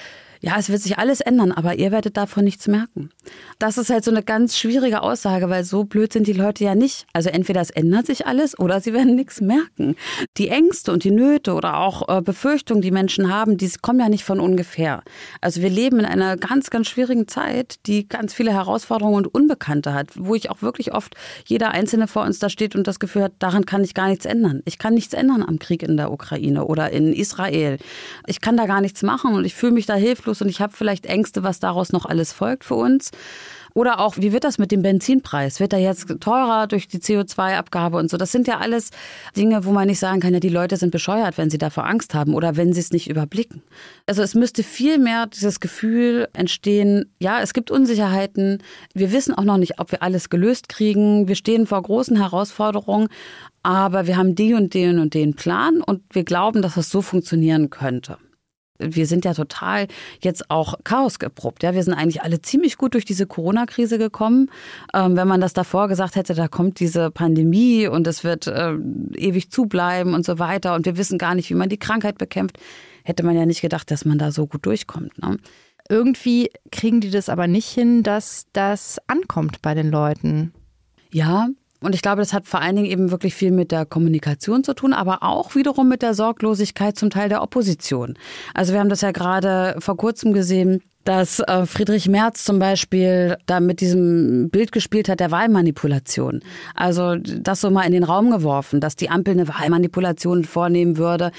ja, 0.41 0.57
es 0.59 0.69
wird 0.69 0.83
sich 0.83 0.99
alles 0.99 1.21
ändern, 1.21 1.53
aber 1.53 1.77
ihr 1.77 1.93
werdet 1.93 2.17
davon 2.17 2.45
nichts 2.45 2.69
merken. 2.69 3.11
Das 3.59 3.79
ist 3.79 3.91
halt 3.91 4.05
so 4.05 4.11
eine 4.11 4.23
ganz 4.23 4.59
schwierige 4.59 5.03
Aussage, 5.03 5.49
weil 5.49 5.65
so 5.65 5.85
blöd 5.85 6.13
sind 6.13 6.27
die 6.27 6.33
Leute 6.33 6.65
ja 6.65 6.75
nicht. 6.75 7.07
Also 7.13 7.31
entweder 7.31 7.61
es 7.61 7.71
ändert 7.71 8.07
sich 8.07 8.27
alles 8.27 8.59
oder 8.59 8.81
sie 8.81 8.93
werden 8.93 9.15
nichts 9.15 9.41
merken. 9.41 9.97
Die 10.37 10.49
Ängste 10.49 10.93
und 10.93 11.05
die 11.05 11.11
Nöte 11.11 11.55
oder 11.55 11.79
auch 11.79 12.09
äh, 12.09 12.21
Befürchtungen, 12.21 12.83
die 12.83 12.91
Menschen 12.91 13.33
haben, 13.33 13.57
die 13.57 13.71
kommen 13.81 14.01
ja 14.01 14.09
nicht 14.09 14.25
von 14.25 14.41
ungefähr. 14.41 15.03
Also 15.41 15.63
wir 15.63 15.71
leben 15.71 16.01
in 16.01 16.05
einer 16.07 16.37
ganz, 16.37 16.71
ganz 16.71 16.89
schwierigen 16.89 17.29
Zeit, 17.29 17.77
die 17.87 18.09
ganz 18.09 18.35
viele 18.35 18.53
Herausforderungen 18.53 19.17
und 19.17 19.35
Unbekannte 19.35 19.95
hat, 19.95 20.09
wo 20.15 20.35
ich 20.35 20.51
auch 20.51 20.63
wirklich 20.63 20.93
oft 20.95 21.15
jeder 21.47 21.71
Einzelne 21.71 22.09
vor 22.09 22.23
uns 22.23 22.39
da 22.39 22.49
steht 22.49 22.77
und 22.77 22.87
das 22.87 23.01
Gefühl 23.01 23.23
hat, 23.23 23.33
daran 23.39 23.67
kann 23.67 23.83
ich 23.85 23.95
gar 23.95 24.09
nichts 24.09 24.27
ändern. 24.27 24.63
Ich 24.65 24.79
kann 24.79 24.95
nichts 24.95 25.15
ändern 25.15 25.43
am 25.43 25.59
Krieg 25.59 25.83
in 25.83 25.97
der 25.97 26.13
Ukraine 26.13 26.67
oder 26.67 26.91
in 26.91 27.13
Israel. 27.13 27.79
Ich 28.27 28.41
kann 28.41 28.57
da 28.57 28.67
gar 28.67 28.81
nichts 28.81 29.03
machen 29.03 29.35
und 29.35 29.45
ich 29.45 29.55
fühle 29.55 29.73
mich 29.73 29.87
da 29.87 29.95
hilflos 29.95 30.26
und 30.29 30.49
ich 30.49 30.61
habe 30.61 30.73
vielleicht 30.77 31.07
Ängste, 31.07 31.43
was 31.43 31.61
daraus 31.61 31.93
noch 31.93 32.07
alles 32.07 32.33
folgt 32.33 32.65
für 32.65 32.75
uns. 32.75 33.11
Oder 33.77 34.01
auch, 34.01 34.17
wie 34.17 34.33
wird 34.33 34.45
das 34.45 34.57
mit 34.57 34.73
dem 34.73 34.81
Benzinpreis? 34.81 35.61
Wird 35.61 35.75
er 35.75 35.79
jetzt 35.79 36.09
teurer 36.21 36.67
durch 36.67 36.89
die 36.89 36.99
CO2-Abgabe 36.99 37.99
und 37.99 38.09
so? 38.09 38.17
Das 38.17 38.33
sind 38.33 38.49
ja 38.49 38.57
alles 38.57 38.89
Dinge, 39.37 39.67
wo 39.67 39.71
man 39.71 39.87
nicht 39.87 39.99
sagen 39.99 40.21
kann, 40.21 40.33
ja, 40.33 40.41
die 40.41 40.49
Leute 40.49 40.79
sind 40.79 40.93
bescheuert, 40.93 41.37
wenn 41.37 41.51
sie 41.51 41.59
davor 41.59 41.85
Angst 41.85 42.15
haben 42.15 42.33
oder 42.33 42.57
wenn 42.57 42.73
sie 42.73 42.81
es 42.81 42.91
nicht 42.91 43.11
überblicken. 43.11 43.63
Also 44.07 44.23
es 44.23 44.35
müsste 44.35 44.63
viel 44.63 44.97
mehr 44.97 45.27
dieses 45.27 45.61
Gefühl 45.61 46.27
entstehen, 46.33 47.13
ja, 47.19 47.43
es 47.43 47.53
gibt 47.53 47.71
Unsicherheiten. 47.71 48.63
Wir 48.95 49.13
wissen 49.13 49.35
auch 49.35 49.45
noch 49.45 49.59
nicht, 49.59 49.79
ob 49.79 49.93
wir 49.93 50.03
alles 50.03 50.31
gelöst 50.31 50.71
kriegen. 50.71 51.29
Wir 51.29 51.35
stehen 51.35 51.67
vor 51.67 51.83
großen 51.83 52.17
Herausforderungen. 52.17 53.09
Aber 53.63 54.07
wir 54.07 54.17
haben 54.17 54.35
die 54.35 54.55
und 54.55 54.73
den 54.73 54.99
und 54.99 55.13
den 55.13 55.35
Plan 55.35 55.83
und 55.83 56.01
wir 56.13 56.25
glauben, 56.25 56.63
dass 56.63 56.79
es 56.79 56.89
so 56.89 57.03
funktionieren 57.03 57.69
könnte 57.69 58.17
wir 58.79 59.07
sind 59.07 59.25
ja 59.25 59.35
total 59.35 59.87
jetzt 60.21 60.51
auch 60.51 60.75
Chaos 60.85 61.19
geprobt. 61.19 61.63
Ja, 61.63 61.75
wir 61.75 61.83
sind 61.83 61.95
eigentlich 61.95 62.23
alle 62.23 62.41
ziemlich 62.43 62.77
gut 62.77 62.95
durch 62.95 63.05
diese 63.05 63.27
Corona-Krise 63.27 63.99
gekommen. 63.99 64.51
Ähm, 64.95 65.17
wenn 65.17 65.29
man 65.29 65.41
das 65.41 65.53
davor 65.53 65.89
gesagt 65.89 66.17
hätte, 66.17 66.35
da 66.35 66.49
kommt 66.49 66.81
diese 66.81 67.11
Pandemie 67.11 67.87
und 67.87 68.07
es 68.07 68.25
wird 68.25 68.47
äh, 68.47 68.75
ewig 69.15 69.51
zubleiben 69.51 70.15
und 70.15 70.25
so 70.25 70.39
weiter 70.39 70.75
und 70.75 70.87
wir 70.87 70.97
wissen 70.97 71.19
gar 71.19 71.35
nicht, 71.35 71.51
wie 71.51 71.55
man 71.55 71.69
die 71.69 71.79
Krankheit 71.79 72.19
bekämpft, 72.19 72.59
hätte 73.05 73.23
man 73.23 73.37
ja 73.37 73.47
nicht 73.47 73.61
gedacht, 73.61 73.91
dass 73.91 74.05
man 74.05 74.19
da 74.19 74.33
so 74.33 74.47
gut 74.47 74.67
durchkommt. 74.67 75.19
Ne? 75.19 75.39
Irgendwie 75.89 76.51
kriegen 76.73 77.01
die 77.01 77.11
das 77.11 77.29
aber 77.29 77.47
nicht 77.47 77.69
hin, 77.69 78.03
dass 78.03 78.47
das 78.53 78.99
ankommt 79.07 79.63
bei 79.63 79.75
den 79.75 79.91
Leuten. 79.91 80.53
Ja, 81.13 81.49
und 81.81 81.95
ich 81.95 82.03
glaube, 82.03 82.23
das 82.23 82.33
hat 82.33 82.47
vor 82.47 82.61
allen 82.61 82.77
Dingen 82.77 82.89
eben 82.89 83.11
wirklich 83.11 83.35
viel 83.35 83.51
mit 83.51 83.71
der 83.71 83.85
Kommunikation 83.85 84.65
zu 84.65 84.75
tun, 84.75 84.93
aber 84.93 85.23
auch 85.23 85.55
wiederum 85.55 85.89
mit 85.89 86.03
der 86.03 86.15
Sorglosigkeit 86.15 86.97
zum 86.97 87.11
Teil 87.11 87.29
der 87.29 87.43
Opposition. 87.43 88.15
Also 88.55 88.73
wir 88.73 88.81
haben 88.81 88.89
das 88.89 89.03
ja 89.03 89.11
gerade 89.11 89.77
vor 89.79 89.97
kurzem 89.97 90.33
gesehen, 90.33 90.83
dass 91.07 91.39
äh, 91.39 91.67
Friedrich 91.67 92.09
Merz 92.09 92.43
zum 92.43 92.59
Beispiel 92.59 93.39
da 93.47 93.61
mit 93.61 93.81
diesem 93.81 94.51
Bild 94.51 94.73
gespielt 94.73 95.09
hat 95.09 95.21
der 95.21 95.31
Wahlmanipulation. 95.31 96.41
Also 96.75 97.15
das 97.15 97.61
so 97.61 97.71
mal 97.71 97.85
in 97.85 97.93
den 97.93 98.03
Raum 98.03 98.31
geworfen, 98.31 98.81
dass 98.81 98.97
die 98.97 99.09
Ampel 99.09 99.35
eine 99.35 99.47
Wahlmanipulation 99.47 100.45
vornehmen 100.45 100.97
würde 100.97 101.31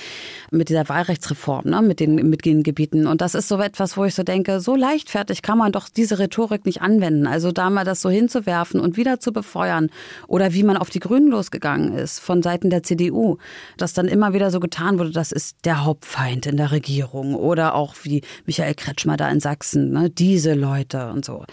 mit 0.51 0.69
dieser 0.69 0.87
Wahlrechtsreform, 0.87 1.65
ne, 1.65 1.81
mit 1.81 1.99
den, 1.99 2.15
mit 2.15 2.45
den 2.45 2.63
Gebieten. 2.63 3.07
Und 3.07 3.19
das 3.19 3.35
ist 3.35 3.49
so 3.49 3.59
etwas, 3.59 3.97
wo 3.97 4.05
ich 4.05 4.15
so 4.15 4.23
denke, 4.23 4.61
so 4.61 4.77
leichtfertig 4.77 5.41
kann 5.41 5.57
man 5.57 5.73
doch 5.73 5.89
diese 5.89 6.17
Rhetorik 6.17 6.65
nicht 6.65 6.81
anwenden. 6.81 7.27
Also 7.27 7.51
da 7.51 7.69
mal 7.69 7.83
das 7.83 8.01
so 8.01 8.09
hinzuwerfen 8.09 8.79
und 8.79 8.95
wieder 8.95 9.19
zu 9.19 9.33
befeuern 9.33 9.89
oder 10.27 10.53
wie 10.53 10.63
man 10.63 10.77
auf 10.77 10.89
die 10.89 11.01
Grünen 11.01 11.27
losgegangen 11.27 11.93
ist 11.93 12.19
von 12.19 12.41
Seiten 12.41 12.69
der 12.69 12.83
CDU, 12.83 13.37
dass 13.75 13.91
dann 13.91 14.07
immer 14.07 14.31
wieder 14.31 14.49
so 14.49 14.61
getan 14.61 14.97
wurde, 14.97 15.11
das 15.11 15.33
ist 15.33 15.57
der 15.65 15.83
Hauptfeind 15.83 16.45
in 16.45 16.55
der 16.55 16.71
Regierung 16.71 17.35
oder 17.35 17.75
auch 17.75 17.95
wie 18.03 18.21
Michael 18.45 18.73
Kretschmer 18.73 19.17
da 19.17 19.29
in 19.29 19.41
Sachsen 19.41 19.56
Sachsen, 19.57 19.91
ne, 19.91 20.09
diese 20.09 20.53
Leute 20.53 21.09
und 21.09 21.25
so. 21.25 21.43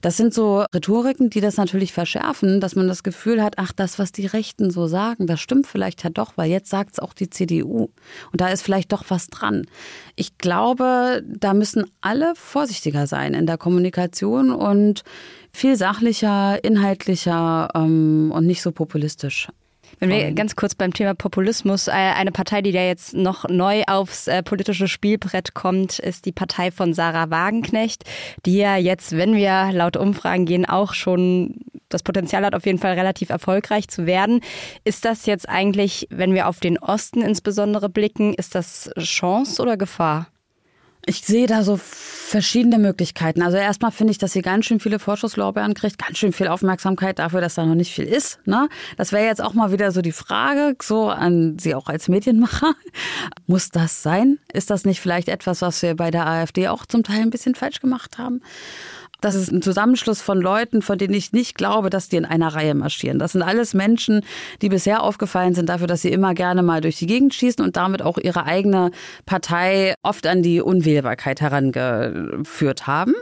Das 0.00 0.16
sind 0.16 0.32
so 0.32 0.64
Rhetoriken, 0.74 1.28
die 1.28 1.40
das 1.40 1.56
natürlich 1.56 1.92
verschärfen, 1.92 2.60
dass 2.60 2.74
man 2.74 2.88
das 2.88 3.02
Gefühl 3.02 3.42
hat, 3.42 3.54
ach, 3.58 3.72
das, 3.72 3.98
was 3.98 4.12
die 4.12 4.26
Rechten 4.26 4.70
so 4.70 4.86
sagen, 4.86 5.26
das 5.26 5.40
stimmt 5.40 5.66
vielleicht 5.66 6.02
ja 6.02 6.10
doch, 6.10 6.32
weil 6.36 6.50
jetzt 6.50 6.70
sagt 6.70 6.92
es 6.94 6.98
auch 6.98 7.12
die 7.12 7.28
CDU. 7.28 7.90
Und 8.32 8.40
da 8.40 8.48
ist 8.48 8.62
vielleicht 8.62 8.92
doch 8.92 9.04
was 9.08 9.26
dran. 9.26 9.66
Ich 10.16 10.38
glaube, 10.38 11.22
da 11.26 11.52
müssen 11.52 11.84
alle 12.00 12.32
vorsichtiger 12.34 13.06
sein 13.06 13.34
in 13.34 13.46
der 13.46 13.58
Kommunikation 13.58 14.50
und 14.50 15.02
viel 15.52 15.76
sachlicher, 15.76 16.62
inhaltlicher 16.64 17.68
ähm, 17.74 18.32
und 18.34 18.46
nicht 18.46 18.62
so 18.62 18.72
populistisch 18.72 19.48
wenn 20.00 20.10
wir 20.10 20.32
ganz 20.32 20.56
kurz 20.56 20.74
beim 20.74 20.94
Thema 20.94 21.14
Populismus, 21.14 21.88
äh, 21.88 21.92
eine 21.92 22.32
Partei, 22.32 22.62
die 22.62 22.72
da 22.72 22.82
jetzt 22.82 23.14
noch 23.14 23.48
neu 23.48 23.82
aufs 23.86 24.26
äh, 24.26 24.42
politische 24.42 24.88
Spielbrett 24.88 25.54
kommt, 25.54 25.98
ist 25.98 26.24
die 26.24 26.32
Partei 26.32 26.70
von 26.70 26.94
Sarah 26.94 27.30
Wagenknecht, 27.30 28.04
die 28.46 28.56
ja 28.56 28.76
jetzt, 28.76 29.16
wenn 29.16 29.36
wir 29.36 29.70
laut 29.72 29.96
Umfragen 29.96 30.46
gehen, 30.46 30.64
auch 30.64 30.94
schon 30.94 31.60
das 31.90 32.02
Potenzial 32.02 32.44
hat, 32.44 32.54
auf 32.54 32.64
jeden 32.64 32.78
Fall 32.78 32.94
relativ 32.94 33.30
erfolgreich 33.30 33.88
zu 33.88 34.06
werden. 34.06 34.40
Ist 34.84 35.04
das 35.04 35.26
jetzt 35.26 35.48
eigentlich, 35.48 36.06
wenn 36.10 36.34
wir 36.34 36.48
auf 36.48 36.60
den 36.60 36.78
Osten 36.78 37.20
insbesondere 37.20 37.88
blicken, 37.88 38.32
ist 38.32 38.54
das 38.54 38.90
Chance 38.98 39.60
oder 39.60 39.76
Gefahr? 39.76 40.28
Ich 41.06 41.22
sehe 41.22 41.46
da 41.46 41.62
so 41.62 41.78
verschiedene 41.78 42.78
Möglichkeiten. 42.78 43.42
Also 43.42 43.56
erstmal 43.56 43.90
finde 43.90 44.12
ich, 44.12 44.18
dass 44.18 44.32
sie 44.32 44.42
ganz 44.42 44.66
schön 44.66 44.80
viele 44.80 44.98
Vorschusslorbeeren 44.98 45.74
kriegt, 45.74 45.98
ganz 45.98 46.18
schön 46.18 46.32
viel 46.32 46.48
Aufmerksamkeit 46.48 47.18
dafür, 47.18 47.40
dass 47.40 47.54
da 47.54 47.64
noch 47.64 47.74
nicht 47.74 47.92
viel 47.92 48.04
ist. 48.04 48.38
Ne? 48.46 48.68
Das 48.96 49.10
wäre 49.12 49.24
jetzt 49.24 49.42
auch 49.42 49.54
mal 49.54 49.72
wieder 49.72 49.90
so 49.92 50.02
die 50.02 50.12
Frage, 50.12 50.76
so 50.82 51.08
an 51.08 51.58
Sie 51.58 51.74
auch 51.74 51.88
als 51.88 52.08
Medienmacher. 52.08 52.74
Muss 53.46 53.70
das 53.70 54.02
sein? 54.02 54.38
Ist 54.52 54.70
das 54.70 54.84
nicht 54.84 55.00
vielleicht 55.00 55.28
etwas, 55.28 55.62
was 55.62 55.82
wir 55.82 55.96
bei 55.96 56.10
der 56.10 56.26
AfD 56.26 56.68
auch 56.68 56.86
zum 56.86 57.02
Teil 57.02 57.22
ein 57.22 57.30
bisschen 57.30 57.54
falsch 57.54 57.80
gemacht 57.80 58.18
haben? 58.18 58.42
Das 59.20 59.34
ist 59.34 59.50
ein 59.52 59.62
Zusammenschluss 59.62 60.22
von 60.22 60.40
Leuten, 60.40 60.82
von 60.82 60.98
denen 60.98 61.14
ich 61.14 61.32
nicht 61.32 61.56
glaube, 61.56 61.90
dass 61.90 62.08
die 62.08 62.16
in 62.16 62.24
einer 62.24 62.54
Reihe 62.54 62.74
marschieren. 62.74 63.18
Das 63.18 63.32
sind 63.32 63.42
alles 63.42 63.74
Menschen, 63.74 64.22
die 64.62 64.68
bisher 64.68 65.02
aufgefallen 65.02 65.54
sind 65.54 65.68
dafür, 65.68 65.86
dass 65.86 66.02
sie 66.02 66.10
immer 66.10 66.34
gerne 66.34 66.62
mal 66.62 66.80
durch 66.80 66.98
die 66.98 67.06
Gegend 67.06 67.34
schießen 67.34 67.64
und 67.64 67.76
damit 67.76 68.02
auch 68.02 68.18
ihre 68.18 68.44
eigene 68.44 68.90
Partei 69.26 69.94
oft 70.02 70.26
an 70.26 70.42
die 70.42 70.60
Unwählbarkeit 70.60 71.40
herangeführt 71.40 72.86
haben. 72.86 73.14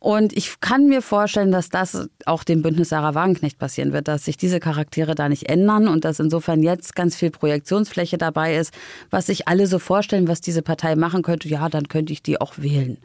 Und 0.00 0.36
ich 0.36 0.60
kann 0.60 0.86
mir 0.86 1.02
vorstellen, 1.02 1.50
dass 1.50 1.70
das 1.70 2.08
auch 2.24 2.44
dem 2.44 2.62
Bündnis 2.62 2.90
Sarah 2.90 3.14
Wagenknecht 3.14 3.58
passieren 3.58 3.92
wird, 3.92 4.06
dass 4.06 4.24
sich 4.24 4.36
diese 4.36 4.60
Charaktere 4.60 5.16
da 5.16 5.28
nicht 5.28 5.48
ändern 5.48 5.88
und 5.88 6.04
dass 6.04 6.20
insofern 6.20 6.62
jetzt 6.62 6.94
ganz 6.94 7.16
viel 7.16 7.30
Projektionsfläche 7.30 8.16
dabei 8.16 8.56
ist, 8.56 8.72
was 9.10 9.26
sich 9.26 9.48
alle 9.48 9.66
so 9.66 9.78
vorstellen, 9.80 10.28
was 10.28 10.40
diese 10.40 10.62
Partei 10.62 10.94
machen 10.94 11.22
könnte. 11.22 11.48
Ja, 11.48 11.68
dann 11.68 11.88
könnte 11.88 12.12
ich 12.12 12.22
die 12.22 12.40
auch 12.40 12.58
wählen. 12.58 12.98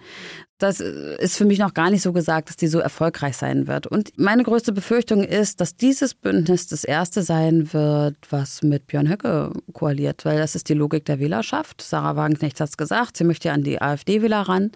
Das 0.59 0.79
ist 0.79 1.35
für 1.35 1.43
mich 1.43 1.59
noch 1.59 1.73
gar 1.73 1.89
nicht 1.89 2.03
so 2.03 2.13
gesagt, 2.13 2.47
dass 2.47 2.55
die 2.55 2.67
so 2.67 2.79
erfolgreich 2.79 3.35
sein 3.35 3.67
wird. 3.67 3.85
Und 3.85 4.11
meine 4.17 4.43
größte 4.43 4.71
Befürchtung 4.71 5.21
ist, 5.21 5.59
dass 5.59 5.75
dieses 5.75 6.13
Bündnis 6.13 6.67
das 6.67 6.85
erste 6.85 7.21
sein 7.21 7.73
wird, 7.73 8.15
was 8.29 8.61
mit 8.61 8.87
Björn 8.87 9.09
Höcke 9.09 9.51
koaliert, 9.73 10.23
weil 10.23 10.37
das 10.37 10.55
ist 10.55 10.69
die 10.69 10.73
Logik 10.73 11.03
der 11.05 11.19
Wählerschaft. 11.19 11.81
Sarah 11.81 12.15
Wagenknecht 12.15 12.61
hat 12.61 12.69
es 12.69 12.77
gesagt, 12.77 13.17
sie 13.17 13.25
möchte 13.25 13.51
an 13.51 13.63
die 13.63 13.81
AfD-Wähler 13.81 14.41
ran. 14.41 14.71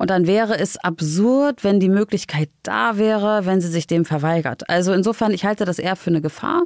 Und 0.00 0.08
dann 0.08 0.26
wäre 0.26 0.58
es 0.58 0.78
absurd, 0.78 1.62
wenn 1.62 1.78
die 1.78 1.90
Möglichkeit 1.90 2.48
da 2.62 2.96
wäre, 2.96 3.44
wenn 3.44 3.60
sie 3.60 3.68
sich 3.68 3.86
dem 3.86 4.06
verweigert. 4.06 4.66
Also 4.70 4.94
insofern, 4.94 5.30
ich 5.30 5.44
halte 5.44 5.66
das 5.66 5.78
eher 5.78 5.94
für 5.94 6.08
eine 6.08 6.22
Gefahr. 6.22 6.62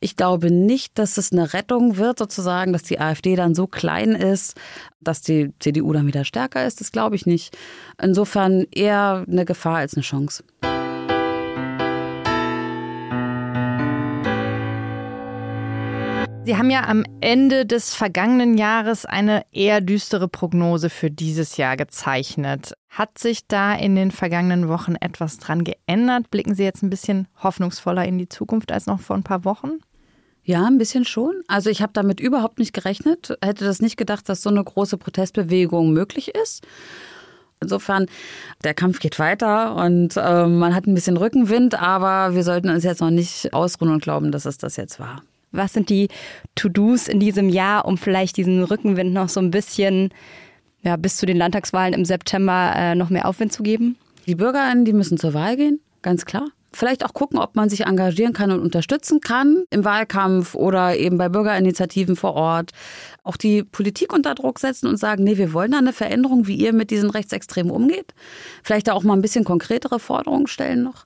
Ich 0.00 0.16
glaube 0.16 0.50
nicht, 0.50 0.98
dass 0.98 1.16
es 1.16 1.30
eine 1.30 1.52
Rettung 1.52 1.96
wird, 1.96 2.18
sozusagen, 2.18 2.72
dass 2.72 2.82
die 2.82 2.98
AfD 2.98 3.36
dann 3.36 3.54
so 3.54 3.68
klein 3.68 4.16
ist, 4.16 4.56
dass 5.00 5.22
die 5.22 5.52
CDU 5.60 5.92
dann 5.92 6.08
wieder 6.08 6.24
stärker 6.24 6.66
ist. 6.66 6.80
Das 6.80 6.90
glaube 6.90 7.14
ich 7.14 7.24
nicht. 7.24 7.56
Insofern 8.02 8.66
eher 8.72 9.26
eine 9.30 9.44
Gefahr 9.44 9.76
als 9.76 9.94
eine 9.94 10.02
Chance. 10.02 10.42
Sie 16.44 16.56
haben 16.56 16.70
ja 16.70 16.88
am 16.88 17.04
Ende 17.20 17.64
des 17.66 17.94
vergangenen 17.94 18.58
Jahres 18.58 19.06
eine 19.06 19.44
eher 19.52 19.80
düstere 19.80 20.26
Prognose 20.26 20.90
für 20.90 21.08
dieses 21.08 21.56
Jahr 21.56 21.76
gezeichnet. 21.76 22.72
Hat 22.88 23.16
sich 23.16 23.46
da 23.46 23.72
in 23.74 23.94
den 23.94 24.10
vergangenen 24.10 24.68
Wochen 24.68 24.96
etwas 24.96 25.38
dran 25.38 25.62
geändert? 25.62 26.32
Blicken 26.32 26.56
Sie 26.56 26.64
jetzt 26.64 26.82
ein 26.82 26.90
bisschen 26.90 27.28
hoffnungsvoller 27.40 28.04
in 28.04 28.18
die 28.18 28.28
Zukunft 28.28 28.72
als 28.72 28.86
noch 28.86 28.98
vor 28.98 29.14
ein 29.14 29.22
paar 29.22 29.44
Wochen? 29.44 29.78
Ja, 30.42 30.66
ein 30.66 30.78
bisschen 30.78 31.04
schon. 31.04 31.42
Also 31.46 31.70
ich 31.70 31.80
habe 31.80 31.92
damit 31.92 32.18
überhaupt 32.18 32.58
nicht 32.58 32.72
gerechnet, 32.72 33.38
hätte 33.40 33.64
das 33.64 33.80
nicht 33.80 33.96
gedacht, 33.96 34.28
dass 34.28 34.42
so 34.42 34.50
eine 34.50 34.64
große 34.64 34.98
Protestbewegung 34.98 35.92
möglich 35.92 36.34
ist. 36.34 36.66
Insofern, 37.60 38.06
der 38.64 38.74
Kampf 38.74 38.98
geht 38.98 39.20
weiter 39.20 39.76
und 39.76 40.16
äh, 40.16 40.46
man 40.48 40.74
hat 40.74 40.88
ein 40.88 40.94
bisschen 40.94 41.16
Rückenwind, 41.16 41.80
aber 41.80 42.34
wir 42.34 42.42
sollten 42.42 42.68
uns 42.70 42.82
jetzt 42.82 43.00
noch 43.00 43.10
nicht 43.10 43.54
ausruhen 43.54 43.92
und 43.92 44.02
glauben, 44.02 44.32
dass 44.32 44.44
es 44.44 44.58
das 44.58 44.74
jetzt 44.74 44.98
war. 44.98 45.22
Was 45.52 45.72
sind 45.72 45.90
die 45.90 46.08
To-Dos 46.54 47.08
in 47.08 47.20
diesem 47.20 47.48
Jahr, 47.48 47.84
um 47.84 47.98
vielleicht 47.98 48.36
diesen 48.36 48.64
Rückenwind 48.64 49.12
noch 49.12 49.28
so 49.28 49.40
ein 49.40 49.50
bisschen 49.50 50.10
ja, 50.82 50.96
bis 50.96 51.16
zu 51.16 51.26
den 51.26 51.36
Landtagswahlen 51.36 51.94
im 51.94 52.04
September 52.04 52.72
äh, 52.76 52.94
noch 52.94 53.10
mehr 53.10 53.28
Aufwind 53.28 53.52
zu 53.52 53.62
geben? 53.62 53.96
Die 54.26 54.34
BürgerInnen, 54.34 54.84
die 54.84 54.92
müssen 54.92 55.18
zur 55.18 55.34
Wahl 55.34 55.56
gehen, 55.56 55.80
ganz 56.02 56.24
klar. 56.24 56.48
Vielleicht 56.74 57.04
auch 57.04 57.12
gucken, 57.12 57.38
ob 57.38 57.54
man 57.54 57.68
sich 57.68 57.82
engagieren 57.82 58.32
kann 58.32 58.50
und 58.50 58.60
unterstützen 58.60 59.20
kann 59.20 59.64
im 59.70 59.84
Wahlkampf 59.84 60.54
oder 60.54 60.96
eben 60.96 61.18
bei 61.18 61.28
Bürgerinitiativen 61.28 62.16
vor 62.16 62.34
Ort. 62.34 62.70
Auch 63.24 63.36
die 63.36 63.62
Politik 63.62 64.12
unter 64.12 64.34
Druck 64.34 64.58
setzen 64.58 64.86
und 64.86 64.96
sagen, 64.96 65.22
nee, 65.24 65.36
wir 65.36 65.52
wollen 65.52 65.72
da 65.72 65.78
eine 65.78 65.92
Veränderung, 65.92 66.46
wie 66.46 66.56
ihr 66.56 66.72
mit 66.72 66.90
diesen 66.90 67.10
Rechtsextremen 67.10 67.70
umgeht. 67.70 68.14
Vielleicht 68.62 68.88
da 68.88 68.94
auch 68.94 69.02
mal 69.02 69.14
ein 69.14 69.22
bisschen 69.22 69.44
konkretere 69.44 69.98
Forderungen 69.98 70.46
stellen 70.46 70.82
noch. 70.82 71.04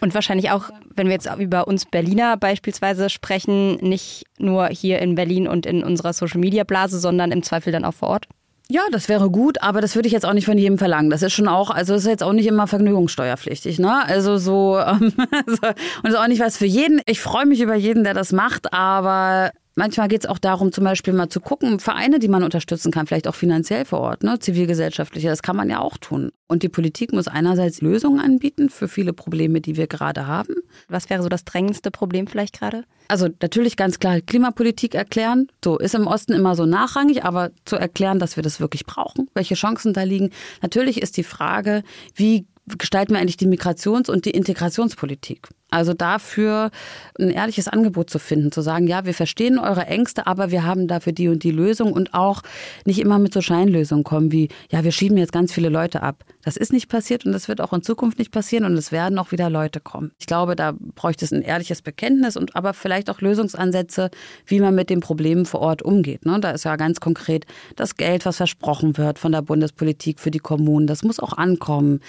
Und 0.00 0.14
wahrscheinlich 0.14 0.50
auch, 0.50 0.70
wenn 0.94 1.06
wir 1.06 1.14
jetzt 1.14 1.28
über 1.38 1.66
uns 1.66 1.86
Berliner 1.86 2.36
beispielsweise 2.36 3.08
sprechen, 3.08 3.76
nicht 3.76 4.24
nur 4.38 4.66
hier 4.68 4.98
in 5.00 5.14
Berlin 5.14 5.48
und 5.48 5.64
in 5.64 5.82
unserer 5.82 6.12
Social-Media-Blase, 6.12 6.98
sondern 6.98 7.32
im 7.32 7.42
Zweifel 7.42 7.72
dann 7.72 7.84
auch 7.84 7.94
vor 7.94 8.08
Ort. 8.08 8.28
Ja, 8.68 8.82
das 8.90 9.08
wäre 9.08 9.30
gut, 9.30 9.62
aber 9.62 9.80
das 9.80 9.94
würde 9.94 10.08
ich 10.08 10.12
jetzt 10.12 10.26
auch 10.26 10.32
nicht 10.32 10.46
von 10.46 10.58
jedem 10.58 10.76
verlangen. 10.76 11.08
Das 11.08 11.22
ist 11.22 11.32
schon 11.32 11.46
auch, 11.46 11.70
also 11.70 11.94
ist 11.94 12.04
jetzt 12.04 12.24
auch 12.24 12.32
nicht 12.32 12.46
immer 12.46 12.66
vergnügungssteuerpflichtig, 12.66 13.78
ne? 13.78 14.04
Also 14.04 14.38
so, 14.38 14.78
ähm, 14.78 15.12
und 16.02 16.08
ist 16.08 16.16
auch 16.16 16.26
nicht 16.26 16.40
was 16.40 16.56
für 16.56 16.66
jeden. 16.66 17.00
Ich 17.06 17.20
freue 17.20 17.46
mich 17.46 17.60
über 17.60 17.76
jeden, 17.76 18.02
der 18.02 18.14
das 18.14 18.32
macht, 18.32 18.72
aber 18.72 19.52
Manchmal 19.78 20.08
geht 20.08 20.24
es 20.24 20.26
auch 20.30 20.38
darum, 20.38 20.72
zum 20.72 20.84
Beispiel 20.84 21.12
mal 21.12 21.28
zu 21.28 21.38
gucken, 21.38 21.80
Vereine, 21.80 22.18
die 22.18 22.28
man 22.28 22.42
unterstützen 22.42 22.90
kann, 22.90 23.06
vielleicht 23.06 23.28
auch 23.28 23.34
finanziell 23.34 23.84
vor 23.84 24.00
Ort, 24.00 24.22
ne? 24.22 24.38
zivilgesellschaftliche, 24.38 25.28
das 25.28 25.42
kann 25.42 25.54
man 25.54 25.68
ja 25.68 25.80
auch 25.80 25.98
tun. 25.98 26.32
Und 26.46 26.62
die 26.62 26.70
Politik 26.70 27.12
muss 27.12 27.28
einerseits 27.28 27.82
Lösungen 27.82 28.18
anbieten 28.18 28.70
für 28.70 28.88
viele 28.88 29.12
Probleme, 29.12 29.60
die 29.60 29.76
wir 29.76 29.86
gerade 29.86 30.26
haben. 30.26 30.54
Was 30.88 31.10
wäre 31.10 31.22
so 31.22 31.28
das 31.28 31.44
drängendste 31.44 31.90
Problem 31.90 32.26
vielleicht 32.26 32.58
gerade? 32.58 32.84
Also 33.08 33.28
natürlich 33.42 33.76
ganz 33.76 33.98
klar 33.98 34.22
Klimapolitik 34.22 34.94
erklären. 34.94 35.48
So 35.62 35.76
ist 35.76 35.94
im 35.94 36.06
Osten 36.06 36.32
immer 36.32 36.56
so 36.56 36.64
nachrangig, 36.64 37.24
aber 37.24 37.50
zu 37.66 37.76
erklären, 37.76 38.18
dass 38.18 38.36
wir 38.36 38.42
das 38.42 38.60
wirklich 38.60 38.86
brauchen, 38.86 39.28
welche 39.34 39.56
Chancen 39.56 39.92
da 39.92 40.04
liegen. 40.04 40.30
Natürlich 40.62 41.02
ist 41.02 41.18
die 41.18 41.22
Frage, 41.22 41.82
wie 42.14 42.46
gestalten 42.78 43.12
wir 43.12 43.20
eigentlich 43.20 43.36
die 43.36 43.46
Migrations- 43.46 44.10
und 44.10 44.24
die 44.24 44.30
Integrationspolitik? 44.30 45.48
Also 45.68 45.94
dafür 45.94 46.70
ein 47.18 47.30
ehrliches 47.30 47.66
Angebot 47.66 48.08
zu 48.08 48.20
finden, 48.20 48.52
zu 48.52 48.60
sagen, 48.60 48.86
ja, 48.86 49.04
wir 49.04 49.14
verstehen 49.14 49.58
eure 49.58 49.86
Ängste, 49.86 50.26
aber 50.28 50.52
wir 50.52 50.64
haben 50.64 50.86
dafür 50.86 51.12
die 51.12 51.28
und 51.28 51.42
die 51.42 51.50
Lösung 51.50 51.92
und 51.92 52.14
auch 52.14 52.42
nicht 52.84 53.00
immer 53.00 53.18
mit 53.18 53.34
so 53.34 53.40
Scheinlösungen 53.40 54.04
kommen 54.04 54.30
wie, 54.30 54.48
ja, 54.70 54.84
wir 54.84 54.92
schieben 54.92 55.18
jetzt 55.18 55.32
ganz 55.32 55.52
viele 55.52 55.68
Leute 55.68 56.02
ab. 56.02 56.24
Das 56.44 56.56
ist 56.56 56.72
nicht 56.72 56.88
passiert 56.88 57.26
und 57.26 57.32
das 57.32 57.48
wird 57.48 57.60
auch 57.60 57.72
in 57.72 57.82
Zukunft 57.82 58.20
nicht 58.20 58.30
passieren 58.30 58.64
und 58.64 58.74
es 58.74 58.92
werden 58.92 59.18
auch 59.18 59.32
wieder 59.32 59.50
Leute 59.50 59.80
kommen. 59.80 60.12
Ich 60.18 60.26
glaube, 60.26 60.54
da 60.54 60.72
bräuchte 60.94 61.24
es 61.24 61.32
ein 61.32 61.42
ehrliches 61.42 61.82
Bekenntnis 61.82 62.36
und 62.36 62.54
aber 62.54 62.72
vielleicht 62.72 63.10
auch 63.10 63.20
Lösungsansätze, 63.20 64.10
wie 64.46 64.60
man 64.60 64.74
mit 64.74 64.88
den 64.88 65.00
Problemen 65.00 65.46
vor 65.46 65.60
Ort 65.60 65.82
umgeht. 65.82 66.24
Ne? 66.26 66.38
Da 66.38 66.52
ist 66.52 66.64
ja 66.64 66.76
ganz 66.76 67.00
konkret 67.00 67.44
das 67.74 67.96
Geld, 67.96 68.24
was 68.24 68.36
versprochen 68.36 68.96
wird 68.98 69.18
von 69.18 69.32
der 69.32 69.42
Bundespolitik 69.42 70.20
für 70.20 70.30
die 70.30 70.38
Kommunen, 70.38 70.86
das 70.86 71.02
muss 71.02 71.18
auch 71.18 71.32
ankommen 71.32 72.00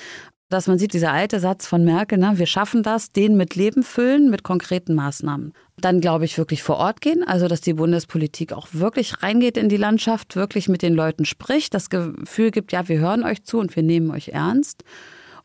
dass 0.49 0.67
man 0.67 0.79
sieht, 0.79 0.93
dieser 0.93 1.11
alte 1.11 1.39
Satz 1.39 1.67
von 1.67 1.83
Merkel, 1.83 2.17
ne, 2.17 2.33
wir 2.35 2.45
schaffen 2.45 2.83
das, 2.83 3.11
den 3.11 3.35
mit 3.35 3.46
Leben 3.55 3.83
füllen, 3.83 4.29
mit 4.29 4.43
konkreten 4.43 4.95
Maßnahmen. 4.95 5.53
Dann 5.77 6.01
glaube 6.01 6.25
ich 6.25 6.37
wirklich 6.37 6.63
vor 6.63 6.77
Ort 6.77 7.01
gehen, 7.01 7.23
also 7.23 7.47
dass 7.47 7.61
die 7.61 7.73
Bundespolitik 7.73 8.53
auch 8.53 8.67
wirklich 8.71 9.21
reingeht 9.21 9.57
in 9.57 9.69
die 9.69 9.77
Landschaft, 9.77 10.35
wirklich 10.35 10.69
mit 10.69 10.81
den 10.81 10.93
Leuten 10.93 11.25
spricht, 11.25 11.73
das 11.73 11.89
Gefühl 11.89 12.51
gibt, 12.51 12.71
ja, 12.71 12.87
wir 12.87 12.99
hören 12.99 13.23
euch 13.23 13.43
zu 13.43 13.59
und 13.59 13.75
wir 13.75 13.83
nehmen 13.83 14.11
euch 14.11 14.29
ernst. 14.29 14.83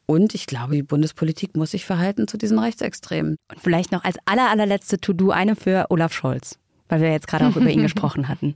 Und 0.07 0.34
ich 0.34 0.46
glaube, 0.46 0.74
die 0.74 0.82
Bundespolitik 0.82 1.57
muss 1.57 1.70
sich 1.70 1.84
verhalten 1.84 2.26
zu 2.28 2.36
diesen 2.36 2.59
Rechtsextremen. 2.59 3.36
Und 3.50 3.61
vielleicht 3.61 3.92
noch 3.92 4.05
als 4.05 4.16
aller, 4.24 4.50
allerletzte 4.50 4.98
To-Do 4.98 5.30
eine 5.30 5.55
für 5.57 5.86
Olaf 5.90 6.12
Scholz, 6.12 6.59
weil 6.88 7.00
wir 7.00 7.12
jetzt 7.12 7.28
gerade 7.28 7.46
auch 7.46 7.57
über 7.57 7.70
ihn 7.70 7.82
gesprochen 7.82 8.28
hatten. 8.28 8.55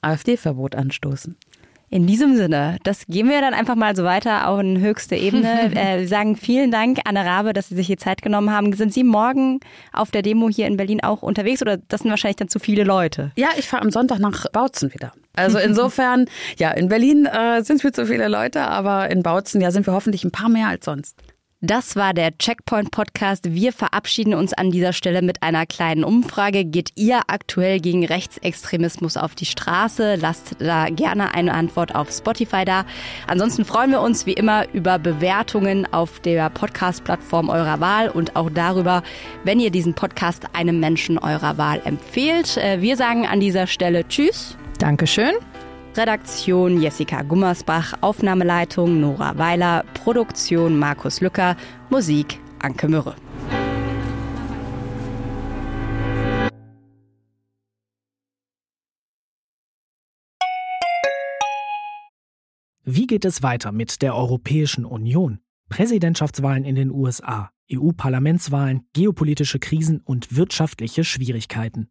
AfD-Verbot 0.00 0.74
anstoßen. 0.74 1.36
In 1.92 2.06
diesem 2.06 2.36
Sinne, 2.36 2.78
das 2.84 3.04
gehen 3.06 3.28
wir 3.28 3.42
dann 3.42 3.52
einfach 3.52 3.74
mal 3.74 3.94
so 3.94 4.02
weiter 4.02 4.48
auf 4.48 4.60
eine 4.60 4.80
höchste 4.80 5.14
Ebene. 5.14 5.72
äh, 5.74 5.98
wir 6.00 6.08
sagen 6.08 6.36
vielen 6.36 6.70
Dank, 6.70 7.00
Anne 7.04 7.22
Rabe, 7.22 7.52
dass 7.52 7.68
Sie 7.68 7.74
sich 7.74 7.86
hier 7.86 7.98
Zeit 7.98 8.22
genommen 8.22 8.50
haben. 8.50 8.72
Sind 8.72 8.94
Sie 8.94 9.04
morgen 9.04 9.60
auf 9.92 10.10
der 10.10 10.22
Demo 10.22 10.48
hier 10.48 10.68
in 10.68 10.78
Berlin 10.78 11.02
auch 11.02 11.20
unterwegs 11.20 11.60
oder 11.60 11.76
das 11.76 12.00
sind 12.00 12.08
wahrscheinlich 12.08 12.36
dann 12.36 12.48
zu 12.48 12.60
viele 12.60 12.84
Leute? 12.84 13.30
Ja, 13.36 13.48
ich 13.58 13.68
fahre 13.68 13.82
am 13.82 13.90
Sonntag 13.90 14.20
nach 14.20 14.50
Bautzen 14.52 14.94
wieder. 14.94 15.12
Also 15.36 15.58
insofern, 15.58 16.30
ja, 16.58 16.70
in 16.70 16.88
Berlin 16.88 17.26
äh, 17.26 17.62
sind 17.62 17.84
wir 17.84 17.92
zu 17.92 18.06
viele 18.06 18.28
Leute, 18.28 18.62
aber 18.62 19.10
in 19.10 19.22
Bautzen, 19.22 19.60
ja, 19.60 19.70
sind 19.70 19.86
wir 19.86 19.92
hoffentlich 19.92 20.24
ein 20.24 20.30
paar 20.30 20.48
mehr 20.48 20.68
als 20.68 20.86
sonst. 20.86 21.14
Das 21.64 21.94
war 21.94 22.12
der 22.12 22.36
Checkpoint 22.38 22.90
Podcast. 22.90 23.54
Wir 23.54 23.72
verabschieden 23.72 24.34
uns 24.34 24.52
an 24.52 24.72
dieser 24.72 24.92
Stelle 24.92 25.22
mit 25.22 25.44
einer 25.44 25.64
kleinen 25.64 26.02
Umfrage. 26.02 26.64
Geht 26.64 26.90
ihr 26.96 27.20
aktuell 27.28 27.78
gegen 27.78 28.04
Rechtsextremismus 28.04 29.16
auf 29.16 29.36
die 29.36 29.46
Straße? 29.46 30.16
Lasst 30.16 30.56
da 30.58 30.88
gerne 30.88 31.36
eine 31.36 31.54
Antwort 31.54 31.94
auf 31.94 32.10
Spotify 32.10 32.64
da. 32.64 32.84
Ansonsten 33.28 33.64
freuen 33.64 33.92
wir 33.92 34.00
uns 34.00 34.26
wie 34.26 34.32
immer 34.32 34.68
über 34.72 34.98
Bewertungen 34.98 35.86
auf 35.92 36.18
der 36.18 36.50
Podcast-Plattform 36.50 37.48
eurer 37.48 37.78
Wahl 37.78 38.08
und 38.08 38.34
auch 38.34 38.50
darüber, 38.50 39.04
wenn 39.44 39.60
ihr 39.60 39.70
diesen 39.70 39.94
Podcast 39.94 40.46
einem 40.54 40.80
Menschen 40.80 41.16
eurer 41.16 41.58
Wahl 41.58 41.80
empfehlt. 41.84 42.56
Äh, 42.56 42.80
wir 42.80 42.96
sagen 42.96 43.24
an 43.24 43.38
dieser 43.38 43.68
Stelle 43.68 44.08
Tschüss. 44.08 44.56
Dankeschön. 44.80 45.34
Redaktion 45.94 46.80
Jessica 46.80 47.20
Gummersbach, 47.20 47.92
Aufnahmeleitung 48.00 48.98
Nora 48.98 49.36
Weiler, 49.36 49.84
Produktion 49.92 50.78
Markus 50.78 51.20
Lücker, 51.20 51.54
Musik 51.90 52.40
Anke 52.60 52.88
Mürre. 52.88 53.14
Wie 62.84 63.06
geht 63.06 63.26
es 63.26 63.42
weiter 63.42 63.70
mit 63.70 64.00
der 64.00 64.16
Europäischen 64.16 64.86
Union? 64.86 65.40
Präsidentschaftswahlen 65.68 66.64
in 66.64 66.74
den 66.74 66.90
USA, 66.90 67.50
EU-Parlamentswahlen, 67.70 68.86
geopolitische 68.94 69.58
Krisen 69.58 70.00
und 70.00 70.34
wirtschaftliche 70.36 71.04
Schwierigkeiten. 71.04 71.90